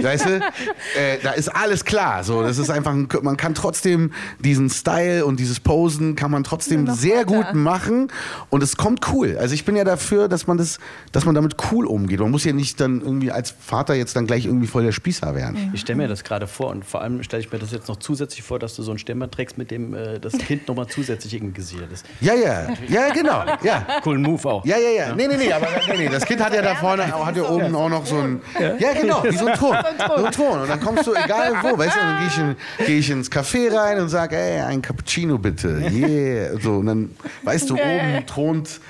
weißt 0.00 0.26
du, 0.26 0.36
äh, 0.98 1.18
da 1.22 1.32
ist 1.32 1.48
alles 1.48 1.84
klar. 1.84 2.24
So, 2.24 2.42
das 2.42 2.58
ist 2.58 2.70
einfach, 2.70 2.92
ein, 2.92 3.08
man 3.22 3.36
kann 3.36 3.54
trotzdem 3.54 4.12
diesen 4.40 4.70
Style 4.70 5.24
und 5.24 5.38
dieses 5.38 5.60
Posen 5.60 6.16
kann 6.16 6.30
man 6.30 6.44
trotzdem 6.44 6.86
sehr 6.92 7.26
weiter. 7.26 7.52
gut 7.52 7.54
machen 7.54 8.08
und 8.50 8.62
es 8.62 8.76
kommt 8.76 9.12
cool. 9.12 9.36
Also 9.38 9.54
ich 9.54 9.64
bin 9.64 9.76
ja 9.76 9.84
dafür, 9.84 10.28
dass 10.28 10.46
man 10.46 10.58
das, 10.58 10.78
dass 11.12 11.24
man 11.24 11.34
damit 11.34 11.56
cool 11.70 11.86
umgeht. 11.86 12.20
Man 12.20 12.30
muss 12.30 12.44
ja 12.44 12.52
nicht 12.52 12.80
dann 12.80 13.00
irgendwie 13.00 13.30
als 13.30 13.50
Vater 13.50 13.94
jetzt 13.94 14.16
dann 14.16 14.26
gleich 14.26 14.46
irgendwie 14.46 14.66
voll 14.66 14.84
der 14.84 14.92
Spießer 14.92 15.34
werden. 15.34 15.70
Ich 15.74 15.82
stelle 15.82 15.98
mir 15.98 16.08
das 16.08 16.24
gerade 16.24 16.46
vor 16.46 16.70
und 16.70 16.84
vor 16.84 17.02
allem 17.02 17.22
stelle 17.22 17.42
ich 17.42 17.52
mir 17.52 17.58
das 17.58 17.72
jetzt 17.72 17.88
noch 17.88 17.96
zusätzlich 17.96 18.42
vor, 18.42 18.58
dass 18.58 18.74
du 18.74 18.82
so 18.82 18.92
ein 18.92 18.98
Stemmband 18.98 19.32
trägst, 19.32 19.58
mit 19.58 19.70
dem 19.70 19.94
äh, 19.94 20.18
das 20.18 20.32
Kind 20.38 20.68
nochmal 20.68 20.86
zusätzlich 20.86 21.34
irgendwie 21.34 21.54
gesichert 21.54 21.92
ist. 21.92 22.06
Ja, 22.20 22.34
ja, 22.34 22.68
ja, 22.88 23.12
genau, 23.12 23.44
ja. 23.62 24.00
Coolen 24.02 24.22
Move 24.22 24.48
auch. 24.48 24.64
Ja, 24.64 24.76
ja, 24.78 24.90
ja. 24.90 25.14
Nee, 25.14 25.26
nee, 25.28 25.36
nee, 25.36 25.52
aber 25.52 25.66
nee, 25.88 25.98
nee. 25.98 26.08
das 26.08 26.24
Kind 26.24 26.42
hat 26.42 26.54
ja 26.54 26.62
da 26.62 26.74
vorne, 26.74 27.01
hat 27.06 27.36
ja 27.36 27.42
oben 27.48 27.74
auch 27.74 27.88
noch 27.88 28.06
so 28.06 28.18
ein. 28.18 28.40
Ja, 28.78 28.92
genau, 28.92 29.22
wie 29.24 29.36
so 29.36 29.46
ein 29.46 29.54
Thron. 29.56 29.76
So 30.16 30.24
ein 30.24 30.32
Thron. 30.32 30.60
Und 30.60 30.68
dann 30.68 30.80
kommst 30.80 31.06
du, 31.06 31.14
egal 31.14 31.54
wo, 31.62 31.76
weißt 31.78 31.96
du, 31.96 32.00
dann 32.00 32.18
gehe 32.18 32.28
ich, 32.28 32.38
in, 32.38 32.56
geh 32.86 32.98
ich 32.98 33.10
ins 33.10 33.30
Café 33.30 33.74
rein 33.74 34.00
und 34.00 34.08
sage, 34.08 34.36
ey, 34.36 34.60
ein 34.60 34.82
Cappuccino 34.82 35.38
bitte. 35.38 35.82
Yeah. 35.92 36.58
So, 36.60 36.76
und 36.76 36.86
dann, 36.86 37.10
weißt 37.42 37.68
du, 37.70 37.74
oben 37.74 38.26
thront 38.26 38.80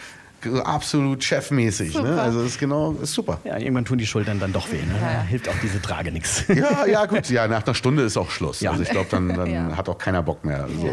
absolut 0.65 1.23
chefmäßig. 1.25 1.95
Ne? 1.95 2.21
Also 2.21 2.41
das 2.43 2.53
ist 2.53 2.61
genau, 2.61 2.93
ist 3.03 3.13
super. 3.15 3.39
Ja, 3.45 3.59
irgendwann 3.59 3.85
tun 3.85 3.99
die 3.99 4.07
Schultern 4.07 4.41
dann 4.41 4.53
doch 4.53 4.71
weh. 4.71 4.77
Ne? 4.77 4.95
Da 5.01 5.23
hilft 5.23 5.49
auch 5.49 5.55
diese 5.63 5.81
Trage 5.81 6.13
nichts. 6.13 6.45
Ja, 6.55 6.87
ja, 6.87 7.07
gut. 7.07 7.29
Ja, 7.31 7.49
nach 7.49 7.65
einer 7.65 7.75
Stunde 7.75 8.03
ist 8.03 8.17
auch 8.17 8.31
Schluss. 8.31 8.61
Ja. 8.61 8.71
Also 8.73 8.83
ich 8.83 8.91
glaube, 8.91 9.09
dann, 9.11 9.29
dann 9.29 9.51
Ja. 9.53 9.77
hat 9.77 9.89
auch 9.89 9.99
keiner 9.99 10.23
Bock 10.23 10.45
mehr. 10.45 10.67
So. 10.81 10.89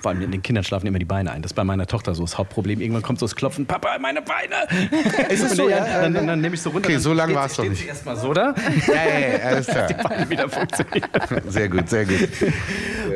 Vor 0.00 0.10
allem 0.10 0.22
in 0.22 0.30
den 0.32 0.42
Kindern 0.42 0.64
schlafen 0.64 0.86
immer 0.86 0.98
die 0.98 1.04
Beine 1.04 1.30
ein. 1.32 1.42
Das 1.42 1.50
ist 1.52 1.54
bei 1.54 1.64
meiner 1.64 1.86
Tochter 1.86 2.14
so 2.14 2.22
das 2.24 2.36
Hauptproblem. 2.38 2.80
Irgendwann 2.80 3.02
kommt 3.02 3.18
so 3.18 3.26
das 3.26 3.36
Klopfen, 3.36 3.66
Papa, 3.66 3.98
meine 4.00 4.20
Beine. 4.22 4.90
Ist 5.28 5.42
es 5.44 5.56
so, 5.56 5.68
ja? 5.68 5.84
Dann, 6.02 6.14
dann, 6.14 6.26
dann 6.26 6.40
nehme 6.40 6.54
ich 6.54 6.62
so 6.62 6.70
runter. 6.70 6.86
Okay, 6.86 6.94
dann 6.94 7.02
so 7.02 7.12
lang 7.12 7.26
steht- 7.28 7.36
war's 7.36 7.56
doch 7.56 7.64
nicht. 7.68 7.82
sie 7.82 7.86
erstmal 7.88 8.16
so 8.16 8.32
da, 8.32 8.54
Ja, 8.88 8.94
ja, 8.94 9.28
ja, 9.38 9.44
alles 9.44 9.66
klar. 9.66 9.88
Beine 10.02 10.28
wieder 10.30 10.48
funktionieren. 10.48 11.08
Sehr 11.48 11.68
gut, 11.68 11.88
sehr 11.88 12.04
gut. 12.06 12.28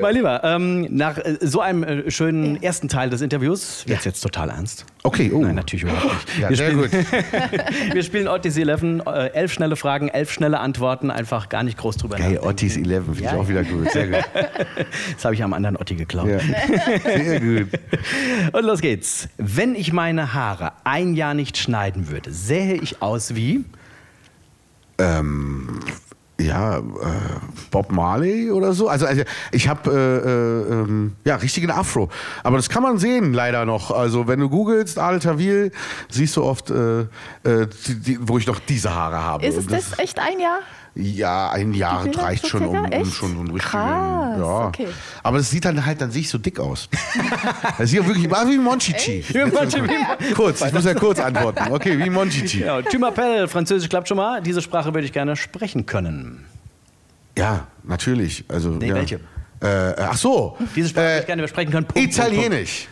Mein 0.00 0.14
Lieber, 0.14 0.42
ähm, 0.44 0.86
nach 0.90 1.18
äh, 1.18 1.38
so 1.40 1.60
einem 1.60 1.82
äh, 1.82 2.10
schönen 2.10 2.62
ersten 2.62 2.88
Teil 2.88 3.10
des 3.10 3.20
Interviews 3.20 3.84
wird 3.86 3.98
es 4.00 4.04
jetzt 4.04 4.20
total 4.20 4.50
ernst. 4.50 4.84
Okay, 5.02 5.30
oh. 5.32 5.40
Nein, 5.40 5.54
natürlich 5.54 5.84
überhaupt 5.84 6.26
nicht. 6.26 6.38
Ja, 6.38 6.48
wir, 6.48 6.56
sehr 6.56 6.70
spielen, 6.70 6.90
gut. 6.90 6.92
wir 7.94 8.02
spielen 8.02 8.28
Odyssey 8.28 8.62
11, 8.62 8.82
äh, 9.06 9.26
elf 9.32 9.52
schnelle 9.52 9.76
Fragen, 9.76 10.08
elf 10.08 10.32
schnelle 10.32 10.60
Antworten, 10.60 11.10
einfach 11.10 11.48
gar 11.48 11.62
nicht 11.62 11.78
groß 11.78 11.96
drüber 11.96 12.16
Hey, 12.16 12.34
nachdenken. 12.34 12.48
Ottis 12.48 12.76
11 12.76 13.04
finde 13.04 13.20
ich 13.20 13.28
auch 13.28 13.48
wieder 13.48 13.64
gut. 13.64 13.90
Sehr 13.90 14.08
gut. 14.08 14.24
Das 15.14 15.24
habe 15.24 15.34
ich 15.34 15.42
am 15.42 15.52
anderen 15.52 15.76
Otti 15.76 15.94
geklaut. 15.94 16.28
Ja. 16.28 16.38
Sehr 16.38 17.40
gut. 17.40 17.68
Und 18.52 18.64
los 18.64 18.80
geht's. 18.80 19.28
Wenn 19.38 19.74
ich 19.74 19.92
meine 19.92 20.34
Haare 20.34 20.72
ein 20.84 21.14
Jahr 21.14 21.34
nicht 21.34 21.56
schneiden 21.56 22.08
würde, 22.10 22.32
sähe 22.32 22.74
ich 22.74 23.02
aus 23.02 23.34
wie? 23.34 23.64
Ähm, 24.98 25.80
ja, 26.38 26.78
äh, 26.78 26.82
Bob 27.70 27.90
Marley 27.90 28.50
oder 28.50 28.72
so. 28.72 28.88
Also, 28.88 29.06
also 29.06 29.22
ich 29.52 29.68
habe 29.68 29.90
äh, 29.90 30.28
äh, 30.28 30.80
ähm, 30.80 31.16
ja 31.24 31.36
richtigen 31.36 31.70
Afro. 31.70 32.10
Aber 32.42 32.56
das 32.56 32.68
kann 32.68 32.82
man 32.82 32.98
sehen 32.98 33.32
leider 33.32 33.64
noch. 33.64 33.90
Also 33.90 34.26
wenn 34.28 34.40
du 34.40 34.48
googelst 34.48 34.98
Adel 34.98 35.20
Tawil, 35.20 35.72
siehst 36.10 36.36
du 36.36 36.44
oft, 36.44 36.70
äh, 36.70 37.00
äh, 37.00 37.06
die, 37.86 38.00
die, 38.00 38.18
wo 38.20 38.38
ich 38.38 38.46
noch 38.46 38.58
diese 38.60 38.94
Haare 38.94 39.22
habe. 39.22 39.46
Ist 39.46 39.56
es 39.56 39.64
Und 39.64 39.72
das 39.72 39.98
echt 39.98 40.18
ein 40.18 40.38
Jahr? 40.38 40.58
Ja, 40.98 41.50
ein 41.50 41.74
Jahr 41.74 42.04
Bilder 42.04 42.22
reicht 42.22 42.46
schon, 42.48 42.64
um, 42.64 42.84
um 42.84 43.04
schon 43.04 43.34
so 43.34 43.40
einen 43.40 43.50
richtigen. 43.50 43.58
Krass, 43.60 44.38
ja. 44.38 44.66
okay. 44.68 44.86
Aber 45.22 45.36
es 45.38 45.50
sieht 45.50 45.66
dann 45.66 45.84
halt 45.84 46.00
dann 46.00 46.10
sehe 46.10 46.22
ich 46.22 46.30
so 46.30 46.38
dick 46.38 46.58
aus. 46.58 46.88
Das 47.78 47.90
sieht 47.90 48.00
auch 48.00 48.06
wirklich 48.06 48.30
war 48.30 48.48
wie 48.48 48.54
ein 48.54 48.62
Monchichi. 48.62 49.22
Kurz, 50.34 50.62
ich 50.62 50.72
muss 50.72 50.84
ja 50.86 50.94
kurz 50.94 51.20
antworten. 51.20 51.64
Okay, 51.70 51.98
wie 51.98 52.04
ein 52.04 52.12
Monchichi. 52.12 52.60
Genau, 52.60 52.80
tu 52.80 52.96
m'appelles, 52.96 53.48
Französisch 53.48 53.88
klappt 53.90 54.08
schon 54.08 54.16
mal. 54.16 54.40
Diese 54.40 54.62
Sprache 54.62 54.94
würde 54.94 55.04
ich 55.06 55.12
gerne 55.12 55.36
sprechen 55.36 55.84
können. 55.84 56.46
Ja, 57.36 57.66
natürlich. 57.84 58.44
Also, 58.48 58.70
Nee, 58.70 58.88
ja. 58.88 58.94
welche? 58.94 59.20
Äh, 59.60 59.94
ach 59.98 60.16
so. 60.16 60.56
Diese 60.74 60.88
Sprache 60.88 61.04
würde 61.04 61.16
Äh, 61.16 61.20
ich 61.20 61.26
gerne 61.26 61.42
besprechen 61.42 61.72
können. 61.72 61.86
Punkt, 61.86 61.94
Punkt, 61.98 62.18
Italienisch. 62.18 62.88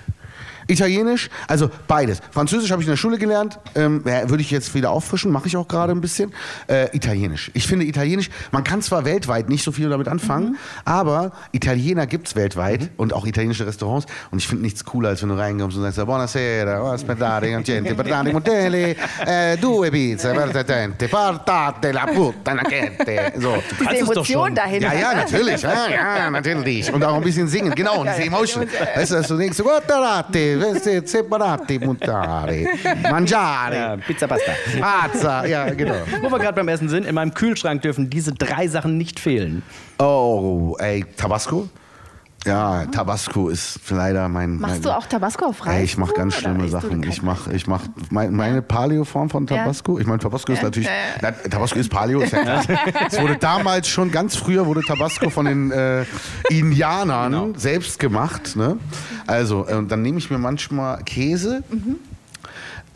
Italienisch, 0.67 1.31
also 1.49 1.71
beides. 1.87 2.21
Französisch 2.31 2.71
habe 2.71 2.83
ich 2.83 2.89
in 2.89 2.93
der 2.93 2.97
Schule 2.97 3.19
gelernt, 3.19 3.59
ähm, 3.75 4.03
ja, 4.07 4.29
würde 4.29 4.43
ich 4.43 4.51
jetzt 4.51 4.75
wieder 4.75 4.91
auffrischen, 4.91 5.31
mache 5.31 5.47
ich 5.49 5.57
auch 5.57 5.69
gerade 5.69 5.93
ein 5.93 6.01
bisschen. 6.01 6.33
Äh, 6.69 6.95
Italienisch. 6.97 7.51
Ich 7.55 7.67
finde 7.67 7.85
Italienisch, 7.87 8.31
man 8.53 8.65
kann 8.65 8.83
zwar 8.83 9.05
weltweit 9.05 9.49
nicht 9.49 9.65
so 9.65 9.73
viel 9.73 9.89
damit 9.89 10.09
anfangen, 10.09 10.51
Mhm. 10.53 10.57
aber 10.85 11.33
Italiener 11.53 12.07
gibt 12.07 12.29
es 12.29 12.37
weltweit 12.37 12.91
und 12.97 13.13
auch 13.13 13.27
italienische 13.27 13.67
Restaurants 13.67 14.07
und 14.31 14.39
ich 14.39 14.47
finde 14.49 14.63
nichts 14.65 14.85
cooler, 14.85 15.11
als 15.11 15.23
wenn 15.23 15.29
du 15.31 15.37
reinkommst 15.37 15.77
und 15.77 15.83
sagst, 15.83 16.05
buonasera, 16.05 16.83
oh, 16.83 16.87
aspettate, 16.93 17.47
gente, 17.63 17.95
perdate, 17.95 18.33
motelli, 18.33 18.97
äh, 19.27 19.57
due 19.57 19.91
pizze, 19.91 20.33
perdate, 20.33 21.09
portate 21.09 21.93
la 21.93 22.07
puttana 22.07 22.63
gente. 22.63 23.33
So. 23.39 23.55
Diese 23.81 23.91
es 23.91 24.01
doch 24.01 24.15
Emotion 24.15 24.47
schon. 24.47 24.55
dahinter. 24.55 24.95
Ja, 24.95 25.01
ja, 25.01 25.15
natürlich. 25.15 25.63
Ja, 25.63 25.89
ja, 25.91 26.31
natürlich. 26.31 26.93
Und 26.93 27.05
auch 27.05 27.15
ein 27.17 27.23
bisschen 27.23 27.49
singen. 27.49 27.75
Genau, 27.75 28.01
und 28.01 28.09
diese 28.09 28.23
Emotion. 28.29 28.67
Weißt 28.95 29.11
du, 29.13 29.15
dass 29.17 29.29
du 29.29 29.37
denkst, 29.37 29.59
guardate, 29.59 30.54
veste, 30.61 31.07
separate, 31.07 31.79
mutare, 31.79 32.67
mangiare, 33.11 33.75
Ja, 33.77 33.97
Pizza 33.97 34.27
Pasta. 34.27 34.53
pazza. 34.81 35.47
Ja, 35.47 35.71
genau. 35.71 35.95
Wo 36.23 36.31
wir 36.31 36.39
gerade 36.39 36.55
beim 36.55 36.69
Essen 36.69 36.89
sind, 36.89 37.07
in 37.07 37.15
meinem 37.15 37.35
Kühlschrank 37.35 37.83
dürfen 37.83 38.11
diese 38.11 38.33
drei 38.33 38.69
Sachen 38.69 38.97
nicht 38.99 39.21
fehlen. 39.21 39.63
Oh, 39.99 40.77
ey, 40.79 41.05
Tabasco? 41.17 41.69
Ja, 42.45 42.85
Tabasco 42.87 43.49
ist 43.49 43.81
leider 43.91 44.29
mein. 44.29 44.57
Machst 44.59 44.75
mein, 44.75 44.83
du 44.83 44.97
auch 44.97 45.07
Tabasco 45.07 45.47
auf 45.47 45.65
Reis? 45.65 45.77
Ey, 45.77 45.85
ich 45.85 45.97
mache 45.97 46.13
ganz 46.15 46.35
schlimme 46.35 46.69
Sachen. 46.69 47.03
Ich 47.05 47.23
mache 47.23 47.53
ich 47.55 47.67
mach 47.67 47.83
mein, 48.11 48.35
meine 48.35 48.61
Paleo-Form 48.61 49.31
von 49.31 49.47
Ja. 49.47 49.57
Tabasco. 49.59 49.99
Ich 49.99 50.07
meine, 50.07 50.19
Tabasco 50.19 50.53
ist 50.53 50.63
natürlich. 50.63 50.89
Na, 51.23 51.31
Tabasco 51.33 51.79
ist 51.79 51.91
Paleo. 51.91 52.21
Ist 52.21 52.33
ja 52.33 52.43
klar. 52.43 52.63
es 53.11 53.21
wurde 53.21 53.37
damals 53.37 53.89
schon 53.89 54.11
ganz 54.11 54.37
früher 54.37 54.67
wurde 54.67 54.83
Tabasco 54.83 55.31
von 55.31 55.47
den 55.47 55.71
äh, 55.71 56.05
Indianern 56.51 57.33
Genau. 57.33 57.59
selbst 57.59 57.99
gemacht. 57.99 58.57
Ne? 58.57 58.77
Also, 59.27 59.67
äh, 59.67 59.83
dann 59.87 60.03
nehme 60.03 60.19
ich 60.19 60.31
mir 60.31 60.39
manchmal 60.39 61.03
Käse. 61.05 61.63
Mhm. 61.71 61.97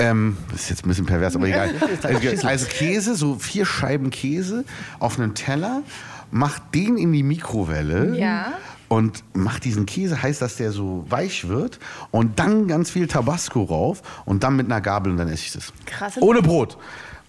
Ähm, 0.01 0.37
das 0.53 0.63
ist 0.63 0.71
jetzt 0.71 0.85
ein 0.85 0.89
bisschen 0.89 1.07
pervers, 1.07 1.35
aber 1.35 1.47
egal. 1.49 1.71
Also, 2.03 2.47
also 2.47 2.67
Käse, 2.67 3.15
so 3.17 3.35
vier 3.37 3.65
Scheiben 3.67 4.11
Käse 4.11 4.65
auf 5.01 5.19
einen 5.19 5.35
Teller, 5.35 5.83
mach 6.31 6.59
den 6.75 6.97
in 6.99 7.13
die 7.13 7.23
Mikrowelle 7.25 8.17
Ja. 8.19 8.53
Und 8.89 9.23
mach 9.35 9.59
diesen 9.59 9.87
Käse 9.87 10.23
heiß, 10.23 10.39
dass 10.39 10.57
der 10.57 10.73
so 10.73 11.05
weich 11.09 11.49
wird 11.49 11.79
und 12.11 12.39
dann 12.39 12.69
ganz 12.69 12.91
viel 12.91 13.07
Tabasco 13.07 13.63
rauf 13.63 14.03
und 14.25 14.43
dann 14.43 14.57
mit 14.57 14.67
einer 14.67 14.81
Gabel 14.81 15.13
und 15.13 15.19
dann 15.19 15.29
esse 15.29 15.45
ich 15.45 15.53
das. 15.53 15.73
Krasse 15.87 16.21
Ohne 16.21 16.43
Brot. 16.43 16.79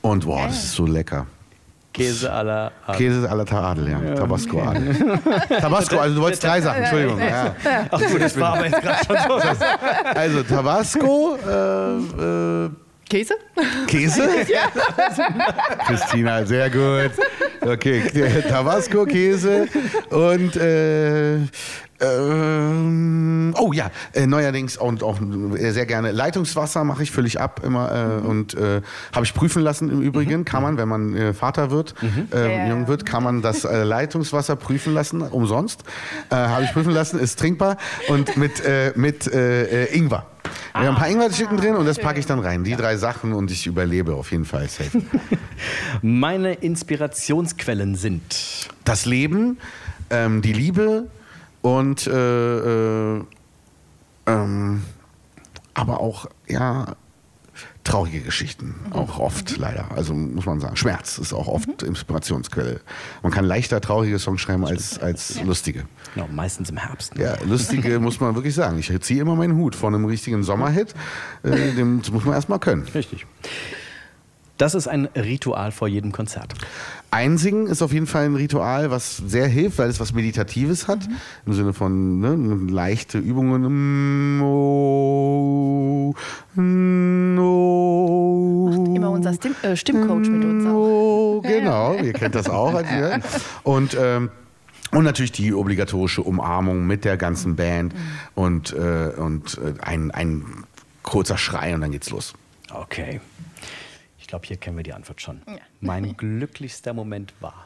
Und 0.02 0.26
boah, 0.26 0.48
das 0.48 0.64
ist 0.64 0.74
so 0.74 0.86
lecker. 0.86 1.26
Käse 1.92 2.32
à 2.32 2.44
la 2.44 2.72
Art. 2.86 2.98
Käse 2.98 3.30
à 3.30 3.36
la 3.36 3.46
Tadel, 3.46 3.90
ja. 3.90 4.16
Tabasco 4.16 4.62
Adel. 4.62 4.96
Tabasco, 5.60 5.98
also 5.98 6.16
du 6.16 6.22
wolltest 6.22 6.44
drei 6.44 6.62
Sachen, 6.62 6.84
Entschuldigung. 6.84 7.20
Ja. 7.20 7.56
Ach 7.92 8.00
gut, 8.00 8.22
das 8.22 8.40
war 8.40 8.54
aber 8.56 8.66
jetzt 8.68 8.82
gerade 8.82 9.06
schon 9.06 9.18
so. 9.18 9.66
Also 10.16 10.44
Tabasco, 10.44 11.38
äh, 11.46 12.66
äh, 12.66 12.70
Käse? 13.10 13.34
Käse? 13.88 14.30
Christina, 15.88 16.46
sehr 16.46 16.70
gut. 16.70 17.12
Okay, 17.62 18.42
Tabasco, 18.48 19.06
Käse 19.06 19.68
und 20.10 20.56
äh, 20.56 21.40
ähm, 22.02 23.54
oh 23.58 23.74
ja, 23.74 23.92
äh, 24.14 24.26
neuerdings 24.26 24.78
und 24.78 25.04
auch 25.04 25.20
äh, 25.22 25.72
sehr 25.72 25.86
gerne 25.86 26.12
Leitungswasser 26.12 26.84
mache 26.84 27.04
ich 27.04 27.12
völlig 27.12 27.40
ab 27.40 27.62
immer 27.64 28.22
äh, 28.24 28.26
und 28.26 28.54
äh, 28.54 28.82
habe 29.14 29.26
ich 29.26 29.34
prüfen 29.34 29.62
lassen 29.62 29.90
im 29.90 30.02
Übrigen. 30.02 30.46
Kann 30.46 30.64
man, 30.64 30.78
wenn 30.78 30.88
man 30.88 31.16
äh, 31.16 31.34
Vater 31.34 31.72
wird, 31.72 31.96
äh, 32.32 32.40
Ja, 32.40 32.48
ja, 32.48 32.70
jung 32.70 32.82
ja. 32.82 32.88
wird, 32.88 33.06
kann 33.06 33.24
man 33.24 33.42
das 33.42 33.64
Leitungswasser 33.64 34.56
prüfen 34.56 34.94
lassen, 34.94 35.22
umsonst. 35.22 35.84
Habe 36.30 36.64
ich 36.64 36.74
prüfen 36.74 36.92
lassen, 36.92 37.20
ist 37.20 37.40
trinkbar 37.40 37.78
und 38.08 38.38
mit, 38.38 38.64
mit 38.96 39.28
Ingwer. 39.28 40.26
Wir 40.74 40.82
haben 40.82 40.96
ein 40.96 40.96
paar 40.96 41.10
Ingwerstücken 41.10 41.58
drin 41.58 41.76
und 41.76 41.86
das 41.86 42.00
packe 42.00 42.20
ich 42.20 42.26
dann 42.26 42.40
rein. 42.40 42.64
Die 42.64 42.76
drei 42.76 42.98
Sachen 42.98 43.34
und 43.34 43.52
ich 43.52 43.68
überlebe 43.68 44.16
auf 44.16 44.32
jeden 44.32 44.46
Fall 44.46 44.68
safe. 44.70 45.02
Meine 46.02 46.54
Inspirationsquellen 46.54 47.96
sind. 47.96 48.70
Das 48.86 49.06
Leben, 49.06 49.58
ähm, 50.10 50.42
die 50.42 50.54
Liebe 50.54 51.08
und 51.78 52.08
äh, 52.08 53.18
äh, 53.18 53.24
ähm, 54.26 54.84
aber 55.74 56.00
auch 56.00 56.26
ja 56.48 56.96
traurige 57.84 58.22
Geschichten, 58.22 58.76
auch 58.92 59.20
oft 59.20 59.58
leider. 59.58 59.86
Also 59.96 60.14
muss 60.14 60.46
man 60.46 60.60
sagen, 60.60 60.76
Schmerz 60.76 61.18
ist 61.18 61.34
auch 61.34 61.48
oft 61.48 61.82
Inspirationsquelle. 61.82 62.82
Man 63.24 63.32
kann 63.32 63.46
leichter 63.46 63.82
traurige 63.82 64.20
Songs 64.20 64.42
schreiben 64.42 64.66
als, 64.66 65.00
als 65.00 65.42
lustige. 65.44 65.86
Genau, 66.14 66.28
meistens 66.28 66.70
im 66.70 66.78
Herbst. 66.78 67.16
ne? 67.16 67.24
Ja, 67.24 67.38
lustige 67.44 68.00
muss 68.00 68.20
man 68.20 68.36
wirklich 68.36 68.54
sagen. 68.54 68.78
Ich 68.78 68.92
ziehe 69.02 69.22
immer 69.22 69.36
meinen 69.36 69.56
Hut 69.56 69.76
vor 69.76 69.90
einem 69.90 70.06
richtigen 70.06 70.44
Sommerhit. 70.44 70.94
Äh, 71.44 71.74
dem 71.74 72.02
das 72.02 72.12
muss 72.12 72.26
man 72.26 72.36
erstmal 72.36 72.60
können. 72.60 72.84
Richtig. 72.94 73.26
Das 74.58 74.76
ist 74.76 74.88
ein 74.88 75.06
Ritual 75.16 75.72
vor 75.72 75.88
jedem 75.88 76.12
Konzert. 76.12 76.54
Einsingen 77.12 77.68
ist 77.68 77.82
auf 77.82 77.92
jeden 77.92 78.06
Fall 78.06 78.26
ein 78.26 78.36
Ritual, 78.36 78.92
was 78.92 79.18
sehr 79.18 79.48
hilft, 79.48 79.80
weil 79.80 79.90
es 79.90 80.00
was 80.00 80.14
Meditatives 80.14 80.88
hat. 80.88 81.00
Im 81.46 81.54
Sinne 81.54 81.74
von 81.74 82.20
ne, 82.20 82.72
leichte 82.72 83.18
Übungen. 83.18 84.38
Mm, 84.38 84.42
oh, 84.44 86.14
mm, 86.56 87.40
oh, 87.40 88.94
Immer 88.96 89.10
unser 89.10 89.34
Stimm, 89.34 89.56
äh, 89.64 89.76
Stimmcoach 89.76 90.30
mit 90.30 90.44
uns 90.44 90.66
auch. 90.66 90.72
Oh, 90.72 91.42
genau, 91.48 91.96
ihr 91.96 92.14
kennt 92.14 92.36
das 92.36 92.48
auch. 92.48 92.80
ja. 92.82 93.20
Und, 93.64 93.98
ähm, 94.00 94.30
und 94.92 95.04
natürlich 95.04 95.32
die 95.32 95.54
obligatorische 95.54 96.22
Umarmung 96.22 96.86
mit 96.86 97.06
der 97.06 97.18
ganzen 97.18 97.56
Band 97.56 97.94
und, 98.36 98.74
äh, 98.74 99.12
und 99.18 99.58
äh, 99.58 99.74
ein, 99.82 100.12
ein 100.12 100.46
kurzer 101.04 101.38
Schrei 101.38 101.74
und 101.74 101.82
dann 101.82 101.92
geht's 101.92 102.10
los. 102.12 102.34
Okay. 102.72 103.20
Ich 104.30 104.32
glaube, 104.32 104.46
hier 104.46 104.58
kennen 104.58 104.78
wir 104.78 104.84
die 104.84 104.94
Antwort 104.94 105.24
schon. 105.24 105.42
Mein 105.82 106.16
glücklichster 106.16 106.94
Moment 106.94 107.34
war. 107.40 107.66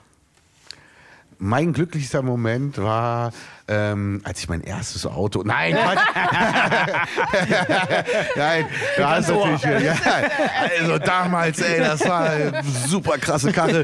Mein 1.37 1.73
glücklichster 1.73 2.21
Moment 2.21 2.77
war, 2.77 3.33
ähm, 3.67 4.21
als 4.23 4.39
ich 4.39 4.47
mein 4.47 4.61
erstes 4.61 5.05
Auto. 5.05 5.43
Nein. 5.43 5.73
Nein, 8.37 8.65
da 8.95 9.17
ist 9.17 9.27
natürlich. 9.27 9.83
Ja, 9.83 9.93
also 10.79 10.99
damals, 10.99 11.59
ey, 11.59 11.79
das 11.79 12.07
war 12.07 12.29
eine 12.29 12.63
super 12.63 13.17
krasse 13.17 13.51
Karre. 13.51 13.83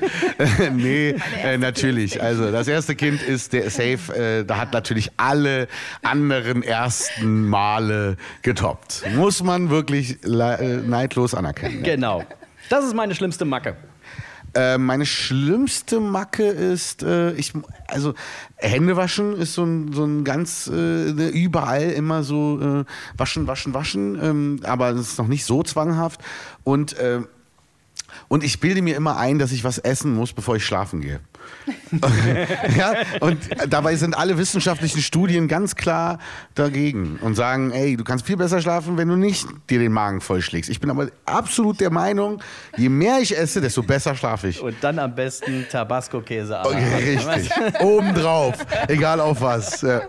nee, 0.71 1.15
äh, 1.43 1.57
natürlich. 1.57 2.23
Also 2.23 2.49
das 2.49 2.69
erste 2.69 2.95
Kind 2.95 3.21
ist 3.21 3.51
der 3.51 3.69
Safe. 3.71 4.15
Äh, 4.15 4.45
da 4.45 4.55
hat 4.55 4.71
natürlich 4.71 5.11
alle 5.17 5.67
anderen 6.01 6.63
ersten 6.63 7.45
Male 7.45 8.15
getoppt. 8.41 9.03
Muss 9.15 9.43
man 9.43 9.69
wirklich 9.69 10.23
äh, 10.23 10.77
neidlos 10.77 11.35
anerkennen. 11.35 11.83
Genau. 11.83 12.23
Das 12.69 12.85
ist 12.85 12.95
meine 12.95 13.15
schlimmste 13.15 13.45
Macke. 13.45 13.75
Äh, 14.55 14.77
meine 14.77 15.05
schlimmste 15.05 15.99
Macke 15.99 16.43
ist, 16.43 17.03
äh, 17.03 17.33
ich, 17.33 17.53
also 17.87 18.13
Hände 18.55 18.95
waschen 18.95 19.35
ist 19.35 19.53
so 19.53 19.63
ein, 19.63 19.93
so 19.93 20.05
ein 20.05 20.23
ganz 20.23 20.67
äh, 20.67 21.29
überall 21.29 21.91
immer 21.91 22.23
so 22.23 22.59
äh, 22.59 22.85
waschen, 23.15 23.45
waschen, 23.45 23.73
waschen, 23.73 24.19
ähm, 24.21 24.59
aber 24.63 24.89
es 24.89 25.01
ist 25.01 25.19
noch 25.19 25.27
nicht 25.27 25.45
so 25.45 25.61
zwanghaft 25.61 26.21
und 26.63 26.97
äh, 26.97 27.21
und 28.27 28.43
ich 28.43 28.59
bilde 28.59 28.81
mir 28.81 28.95
immer 28.95 29.17
ein, 29.17 29.37
dass 29.37 29.51
ich 29.51 29.63
was 29.63 29.77
essen 29.77 30.15
muss, 30.15 30.33
bevor 30.33 30.55
ich 30.55 30.65
schlafen 30.65 31.01
gehe. 31.01 31.19
ja, 32.77 32.93
und 33.19 33.37
dabei 33.67 33.95
sind 33.95 34.17
alle 34.17 34.37
wissenschaftlichen 34.37 35.01
Studien 35.01 35.47
ganz 35.47 35.75
klar 35.75 36.19
dagegen 36.55 37.19
und 37.21 37.35
sagen, 37.35 37.71
ey, 37.71 37.95
du 37.95 38.03
kannst 38.03 38.25
viel 38.25 38.37
besser 38.37 38.61
schlafen, 38.61 38.97
wenn 38.97 39.07
du 39.07 39.15
nicht 39.15 39.47
dir 39.69 39.79
den 39.79 39.91
Magen 39.91 40.21
vollschlägst. 40.21 40.69
Ich 40.69 40.79
bin 40.79 40.89
aber 40.89 41.09
absolut 41.25 41.79
der 41.79 41.91
Meinung, 41.91 42.41
je 42.77 42.89
mehr 42.89 43.19
ich 43.19 43.37
esse, 43.37 43.61
desto 43.61 43.83
besser 43.83 44.15
schlafe 44.15 44.49
ich. 44.49 44.61
Und 44.61 44.75
dann 44.81 44.99
am 44.99 45.13
besten 45.13 45.65
Tabasco-Käse. 45.69 46.59
Okay, 46.63 47.17
richtig. 47.17 47.51
Obendrauf. 47.81 48.55
Egal 48.87 49.19
auf 49.19 49.41
was. 49.41 49.81
Ja. 49.81 50.01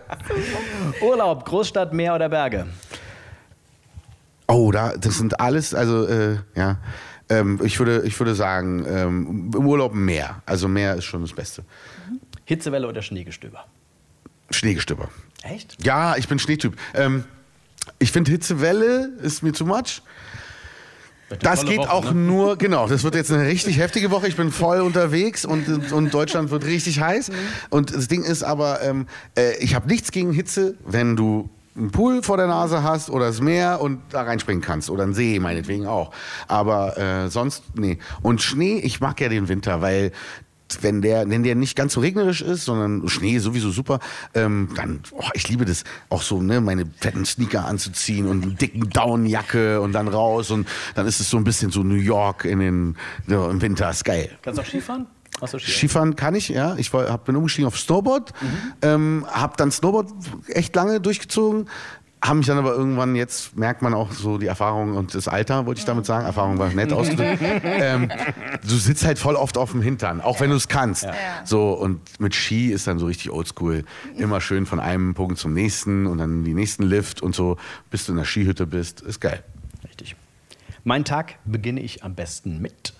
Urlaub, 1.00 1.44
Großstadt, 1.44 1.92
Meer 1.92 2.14
oder 2.14 2.28
Berge? 2.28 2.66
Oh, 4.46 4.72
da, 4.72 4.94
das 4.96 5.18
sind 5.18 5.38
alles, 5.38 5.74
also, 5.74 6.06
äh, 6.06 6.38
ja. 6.56 6.78
Ähm, 7.30 7.60
ich, 7.64 7.78
würde, 7.78 8.02
ich 8.04 8.18
würde 8.18 8.34
sagen, 8.34 8.84
ähm, 8.86 9.50
im 9.54 9.66
Urlaub 9.66 9.94
mehr. 9.94 10.42
Also 10.46 10.68
mehr 10.68 10.96
ist 10.96 11.04
schon 11.04 11.22
das 11.22 11.32
Beste. 11.32 11.64
Hitzewelle 12.44 12.88
oder 12.88 13.00
Schneegestöber? 13.00 13.64
Schneegestöber. 14.50 15.08
Echt? 15.42 15.76
Ja, 15.84 16.16
ich 16.16 16.28
bin 16.28 16.38
Schneetyp. 16.38 16.76
Ähm, 16.94 17.24
ich 17.98 18.12
finde 18.12 18.30
Hitzewelle 18.32 19.12
ist 19.22 19.42
mir 19.42 19.52
zu 19.52 19.64
much. 19.64 20.02
Das 21.38 21.64
geht 21.64 21.78
Woche, 21.78 21.92
auch 21.92 22.12
ne? 22.12 22.20
nur, 22.20 22.58
genau, 22.58 22.88
das 22.88 23.04
wird 23.04 23.14
jetzt 23.14 23.30
eine 23.30 23.46
richtig 23.46 23.78
heftige 23.78 24.10
Woche. 24.10 24.26
Ich 24.26 24.36
bin 24.36 24.50
voll 24.50 24.80
unterwegs 24.80 25.44
und, 25.44 25.92
und 25.92 26.12
Deutschland 26.12 26.50
wird 26.50 26.64
richtig 26.64 27.00
heiß. 27.00 27.30
Und 27.70 27.94
das 27.94 28.08
Ding 28.08 28.24
ist 28.24 28.42
aber, 28.42 28.82
ähm, 28.82 29.06
äh, 29.38 29.56
ich 29.58 29.76
habe 29.76 29.86
nichts 29.86 30.10
gegen 30.10 30.32
Hitze, 30.32 30.74
wenn 30.84 31.14
du 31.14 31.48
einen 31.76 31.90
Pool 31.90 32.22
vor 32.22 32.36
der 32.36 32.46
Nase 32.46 32.82
hast 32.82 33.10
oder 33.10 33.26
das 33.26 33.40
Meer 33.40 33.80
und 33.80 34.00
da 34.10 34.22
reinspringen 34.22 34.62
kannst 34.62 34.90
oder 34.90 35.04
einen 35.04 35.14
See 35.14 35.38
meinetwegen 35.38 35.86
auch. 35.86 36.12
Aber 36.48 36.98
äh, 36.98 37.28
sonst, 37.28 37.62
nee. 37.74 37.98
Und 38.22 38.42
Schnee, 38.42 38.78
ich 38.78 39.00
mag 39.00 39.20
ja 39.20 39.28
den 39.28 39.48
Winter, 39.48 39.80
weil 39.80 40.12
wenn 40.80 41.02
der, 41.02 41.28
wenn 41.28 41.42
der 41.42 41.54
nicht 41.54 41.76
ganz 41.76 41.94
so 41.94 42.00
regnerisch 42.00 42.42
ist, 42.42 42.64
sondern 42.64 43.08
Schnee 43.08 43.38
sowieso 43.38 43.70
super, 43.70 43.98
ähm, 44.34 44.68
dann, 44.76 45.00
oh, 45.12 45.28
ich 45.34 45.48
liebe 45.48 45.64
das 45.64 45.84
auch 46.08 46.22
so, 46.22 46.40
ne, 46.40 46.60
meine 46.60 46.86
fetten 46.98 47.24
Sneaker 47.24 47.64
anzuziehen 47.64 48.28
und 48.28 48.42
einen 48.42 48.56
dicken 48.56 48.88
Downjacke 48.88 49.80
und 49.80 49.92
dann 49.92 50.08
raus 50.08 50.50
und 50.50 50.68
dann 50.94 51.06
ist 51.06 51.20
es 51.20 51.30
so 51.30 51.36
ein 51.36 51.44
bisschen 51.44 51.70
so 51.70 51.82
New 51.82 51.94
York 51.94 52.44
in 52.44 52.60
den, 52.60 52.96
ja, 53.26 53.50
im 53.50 53.60
Winter, 53.60 53.90
ist 53.90 54.04
geil. 54.04 54.30
Kannst 54.42 54.58
du 54.58 54.62
auch 54.62 54.66
Skifahren? 54.66 55.06
Ach 55.40 55.48
so, 55.48 55.58
Ski. 55.58 55.70
Skifahren 55.70 56.16
kann 56.16 56.34
ich, 56.34 56.48
ja. 56.48 56.76
Ich 56.76 56.92
war, 56.92 57.08
hab, 57.08 57.24
bin 57.24 57.36
umgestiegen 57.36 57.66
auf 57.66 57.78
Snowboard, 57.78 58.32
ähm, 58.82 59.26
habe 59.30 59.54
dann 59.56 59.70
Snowboard 59.70 60.08
echt 60.48 60.74
lange 60.74 61.00
durchgezogen. 61.00 61.68
Haben 62.22 62.38
mich 62.38 62.48
dann 62.48 62.58
aber 62.58 62.74
irgendwann, 62.74 63.16
jetzt 63.16 63.56
merkt 63.56 63.80
man 63.80 63.94
auch 63.94 64.12
so 64.12 64.36
die 64.36 64.46
Erfahrung 64.46 64.94
und 64.94 65.14
das 65.14 65.26
Alter, 65.26 65.64
wollte 65.64 65.78
ich 65.78 65.86
damit 65.86 66.04
sagen. 66.04 66.26
Erfahrung 66.26 66.58
war 66.58 66.68
nett 66.68 66.92
ausgedrückt. 66.92 67.40
ähm, 67.64 68.10
du 68.62 68.76
sitzt 68.76 69.06
halt 69.06 69.18
voll 69.18 69.36
oft 69.36 69.56
auf 69.56 69.70
dem 69.70 69.80
Hintern, 69.80 70.20
auch 70.20 70.38
wenn 70.38 70.50
du 70.50 70.56
es 70.56 70.68
kannst. 70.68 71.06
So, 71.44 71.72
und 71.72 72.20
mit 72.20 72.34
Ski 72.34 72.72
ist 72.72 72.86
dann 72.86 72.98
so 72.98 73.06
richtig 73.06 73.30
oldschool. 73.30 73.84
Immer 74.18 74.42
schön 74.42 74.66
von 74.66 74.80
einem 74.80 75.14
Punkt 75.14 75.38
zum 75.38 75.54
nächsten 75.54 76.06
und 76.06 76.18
dann 76.18 76.44
die 76.44 76.52
nächsten 76.52 76.82
Lift 76.82 77.22
und 77.22 77.34
so, 77.34 77.56
bis 77.88 78.04
du 78.04 78.12
in 78.12 78.18
der 78.18 78.26
Skihütte 78.26 78.66
bist. 78.66 79.00
Ist 79.00 79.20
geil. 79.20 79.42
Richtig. 79.88 80.14
Mein 80.84 81.06
Tag 81.06 81.36
beginne 81.46 81.80
ich 81.80 82.04
am 82.04 82.14
besten 82.14 82.60
mit. 82.60 82.92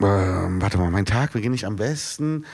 Ähm, 0.00 0.62
warte 0.62 0.78
mal, 0.78 0.90
mein 0.90 1.06
Tag 1.06 1.32
beginne 1.32 1.54
ich 1.54 1.66
am 1.66 1.76
besten 1.76 2.44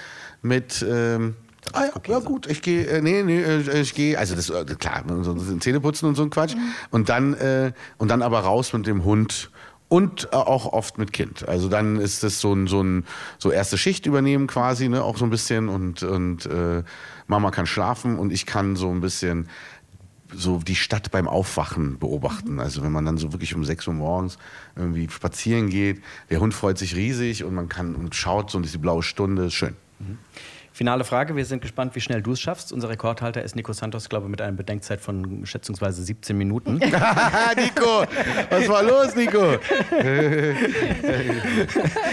mit. 0.43 0.85
Ähm, 0.89 1.37
ah 1.73 1.85
ja, 1.85 1.93
ja 2.07 2.19
gut, 2.21 2.47
ich 2.47 2.63
gehe, 2.63 2.87
äh, 2.87 3.03
nee, 3.03 3.23
nee, 3.23 3.43
äh, 3.43 3.81
ich 3.81 3.95
gehe, 3.95 4.19
also 4.19 4.35
das, 4.35 4.51
äh, 4.51 4.65
klar, 4.79 5.05
so, 5.23 5.39
so 5.39 5.57
Zähneputzen 5.59 6.09
und 6.09 6.15
so 6.15 6.23
ein 6.23 6.31
Quatsch. 6.31 6.55
Und 6.91 7.09
dann, 7.09 7.35
äh, 7.35 7.73
und 7.99 8.09
dann 8.11 8.23
aber 8.23 8.41
raus 8.41 8.73
mit 8.73 8.87
dem 8.87 9.05
Hund 9.05 9.51
und 9.89 10.29
äh, 10.33 10.37
auch 10.37 10.73
oft 10.73 10.99
mit 10.99 11.13
Kind. 11.13 11.47
Also 11.49 11.69
dann 11.69 11.97
ist 12.01 12.23
das 12.23 12.41
so 12.41 12.55
ein, 12.55 12.67
so 12.67 12.83
ein, 12.83 13.05
so 13.39 13.51
erste 13.51 13.79
Schicht 13.79 14.07
übernehmen 14.07 14.47
quasi, 14.47 14.89
ne, 14.89 15.03
auch 15.05 15.17
so 15.17 15.25
ein 15.25 15.31
bisschen 15.31 15.69
und, 15.69 16.03
und 16.03 16.47
äh, 16.47 16.83
Mama 17.27 17.51
kann 17.51 17.67
schlafen 17.67 18.19
und 18.19 18.33
ich 18.33 18.47
kann 18.47 18.77
so 18.77 18.91
ein 18.91 19.01
bisschen 19.01 19.49
so 20.33 20.59
die 20.59 20.75
Stadt 20.75 21.11
beim 21.11 21.29
Aufwachen 21.29 21.99
beobachten. 21.99 22.61
Also 22.61 22.83
wenn 22.83 22.93
man 22.93 23.05
dann 23.05 23.19
so 23.19 23.33
wirklich 23.33 23.55
um 23.55 23.65
6 23.65 23.89
Uhr 23.89 23.95
morgens 23.95 24.39
irgendwie 24.77 25.09
spazieren 25.09 25.69
geht, 25.69 26.03
der 26.31 26.41
Hund 26.41 26.55
freut 26.55 26.79
sich 26.79 26.97
riesig 26.97 27.45
und 27.45 27.55
man 27.55 27.69
kann 27.69 27.95
und 27.95 28.15
schaut 28.15 28.51
so 28.51 28.59
und 28.59 28.65
ist 28.65 28.75
die 28.75 28.79
blaue 28.79 29.03
Stunde, 29.03 29.47
ist 29.47 29.55
schön. 29.55 29.77
Finale 30.75 31.05
Frage. 31.05 31.37
Wir 31.37 31.45
sind 31.45 31.63
gespannt, 31.63 31.95
wie 31.95 32.01
schnell 32.01 32.21
du 32.21 32.33
es 32.33 32.41
schaffst. 32.41 32.73
Unser 32.73 32.89
Rekordhalter 32.89 33.45
ist 33.45 33.55
Nico 33.55 33.73
Santos, 33.73 34.09
glaube 34.09 34.27
ich, 34.27 34.31
mit 34.33 34.41
einer 34.41 34.57
Bedenkzeit 34.57 35.01
von 35.01 35.47
schätzungsweise 35.47 36.03
17 36.03 36.37
Minuten. 36.37 36.75
Nico, 37.57 38.05
was 38.51 38.69
war 38.69 38.83
los, 38.83 39.15
Nico? 39.15 39.57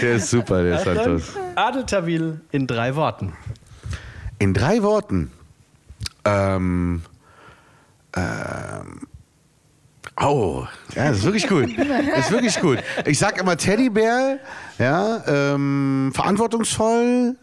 der 0.00 0.14
ist 0.14 0.30
super, 0.30 0.62
der 0.62 0.78
Santos. 0.78 1.36
Adel 1.56 1.84
Tawil 1.84 2.40
in 2.52 2.68
drei 2.68 2.94
Worten. 2.94 3.32
In 4.38 4.54
drei 4.54 4.80
Worten. 4.84 5.32
Ähm, 6.24 7.02
ähm, 8.16 9.00
oh, 10.20 10.66
ja, 10.94 11.08
das 11.08 11.18
ist 11.18 11.24
wirklich 11.24 11.48
gut. 11.48 11.68
Das 11.78 12.26
ist 12.26 12.30
wirklich 12.30 12.60
gut. 12.60 12.78
Ich 13.06 13.18
sag 13.18 13.40
immer 13.40 13.56
Teddybär, 13.56 14.38
ja, 14.78 15.22
ähm, 15.26 16.10
verantwortungsvoll 16.14 17.36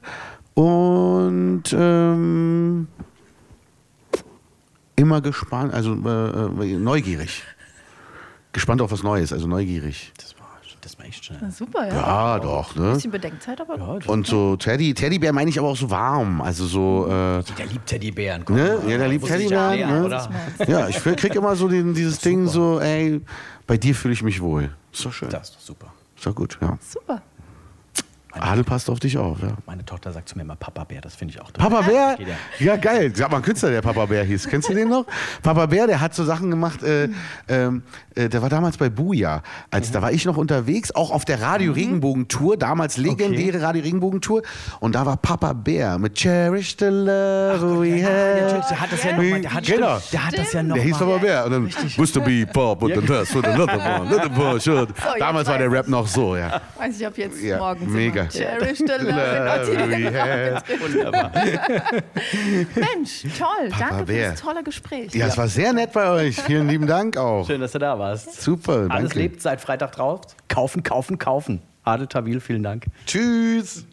und 0.53 1.63
ähm, 1.73 2.87
immer 4.95 5.21
gespannt, 5.21 5.73
also 5.73 5.93
äh, 5.93 6.73
äh, 6.73 6.77
neugierig. 6.77 7.43
Gespannt 8.51 8.81
auf 8.81 8.91
was 8.91 9.03
Neues, 9.03 9.31
also 9.31 9.47
neugierig. 9.47 10.11
Das 10.17 10.38
das 10.81 10.97
war 10.97 11.05
echt 11.05 11.25
schnell. 11.25 11.39
Na, 11.41 11.51
super, 11.51 11.87
ja. 11.87 11.93
Ja, 11.95 12.39
doch, 12.39 12.75
ne? 12.75 12.93
Bisschen 12.93 13.11
Bedenkzeit, 13.11 13.59
aber 13.61 13.77
gut. 13.77 14.07
Und 14.07 14.27
so 14.27 14.55
Teddy, 14.55 14.93
Teddybär 14.93 15.33
meine 15.33 15.49
ich 15.49 15.59
aber 15.59 15.69
auch 15.69 15.75
so 15.77 15.89
warm, 15.89 16.41
also 16.41 16.65
so, 16.65 17.05
äh, 17.07 17.43
Der 17.57 17.65
liebt 17.71 17.85
Teddybären. 17.87 18.43
Guck 18.45 18.55
Ne? 18.55 18.79
mal. 18.83 18.89
Ja, 18.91 18.97
der 18.97 19.07
liebt 19.07 19.25
Teddybären, 19.25 19.79
ne? 19.79 20.05
Oder? 20.05 20.29
ja, 20.67 20.87
ich 20.87 20.97
krieg 21.03 21.35
immer 21.35 21.55
so 21.55 21.67
den, 21.67 21.93
dieses 21.93 22.19
Ding 22.19 22.47
so, 22.47 22.79
ey, 22.79 23.21
bei 23.67 23.77
dir 23.77 23.93
fühle 23.95 24.13
ich 24.13 24.23
mich 24.23 24.41
wohl. 24.41 24.71
Ist 24.91 25.05
doch 25.05 25.13
schön. 25.13 25.29
Das 25.29 25.49
ist 25.49 25.55
doch 25.55 25.61
super. 25.61 25.93
Ist 26.15 26.25
doch 26.25 26.35
gut, 26.35 26.57
ja. 26.61 26.77
Super. 26.81 27.21
Adel 28.31 28.63
passt 28.63 28.89
auf 28.89 28.99
dich 28.99 29.17
auf, 29.17 29.41
ja. 29.41 29.53
Meine 29.65 29.83
Tochter 29.83 30.11
sagt 30.11 30.29
zu 30.29 30.35
mir 30.37 30.43
immer 30.43 30.55
Papa 30.55 30.83
Bär, 30.83 31.01
das 31.01 31.15
finde 31.15 31.33
ich 31.33 31.41
auch 31.41 31.49
toll. 31.51 31.63
Papa 31.67 31.81
Bär? 31.81 32.17
Ja. 32.59 32.75
Geil. 32.77 33.11
Sag 33.15 33.31
mal, 33.31 33.37
ein 33.37 33.43
Künstler, 33.43 33.71
der 33.71 33.81
Papa 33.81 34.05
Bär 34.05 34.23
hieß. 34.23 34.47
Kennst 34.47 34.69
du 34.69 34.73
den 34.73 34.87
noch? 34.89 35.05
Papa 35.41 35.65
Bär, 35.65 35.87
der 35.87 35.99
hat 35.99 36.13
so 36.13 36.23
Sachen 36.23 36.49
gemacht, 36.51 36.83
äh, 36.83 37.09
ähm, 37.47 37.81
äh, 38.15 38.29
der 38.29 38.41
war 38.41 38.49
damals 38.49 38.77
bei 38.77 38.89
Buja. 38.89 39.41
Als, 39.71 39.91
Da 39.91 40.01
war 40.03 40.11
ich 40.11 40.25
noch 40.25 40.37
unterwegs, 40.37 40.91
auch 40.93 41.09
auf 41.11 41.25
der 41.25 41.41
Radio 41.41 41.73
Regenbogen 41.73 42.27
Tour, 42.27 42.55
damals 42.55 42.97
legendäre 42.97 43.61
Radio 43.63 43.81
Regenbogen 43.81 44.21
Tour. 44.21 44.43
Und 44.79 44.93
da 44.95 45.05
war 45.07 45.17
Papa 45.17 45.53
Bär 45.53 45.97
mit 45.97 46.13
Cherish 46.15 46.75
the 46.77 46.85
Love 46.85 47.81
we 47.81 47.97
Ja, 47.99 48.07
have. 48.07 48.63
der 48.69 48.79
hat 48.81 48.91
das 48.91 49.03
ja 49.03 49.11
nochmal. 49.17 49.41
Der 49.41 49.53
hat, 49.53 49.63
Genau. 49.65 49.97
stimmt, 49.99 50.13
der 50.13 50.25
hat 50.27 50.37
das 50.37 50.53
ja 50.53 50.63
noch 50.63 50.75
Der 50.75 50.83
hieß 50.83 50.99
mal. 50.99 51.05
Papa 51.07 51.17
Bär. 51.17 51.45
Und 51.45 51.51
dann, 51.51 52.07
to 52.13 52.21
be 52.21 52.45
Pop 52.45 52.83
und 52.83 52.95
dann 52.95 53.05
das 53.05 53.35
und 53.35 53.45
another 53.47 54.01
one, 54.01 54.09
little 54.09 54.29
boy 54.29 54.59
should. 54.59 54.89
Damals 55.17 55.47
war 55.47 55.57
der 55.57 55.71
Rap 55.71 55.87
noch 55.87 56.07
so, 56.07 56.35
ja. 56.35 56.61
Weiß 56.77 56.99
ich, 56.99 57.07
ob 57.07 57.17
jetzt 57.17 57.41
Ja, 57.41 57.57
morgens 57.57 57.89
mega. 57.89 58.18
Immer 58.21 58.29
Cherish 58.29 58.77
the 58.79 58.85
love. 58.85 59.73
Love 59.73 59.89
we 59.89 60.19
have. 60.19 60.63
Wunderbar. 60.79 61.31
Mensch, 62.75 63.23
toll. 63.37 63.69
Papa 63.69 63.89
Danke 63.89 64.05
Bär. 64.05 64.25
für 64.25 64.31
das 64.31 64.41
tolle 64.41 64.63
Gespräch. 64.63 65.13
Ja, 65.13 65.27
es 65.27 65.37
war 65.37 65.47
sehr 65.47 65.73
nett 65.73 65.91
bei 65.93 66.09
euch. 66.09 66.39
Vielen 66.41 66.67
lieben 66.67 66.87
Dank 66.87 67.17
auch. 67.17 67.45
Schön, 67.47 67.61
dass 67.61 67.71
du 67.73 67.79
da 67.79 67.97
warst. 67.99 68.41
Super, 68.41 68.87
Alles 68.89 69.09
danke. 69.09 69.19
lebt 69.19 69.41
seit 69.41 69.61
Freitag 69.61 69.91
drauf. 69.93 70.21
Kaufen, 70.47 70.83
kaufen, 70.83 71.17
kaufen. 71.17 71.61
Adel 71.83 72.07
Tawil, 72.07 72.39
vielen 72.39 72.63
Dank. 72.63 72.85
Tschüss. 73.05 73.85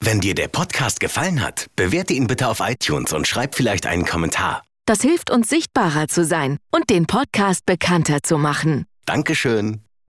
Wenn 0.00 0.20
dir 0.20 0.34
der 0.34 0.48
Podcast 0.48 1.00
gefallen 1.00 1.42
hat, 1.42 1.66
bewerte 1.74 2.12
ihn 2.14 2.26
bitte 2.28 2.48
auf 2.48 2.60
iTunes 2.60 3.12
und 3.12 3.26
schreib 3.26 3.54
vielleicht 3.54 3.86
einen 3.86 4.04
Kommentar. 4.04 4.62
Das 4.86 5.02
hilft 5.02 5.30
uns 5.30 5.48
sichtbarer 5.48 6.08
zu 6.08 6.24
sein 6.24 6.56
und 6.70 6.88
den 6.88 7.06
Podcast 7.06 7.66
bekannter 7.66 8.22
zu 8.22 8.38
machen. 8.38 8.86
Dankeschön. 9.04 9.82